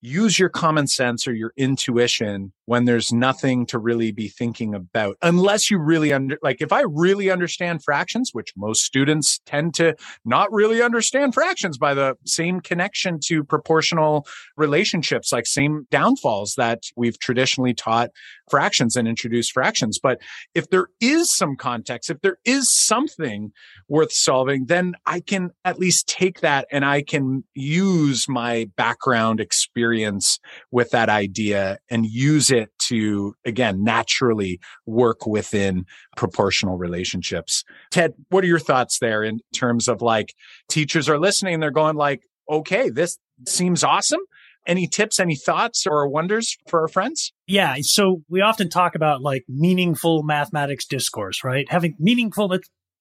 use 0.01 0.39
your 0.39 0.49
common 0.49 0.87
sense 0.87 1.27
or 1.27 1.33
your 1.33 1.53
intuition 1.55 2.53
when 2.65 2.85
there's 2.85 3.11
nothing 3.11 3.65
to 3.65 3.79
really 3.79 4.11
be 4.11 4.27
thinking 4.27 4.73
about 4.73 5.17
unless 5.21 5.69
you 5.69 5.79
really 5.79 6.13
under 6.13 6.37
like 6.41 6.61
if 6.61 6.71
i 6.71 6.83
really 6.87 7.29
understand 7.29 7.83
fractions 7.83 8.31
which 8.33 8.53
most 8.55 8.83
students 8.83 9.39
tend 9.45 9.73
to 9.73 9.95
not 10.25 10.51
really 10.51 10.81
understand 10.81 11.33
fractions 11.33 11.77
by 11.77 11.93
the 11.93 12.15
same 12.25 12.59
connection 12.59 13.19
to 13.19 13.43
proportional 13.43 14.25
relationships 14.57 15.31
like 15.31 15.45
same 15.45 15.87
downfalls 15.91 16.53
that 16.55 16.83
we've 16.95 17.19
traditionally 17.19 17.73
taught 17.73 18.09
fractions 18.49 18.97
and 18.97 19.07
introduced 19.07 19.53
fractions. 19.53 19.97
But 19.97 20.19
if 20.53 20.69
there 20.69 20.87
is 20.99 21.33
some 21.33 21.55
context 21.55 22.09
if 22.09 22.21
there 22.21 22.37
is 22.45 22.71
something 22.71 23.51
worth 23.87 24.11
solving 24.11 24.65
then 24.65 24.93
i 25.05 25.19
can 25.19 25.51
at 25.65 25.79
least 25.79 26.07
take 26.07 26.41
that 26.41 26.67
and 26.71 26.85
i 26.85 27.01
can 27.01 27.43
use 27.53 28.27
my 28.27 28.69
background 28.75 29.39
experience 29.39 30.39
with 30.71 30.91
that 30.91 31.09
idea 31.09 31.79
and 31.89 32.05
use 32.05 32.51
it 32.51 32.60
to, 32.91 33.33
again, 33.45 33.83
naturally 33.83 34.59
work 34.85 35.25
within 35.25 35.85
proportional 36.17 36.77
relationships. 36.77 37.63
Ted, 37.89 38.13
what 38.29 38.43
are 38.43 38.47
your 38.47 38.59
thoughts 38.59 38.99
there 38.99 39.23
in 39.23 39.39
terms 39.53 39.87
of 39.87 40.01
like 40.01 40.33
teachers 40.69 41.07
are 41.07 41.19
listening 41.19 41.59
they're 41.59 41.71
going 41.71 41.95
like, 41.95 42.21
okay, 42.49 42.89
this 42.89 43.17
seems 43.47 43.83
awesome. 43.83 44.19
Any 44.67 44.87
tips, 44.87 45.19
any 45.19 45.35
thoughts 45.35 45.87
or 45.87 46.07
wonders 46.07 46.57
for 46.67 46.81
our 46.81 46.87
friends? 46.87 47.33
Yeah. 47.47 47.75
So 47.81 48.21
we 48.29 48.41
often 48.41 48.69
talk 48.69 48.93
about 48.93 49.21
like 49.21 49.43
meaningful 49.49 50.21
mathematics 50.21 50.85
discourse, 50.85 51.43
right? 51.43 51.65
Having 51.71 51.95
meaningful, 51.97 52.47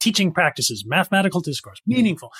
teaching 0.00 0.32
practices, 0.32 0.84
mathematical 0.86 1.40
discourse, 1.40 1.80
meaningful. 1.86 2.32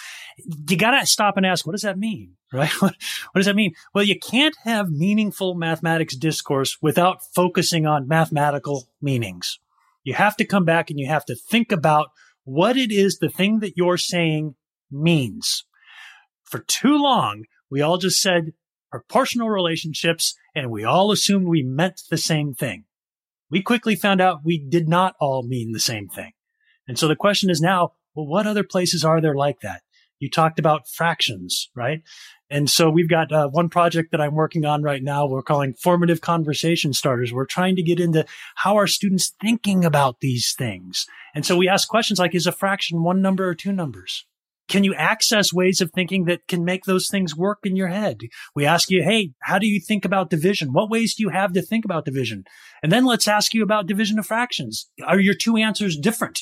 You 0.68 0.76
got 0.76 0.98
to 0.98 1.06
stop 1.06 1.36
and 1.36 1.46
ask, 1.46 1.66
what 1.66 1.72
does 1.72 1.82
that 1.82 1.98
mean? 1.98 2.36
Right? 2.52 2.72
What, 2.82 2.96
what, 3.30 3.38
does 3.38 3.46
that 3.46 3.54
mean? 3.54 3.74
Well, 3.94 4.02
you 4.02 4.18
can't 4.18 4.56
have 4.64 4.90
meaningful 4.90 5.54
mathematics 5.54 6.16
discourse 6.16 6.78
without 6.82 7.20
focusing 7.32 7.86
on 7.86 8.08
mathematical 8.08 8.88
meanings. 9.00 9.60
You 10.02 10.14
have 10.14 10.36
to 10.38 10.44
come 10.44 10.64
back 10.64 10.90
and 10.90 10.98
you 10.98 11.06
have 11.06 11.24
to 11.26 11.36
think 11.36 11.70
about 11.70 12.08
what 12.42 12.76
it 12.76 12.90
is 12.90 13.18
the 13.18 13.28
thing 13.28 13.60
that 13.60 13.76
you're 13.76 13.96
saying 13.96 14.56
means. 14.90 15.64
For 16.42 16.58
too 16.58 16.96
long, 17.00 17.44
we 17.70 17.80
all 17.80 17.98
just 17.98 18.20
said 18.20 18.52
proportional 18.90 19.48
relationships, 19.48 20.34
and 20.52 20.72
we 20.72 20.82
all 20.82 21.12
assumed 21.12 21.46
we 21.46 21.62
meant 21.62 22.02
the 22.10 22.18
same 22.18 22.54
thing. 22.54 22.84
We 23.48 23.62
quickly 23.62 23.94
found 23.94 24.20
out 24.20 24.44
we 24.44 24.58
did 24.58 24.88
not 24.88 25.14
all 25.20 25.44
mean 25.44 25.70
the 25.70 25.78
same 25.78 26.08
thing. 26.08 26.32
And 26.90 26.98
so 26.98 27.06
the 27.06 27.14
question 27.14 27.50
is 27.50 27.60
now, 27.60 27.92
well, 28.16 28.26
what 28.26 28.48
other 28.48 28.64
places 28.64 29.04
are 29.04 29.20
there 29.20 29.36
like 29.36 29.60
that? 29.60 29.82
You 30.18 30.28
talked 30.28 30.58
about 30.58 30.88
fractions, 30.88 31.70
right? 31.76 32.02
And 32.50 32.68
so 32.68 32.90
we've 32.90 33.08
got 33.08 33.30
uh, 33.30 33.46
one 33.46 33.68
project 33.68 34.10
that 34.10 34.20
I'm 34.20 34.34
working 34.34 34.64
on 34.64 34.82
right 34.82 35.00
now. 35.00 35.24
We're 35.24 35.40
calling 35.40 35.74
formative 35.74 36.20
conversation 36.20 36.92
starters. 36.92 37.32
We're 37.32 37.46
trying 37.46 37.76
to 37.76 37.84
get 37.84 38.00
into 38.00 38.26
how 38.56 38.76
are 38.76 38.88
students 38.88 39.32
thinking 39.40 39.84
about 39.84 40.18
these 40.18 40.52
things. 40.58 41.06
And 41.32 41.46
so 41.46 41.56
we 41.56 41.68
ask 41.68 41.86
questions 41.86 42.18
like, 42.18 42.34
is 42.34 42.48
a 42.48 42.50
fraction 42.50 43.04
one 43.04 43.22
number 43.22 43.48
or 43.48 43.54
two 43.54 43.70
numbers? 43.70 44.26
Can 44.66 44.82
you 44.82 44.92
access 44.96 45.52
ways 45.52 45.80
of 45.80 45.92
thinking 45.92 46.24
that 46.24 46.48
can 46.48 46.64
make 46.64 46.86
those 46.86 47.06
things 47.08 47.36
work 47.36 47.60
in 47.62 47.76
your 47.76 47.88
head? 47.88 48.22
We 48.52 48.66
ask 48.66 48.90
you, 48.90 49.04
Hey, 49.04 49.30
how 49.42 49.60
do 49.60 49.68
you 49.68 49.78
think 49.78 50.04
about 50.04 50.28
division? 50.28 50.72
What 50.72 50.90
ways 50.90 51.14
do 51.14 51.22
you 51.22 51.28
have 51.28 51.52
to 51.52 51.62
think 51.62 51.84
about 51.84 52.04
division? 52.04 52.42
And 52.82 52.90
then 52.90 53.04
let's 53.04 53.28
ask 53.28 53.54
you 53.54 53.62
about 53.62 53.86
division 53.86 54.18
of 54.18 54.26
fractions. 54.26 54.90
Are 55.06 55.20
your 55.20 55.34
two 55.34 55.56
answers 55.56 55.96
different 55.96 56.40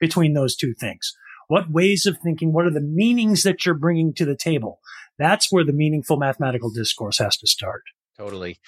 between 0.00 0.34
those 0.34 0.56
two 0.56 0.74
things? 0.74 1.12
What 1.48 1.70
ways 1.70 2.06
of 2.06 2.18
thinking? 2.18 2.52
What 2.52 2.66
are 2.66 2.72
the 2.72 2.80
meanings 2.80 3.42
that 3.42 3.64
you're 3.66 3.74
bringing 3.74 4.14
to 4.14 4.24
the 4.24 4.36
table? 4.36 4.80
That's 5.18 5.50
where 5.50 5.64
the 5.64 5.72
meaningful 5.72 6.16
mathematical 6.16 6.70
discourse 6.70 7.18
has 7.18 7.36
to 7.38 7.46
start. 7.46 7.82
Totally. 8.16 8.58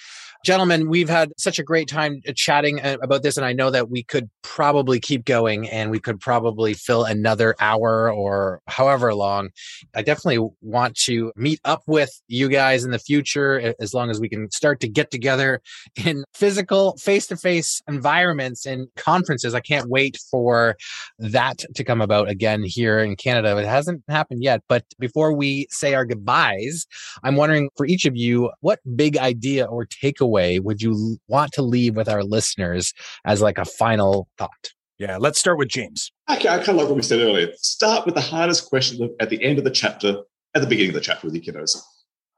Gentlemen, 0.43 0.89
we've 0.89 1.09
had 1.09 1.31
such 1.37 1.57
a 1.57 1.63
great 1.63 1.87
time 1.87 2.21
uh, 2.27 2.33
chatting 2.35 2.81
uh, 2.81 2.97
about 3.01 3.23
this, 3.23 3.37
and 3.37 3.45
I 3.45 3.53
know 3.53 3.69
that 3.71 3.89
we 3.89 4.03
could 4.03 4.29
probably 4.41 4.99
keep 4.99 5.23
going 5.23 5.69
and 5.69 5.89
we 5.89 5.99
could 5.99 6.19
probably 6.19 6.73
fill 6.73 7.05
another 7.05 7.55
hour 7.59 8.11
or 8.11 8.61
however 8.67 9.13
long. 9.13 9.49
I 9.95 10.01
definitely 10.01 10.49
want 10.61 10.95
to 11.05 11.31
meet 11.35 11.59
up 11.63 11.83
with 11.87 12.11
you 12.27 12.49
guys 12.49 12.83
in 12.83 12.91
the 12.91 12.99
future 12.99 13.73
as 13.79 13.93
long 13.93 14.09
as 14.09 14.19
we 14.19 14.27
can 14.27 14.51
start 14.51 14.79
to 14.81 14.89
get 14.89 15.11
together 15.11 15.61
in 16.03 16.25
physical, 16.33 16.97
face 16.97 17.27
to 17.27 17.37
face 17.37 17.81
environments 17.87 18.65
and 18.65 18.87
conferences. 18.97 19.53
I 19.53 19.61
can't 19.61 19.89
wait 19.89 20.17
for 20.29 20.75
that 21.19 21.63
to 21.73 21.83
come 21.83 22.01
about 22.01 22.29
again 22.29 22.63
here 22.63 22.99
in 22.99 23.15
Canada. 23.15 23.55
It 23.57 23.65
hasn't 23.65 24.03
happened 24.09 24.43
yet, 24.43 24.61
but 24.67 24.83
before 24.99 25.33
we 25.33 25.67
say 25.69 25.93
our 25.93 26.05
goodbyes, 26.05 26.85
I'm 27.23 27.37
wondering 27.37 27.69
for 27.77 27.85
each 27.85 28.05
of 28.05 28.17
you, 28.17 28.51
what 28.59 28.79
big 28.95 29.17
idea 29.17 29.53
idea 29.53 29.65
or 29.65 29.85
takeaway 29.85 30.32
would 30.59 30.81
you 30.81 31.17
want 31.27 31.51
to 31.53 31.61
leave 31.61 31.95
with 31.95 32.09
our 32.09 32.23
listeners 32.23 32.93
as 33.25 33.41
like 33.41 33.57
a 33.57 33.65
final 33.65 34.27
thought? 34.37 34.71
Yeah, 34.99 35.17
let's 35.17 35.39
start 35.39 35.57
with 35.57 35.69
James. 35.69 36.11
Okay, 36.29 36.47
I 36.47 36.57
kind 36.57 36.69
of 36.69 36.75
like 36.77 36.87
what 36.87 36.95
we 36.95 37.01
said 37.01 37.19
earlier. 37.19 37.51
Start 37.57 38.05
with 38.05 38.15
the 38.15 38.21
hardest 38.21 38.69
question 38.69 39.13
at 39.19 39.29
the 39.29 39.43
end 39.43 39.57
of 39.57 39.63
the 39.63 39.71
chapter, 39.71 40.17
at 40.55 40.61
the 40.61 40.67
beginning 40.67 40.91
of 40.91 40.95
the 40.95 41.01
chapter 41.01 41.27
with 41.27 41.35
your 41.35 41.43
kiddos. 41.43 41.77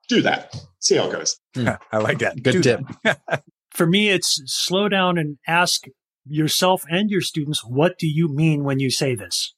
Do 0.08 0.22
that. 0.22 0.56
See 0.80 0.96
how 0.96 1.10
it 1.10 1.12
goes. 1.12 1.38
Hmm. 1.56 1.70
I 1.92 1.98
like 1.98 2.20
that. 2.20 2.42
Good 2.42 2.62
Do 2.62 2.62
tip. 2.62 2.82
For 3.72 3.86
me, 3.86 4.10
it's 4.10 4.42
slow 4.46 4.88
down 4.88 5.18
and 5.18 5.38
ask 5.48 5.84
yourself 6.26 6.84
and 6.90 7.10
your 7.10 7.22
students, 7.22 7.64
what 7.64 7.98
do 7.98 8.08
you 8.08 8.28
mean 8.28 8.64
when 8.64 8.80
you 8.80 8.90
say 8.90 9.16
this? 9.16 9.54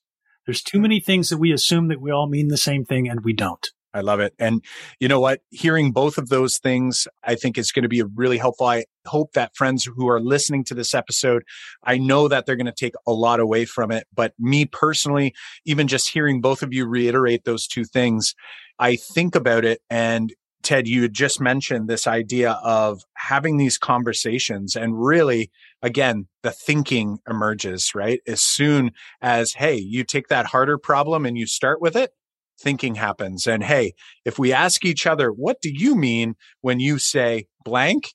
There's 0.45 0.61
too 0.61 0.79
many 0.79 0.99
things 0.99 1.29
that 1.29 1.37
we 1.37 1.51
assume 1.51 1.89
that 1.89 2.01
we 2.01 2.11
all 2.11 2.27
mean 2.27 2.47
the 2.47 2.57
same 2.57 2.85
thing 2.85 3.07
and 3.07 3.23
we 3.23 3.33
don't. 3.33 3.65
I 3.97 4.01
love 4.01 4.19
it. 4.19 4.33
And 4.39 4.63
you 4.99 5.07
know 5.07 5.19
what? 5.19 5.41
Hearing 5.49 5.91
both 5.91 6.17
of 6.17 6.29
those 6.29 6.57
things, 6.57 7.07
I 7.23 7.35
think 7.35 7.57
is 7.57 7.71
going 7.71 7.83
to 7.83 7.89
be 7.89 8.03
really 8.03 8.37
helpful. 8.37 8.67
I 8.67 8.85
hope 9.05 9.33
that 9.33 9.55
friends 9.55 9.83
who 9.85 10.07
are 10.07 10.21
listening 10.21 10.63
to 10.65 10.73
this 10.73 10.93
episode, 10.93 11.43
I 11.83 11.97
know 11.97 12.27
that 12.27 12.45
they're 12.45 12.55
going 12.55 12.67
to 12.67 12.71
take 12.71 12.93
a 13.07 13.11
lot 13.11 13.39
away 13.39 13.65
from 13.65 13.91
it. 13.91 14.05
But 14.13 14.33
me 14.37 14.65
personally, 14.65 15.33
even 15.65 15.87
just 15.87 16.09
hearing 16.09 16.41
both 16.41 16.61
of 16.61 16.73
you 16.73 16.85
reiterate 16.85 17.43
those 17.43 17.67
two 17.67 17.85
things, 17.85 18.35
I 18.79 18.95
think 18.95 19.35
about 19.35 19.65
it 19.65 19.81
and 19.89 20.33
Ted, 20.63 20.87
you 20.87 21.03
had 21.03 21.13
just 21.13 21.39
mentioned 21.39 21.87
this 21.87 22.07
idea 22.07 22.59
of 22.63 23.03
having 23.13 23.55
these 23.57 23.77
conversations 23.77 24.75
and 24.75 25.01
really, 25.01 25.49
again, 25.81 26.27
the 26.43 26.51
thinking 26.51 27.19
emerges, 27.29 27.93
right? 27.95 28.19
As 28.27 28.41
soon 28.41 28.91
as, 29.21 29.53
hey, 29.53 29.75
you 29.75 30.03
take 30.03 30.27
that 30.27 30.47
harder 30.47 30.77
problem 30.77 31.25
and 31.25 31.37
you 31.37 31.47
start 31.47 31.79
with 31.79 31.95
it, 31.95 32.11
thinking 32.59 32.95
happens. 32.95 33.47
And 33.47 33.63
hey, 33.63 33.93
if 34.25 34.39
we 34.39 34.53
ask 34.53 34.85
each 34.85 35.05
other, 35.05 35.29
what 35.29 35.61
do 35.61 35.71
you 35.71 35.95
mean 35.95 36.35
when 36.61 36.79
you 36.79 36.97
say 36.97 37.47
blank? 37.63 38.13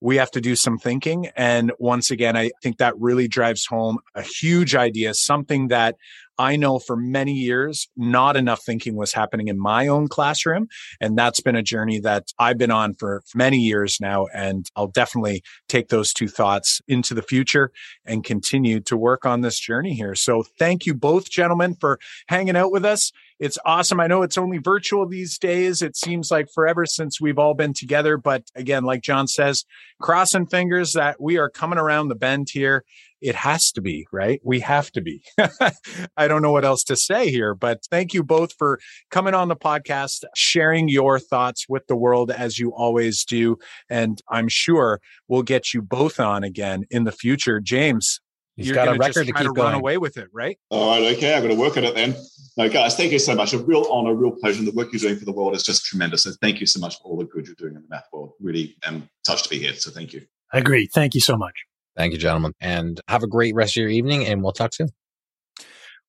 We 0.00 0.16
have 0.16 0.30
to 0.32 0.40
do 0.40 0.54
some 0.54 0.76
thinking. 0.76 1.28
And 1.34 1.72
once 1.78 2.10
again, 2.10 2.36
I 2.36 2.50
think 2.62 2.76
that 2.76 2.94
really 2.98 3.26
drives 3.26 3.66
home 3.66 3.98
a 4.14 4.22
huge 4.22 4.74
idea, 4.74 5.14
something 5.14 5.68
that 5.68 5.96
I 6.38 6.56
know 6.56 6.78
for 6.78 6.96
many 6.96 7.32
years, 7.32 7.88
not 7.96 8.36
enough 8.36 8.62
thinking 8.64 8.96
was 8.96 9.12
happening 9.12 9.48
in 9.48 9.58
my 9.58 9.86
own 9.86 10.08
classroom. 10.08 10.68
And 11.00 11.16
that's 11.16 11.40
been 11.40 11.56
a 11.56 11.62
journey 11.62 12.00
that 12.00 12.32
I've 12.38 12.58
been 12.58 12.70
on 12.70 12.94
for 12.94 13.22
many 13.34 13.58
years 13.58 13.98
now. 14.00 14.26
And 14.34 14.68
I'll 14.76 14.88
definitely 14.88 15.42
take 15.68 15.88
those 15.88 16.12
two 16.12 16.28
thoughts 16.28 16.80
into 16.88 17.14
the 17.14 17.22
future 17.22 17.70
and 18.04 18.24
continue 18.24 18.80
to 18.80 18.96
work 18.96 19.24
on 19.24 19.42
this 19.42 19.58
journey 19.58 19.94
here. 19.94 20.14
So 20.14 20.44
thank 20.58 20.86
you 20.86 20.94
both, 20.94 21.30
gentlemen, 21.30 21.74
for 21.74 21.98
hanging 22.28 22.56
out 22.56 22.72
with 22.72 22.84
us. 22.84 23.12
It's 23.40 23.58
awesome. 23.66 24.00
I 24.00 24.06
know 24.06 24.22
it's 24.22 24.38
only 24.38 24.58
virtual 24.58 25.06
these 25.06 25.38
days. 25.38 25.82
It 25.82 25.96
seems 25.96 26.30
like 26.30 26.48
forever 26.54 26.86
since 26.86 27.20
we've 27.20 27.38
all 27.38 27.54
been 27.54 27.74
together. 27.74 28.16
But 28.16 28.44
again, 28.54 28.84
like 28.84 29.02
Jon 29.02 29.26
says, 29.26 29.64
crossing 30.00 30.46
fingers 30.46 30.92
that 30.92 31.20
we 31.20 31.36
are 31.36 31.50
coming 31.50 31.78
around 31.78 32.08
the 32.08 32.14
bend 32.14 32.48
here 32.52 32.84
it 33.24 33.34
has 33.34 33.72
to 33.72 33.80
be, 33.80 34.06
right? 34.12 34.38
We 34.44 34.60
have 34.60 34.92
to 34.92 35.00
be. 35.00 35.22
I 36.16 36.28
don't 36.28 36.42
know 36.42 36.52
what 36.52 36.66
else 36.66 36.84
to 36.84 36.96
say 36.96 37.30
here, 37.30 37.54
but 37.54 37.80
thank 37.90 38.12
you 38.12 38.22
both 38.22 38.52
for 38.52 38.78
coming 39.10 39.32
on 39.32 39.48
the 39.48 39.56
podcast, 39.56 40.24
sharing 40.36 40.90
your 40.90 41.18
thoughts 41.18 41.64
with 41.66 41.86
the 41.86 41.96
world 41.96 42.30
as 42.30 42.58
you 42.58 42.74
always 42.74 43.24
do. 43.24 43.56
And 43.88 44.20
I'm 44.28 44.48
sure 44.48 45.00
we'll 45.26 45.42
get 45.42 45.72
you 45.72 45.80
both 45.80 46.20
on 46.20 46.44
again 46.44 46.84
in 46.90 47.04
the 47.04 47.12
future. 47.12 47.60
James, 47.60 48.20
He's 48.56 48.66
you're 48.66 48.74
got 48.74 48.82
a 48.82 48.86
gonna 48.92 48.98
record 48.98 49.14
just 49.14 49.26
to 49.26 49.32
try 49.32 49.40
keep 49.40 49.48
to 49.48 49.54
going. 49.54 49.72
run 49.72 49.74
away 49.74 49.96
with 49.98 50.16
it, 50.18 50.28
right? 50.32 50.58
All 50.70 50.90
right, 50.90 51.16
okay, 51.16 51.34
I'm 51.34 51.42
going 51.42 51.54
to 51.54 51.60
work 51.60 51.76
on 51.76 51.84
it 51.84 51.94
then. 51.94 52.14
No, 52.56 52.68
guys, 52.68 52.94
thank 52.94 53.10
you 53.10 53.18
so 53.18 53.34
much. 53.34 53.52
A 53.52 53.58
real 53.58 53.86
honor, 53.90 54.10
a 54.10 54.14
real 54.14 54.30
pleasure. 54.30 54.58
And 54.58 54.68
the 54.68 54.72
work 54.72 54.92
you're 54.92 55.00
doing 55.00 55.16
for 55.16 55.24
the 55.24 55.32
world 55.32 55.56
is 55.56 55.64
just 55.64 55.84
tremendous. 55.86 56.22
So 56.22 56.30
thank 56.40 56.60
you 56.60 56.66
so 56.66 56.78
much 56.78 56.98
for 56.98 57.04
all 57.04 57.16
the 57.16 57.24
good 57.24 57.46
you're 57.46 57.56
doing 57.56 57.74
in 57.74 57.82
the 57.82 57.88
math 57.88 58.06
world. 58.12 58.32
Really 58.38 58.76
am 58.84 59.08
touched 59.26 59.44
to 59.44 59.50
be 59.50 59.58
here. 59.58 59.74
So 59.74 59.90
thank 59.90 60.12
you. 60.12 60.24
I 60.52 60.58
agree. 60.58 60.86
Thank 60.86 61.14
you 61.14 61.20
so 61.20 61.36
much. 61.36 61.54
Thank 61.96 62.12
you, 62.12 62.18
gentlemen. 62.18 62.52
And 62.60 63.00
have 63.08 63.22
a 63.22 63.28
great 63.28 63.54
rest 63.54 63.76
of 63.76 63.82
your 63.82 63.90
evening, 63.90 64.26
and 64.26 64.42
we'll 64.42 64.52
talk 64.52 64.74
soon. 64.74 64.88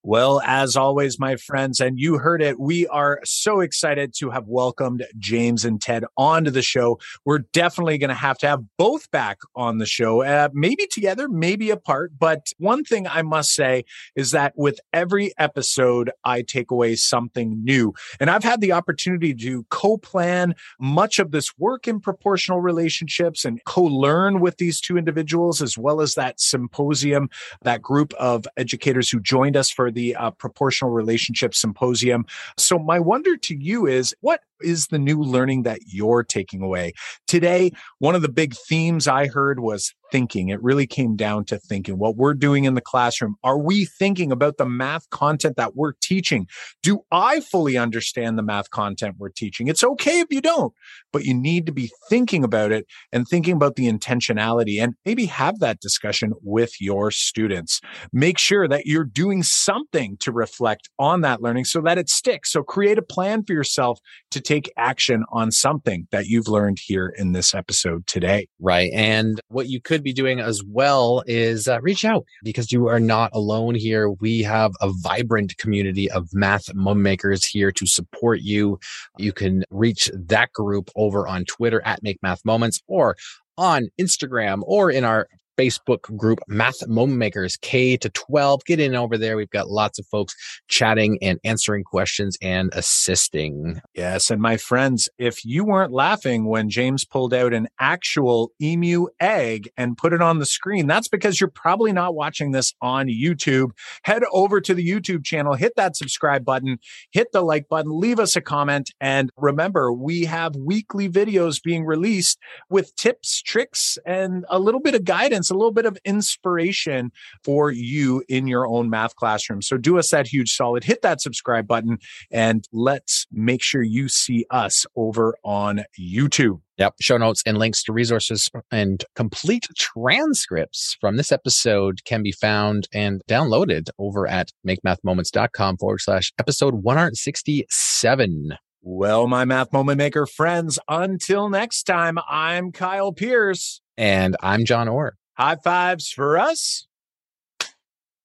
Well, 0.07 0.39
as 0.45 0.75
always, 0.75 1.19
my 1.19 1.35
friends, 1.35 1.79
and 1.79 1.99
you 1.99 2.19
heard 2.19 2.39
it, 2.39 2.59
we 2.59 2.85
are 2.89 3.21
so 3.23 3.61
excited 3.61 4.13
to 4.19 4.29
have 4.29 4.47
welcomed 4.47 5.03
James 5.17 5.65
and 5.65 5.81
Ted 5.81 6.05
onto 6.15 6.51
the 6.51 6.61
show. 6.61 6.99
We're 7.25 7.39
definitely 7.39 7.97
going 7.97 8.09
to 8.09 8.13
have 8.13 8.37
to 8.39 8.47
have 8.47 8.61
both 8.77 9.09
back 9.09 9.39
on 9.55 9.79
the 9.79 9.87
show, 9.87 10.21
uh, 10.21 10.49
maybe 10.53 10.85
together, 10.85 11.27
maybe 11.27 11.71
apart. 11.71 12.11
But 12.19 12.53
one 12.59 12.83
thing 12.83 13.07
I 13.07 13.23
must 13.23 13.55
say 13.55 13.83
is 14.15 14.29
that 14.29 14.53
with 14.55 14.79
every 14.93 15.33
episode, 15.39 16.11
I 16.23 16.43
take 16.43 16.69
away 16.69 16.97
something 16.97 17.63
new. 17.63 17.95
And 18.19 18.29
I've 18.29 18.43
had 18.43 18.61
the 18.61 18.73
opportunity 18.73 19.33
to 19.33 19.65
co 19.71 19.97
plan 19.97 20.53
much 20.79 21.17
of 21.17 21.31
this 21.31 21.57
work 21.57 21.87
in 21.87 21.99
proportional 21.99 22.61
relationships 22.61 23.43
and 23.43 23.59
co 23.65 23.81
learn 23.81 24.39
with 24.39 24.57
these 24.57 24.79
two 24.79 24.99
individuals, 24.99 25.63
as 25.63 25.79
well 25.79 25.99
as 25.99 26.13
that 26.13 26.39
symposium, 26.39 27.27
that 27.63 27.81
group 27.81 28.13
of 28.19 28.45
educators 28.55 29.09
who 29.09 29.19
joined 29.19 29.57
us 29.57 29.71
for 29.71 29.94
the 29.95 30.15
uh, 30.15 30.31
Proportional 30.31 30.91
Relationship 30.91 31.55
Symposium. 31.55 32.25
So, 32.57 32.77
my 32.77 32.99
wonder 32.99 33.35
to 33.37 33.55
you 33.55 33.87
is 33.87 34.13
what 34.21 34.41
is 34.61 34.87
the 34.87 34.99
new 34.99 35.21
learning 35.21 35.63
that 35.63 35.79
you're 35.85 36.23
taking 36.23 36.61
away? 36.61 36.93
Today, 37.27 37.71
one 37.99 38.15
of 38.15 38.21
the 38.21 38.29
big 38.29 38.55
themes 38.67 39.07
I 39.07 39.27
heard 39.27 39.59
was 39.59 39.93
thinking. 40.11 40.49
It 40.49 40.61
really 40.61 40.87
came 40.87 41.15
down 41.15 41.45
to 41.45 41.59
thinking 41.59 41.97
what 41.97 42.15
we're 42.15 42.33
doing 42.33 42.65
in 42.65 42.75
the 42.75 42.81
classroom. 42.81 43.35
Are 43.43 43.57
we 43.57 43.85
thinking 43.85 44.31
about 44.31 44.57
the 44.57 44.65
math 44.65 45.09
content 45.09 45.57
that 45.57 45.75
we're 45.75 45.93
teaching? 46.01 46.47
Do 46.83 47.01
I 47.11 47.41
fully 47.41 47.77
understand 47.77 48.37
the 48.37 48.43
math 48.43 48.69
content 48.69 49.15
we're 49.17 49.29
teaching? 49.29 49.67
It's 49.67 49.83
okay 49.83 50.19
if 50.19 50.27
you 50.29 50.41
don't, 50.41 50.73
but 51.11 51.25
you 51.25 51.33
need 51.33 51.65
to 51.65 51.71
be 51.71 51.91
thinking 52.09 52.43
about 52.43 52.71
it 52.71 52.85
and 53.11 53.27
thinking 53.27 53.55
about 53.55 53.75
the 53.75 53.91
intentionality 53.91 54.81
and 54.81 54.93
maybe 55.05 55.25
have 55.25 55.59
that 55.59 55.79
discussion 55.79 56.33
with 56.43 56.79
your 56.79 57.11
students. 57.11 57.81
Make 58.13 58.37
sure 58.37 58.67
that 58.67 58.85
you're 58.85 59.03
doing 59.03 59.43
something 59.43 60.17
to 60.21 60.31
reflect 60.31 60.89
on 60.99 61.21
that 61.21 61.41
learning 61.41 61.65
so 61.65 61.81
that 61.81 61.97
it 61.97 62.09
sticks. 62.09 62.51
So 62.51 62.63
create 62.63 62.97
a 62.97 63.03
plan 63.03 63.43
for 63.43 63.53
yourself 63.53 63.99
to 64.31 64.41
take 64.45 64.71
action 64.77 65.23
on 65.31 65.51
something 65.51 66.07
that 66.11 66.27
you've 66.27 66.47
learned 66.47 66.77
here 66.81 67.13
in 67.17 67.31
this 67.31 67.53
episode 67.53 68.05
today. 68.07 68.47
Right. 68.59 68.91
And 68.93 69.41
what 69.49 69.67
you 69.67 69.81
could 69.81 70.03
be 70.03 70.13
doing 70.13 70.39
as 70.39 70.63
well 70.63 71.23
is 71.25 71.67
uh, 71.67 71.81
reach 71.81 72.05
out 72.05 72.25
because 72.43 72.71
you 72.71 72.87
are 72.87 72.99
not 72.99 73.31
alone 73.33 73.75
here. 73.75 74.09
We 74.09 74.43
have 74.43 74.71
a 74.81 74.91
vibrant 75.01 75.57
community 75.57 76.09
of 76.09 76.29
math 76.33 76.73
mom 76.73 77.01
makers 77.01 77.45
here 77.45 77.71
to 77.71 77.85
support 77.85 78.41
you. 78.41 78.79
You 79.17 79.33
can 79.33 79.63
reach 79.69 80.09
that 80.13 80.51
group 80.53 80.89
over 80.95 81.27
on 81.27 81.45
Twitter 81.45 81.81
at 81.85 82.03
Make 82.03 82.19
Math 82.21 82.43
Moments 82.45 82.79
or 82.87 83.15
on 83.57 83.87
Instagram 83.99 84.61
or 84.65 84.91
in 84.91 85.03
our 85.03 85.27
Facebook 85.57 86.15
group, 86.15 86.39
Math 86.47 86.87
Moment 86.87 87.17
Makers 87.17 87.57
K 87.57 87.97
to 87.97 88.09
12. 88.09 88.65
Get 88.65 88.79
in 88.79 88.95
over 88.95 89.17
there. 89.17 89.37
We've 89.37 89.49
got 89.49 89.69
lots 89.69 89.99
of 89.99 90.05
folks 90.07 90.35
chatting 90.67 91.17
and 91.21 91.39
answering 91.43 91.83
questions 91.83 92.37
and 92.41 92.69
assisting. 92.73 93.81
Yes. 93.93 94.29
And 94.29 94.41
my 94.41 94.57
friends, 94.57 95.09
if 95.17 95.45
you 95.45 95.63
weren't 95.63 95.91
laughing 95.91 96.45
when 96.45 96.69
James 96.69 97.05
pulled 97.05 97.33
out 97.33 97.53
an 97.53 97.67
actual 97.79 98.51
emu 98.61 99.07
egg 99.19 99.69
and 99.77 99.97
put 99.97 100.13
it 100.13 100.21
on 100.21 100.39
the 100.39 100.45
screen, 100.45 100.87
that's 100.87 101.07
because 101.07 101.39
you're 101.39 101.49
probably 101.49 101.91
not 101.91 102.15
watching 102.15 102.51
this 102.51 102.73
on 102.81 103.07
YouTube. 103.07 103.71
Head 104.03 104.23
over 104.31 104.61
to 104.61 104.73
the 104.73 104.87
YouTube 104.87 105.23
channel, 105.23 105.53
hit 105.55 105.73
that 105.75 105.95
subscribe 105.95 106.45
button, 106.45 106.79
hit 107.11 107.31
the 107.31 107.41
like 107.41 107.67
button, 107.69 107.91
leave 107.99 108.19
us 108.19 108.35
a 108.35 108.41
comment. 108.41 108.91
And 108.99 109.31
remember, 109.37 109.91
we 109.91 110.25
have 110.25 110.55
weekly 110.55 111.09
videos 111.09 111.61
being 111.61 111.85
released 111.85 112.39
with 112.69 112.95
tips, 112.95 113.41
tricks, 113.41 113.97
and 114.05 114.45
a 114.49 114.59
little 114.59 114.81
bit 114.81 114.95
of 114.95 115.05
guidance, 115.05 115.44
a 115.49 115.53
little 115.53 115.71
bit 115.71 115.85
of 115.85 115.97
inspiration 116.05 117.11
for 117.43 117.71
you 117.71 118.23
in 118.27 118.47
your 118.47 118.67
own 118.67 118.89
math 118.89 119.15
classroom. 119.15 119.61
So 119.61 119.77
do 119.77 119.97
us 119.97 120.11
that 120.11 120.27
huge 120.27 120.51
solid, 120.51 120.83
hit 120.83 121.01
that 121.01 121.21
subscribe 121.21 121.67
button, 121.67 121.97
and 122.31 122.67
let's 122.71 123.25
make 123.31 123.63
sure 123.63 123.81
you 123.81 124.07
see 124.07 124.45
us 124.49 124.85
over 124.95 125.35
on 125.43 125.83
YouTube. 125.99 126.61
Yep. 126.77 126.95
Show 126.99 127.17
notes 127.17 127.41
and 127.45 127.57
links 127.57 127.83
to 127.83 127.93
resources 127.93 128.49
and 128.69 129.03
complete 129.15 129.67
transcripts 129.77 130.97
from 130.99 131.15
this 131.15 131.31
episode 131.31 132.03
can 132.03 132.21
be 132.21 132.33
found 132.33 132.89
and 132.93 133.21
downloaded 133.29 133.87
over 133.97 134.27
at 134.27 134.51
makemathmoments.com 134.67 135.77
forward 135.77 136.01
slash 136.01 136.33
episode 136.37 136.75
167. 136.83 138.57
Well, 138.81 139.27
my 139.27 139.45
math 139.45 139.73
moment 139.73 139.97
maker 139.97 140.27
friends, 140.27 140.77
until 140.87 141.49
next 141.49 141.83
time, 141.83 142.19
I'm 142.29 142.71
Kyle 142.71 143.11
Pearce. 143.11 143.81
And 143.97 144.35
I'm 144.41 144.63
Jon 144.65 144.87
Orr. 144.87 145.15
High 145.37 145.57
fives 145.57 146.09
for 146.09 146.37
us. 146.37 146.87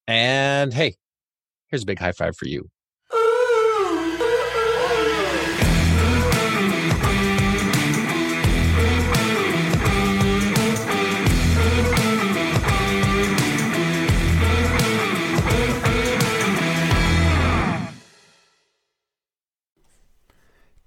And 0.06 0.72
hey, 0.72 0.96
here's 1.68 1.82
a 1.82 1.86
big 1.86 1.98
high 1.98 2.12
five 2.12 2.36
for 2.36 2.46
you. 2.46 2.68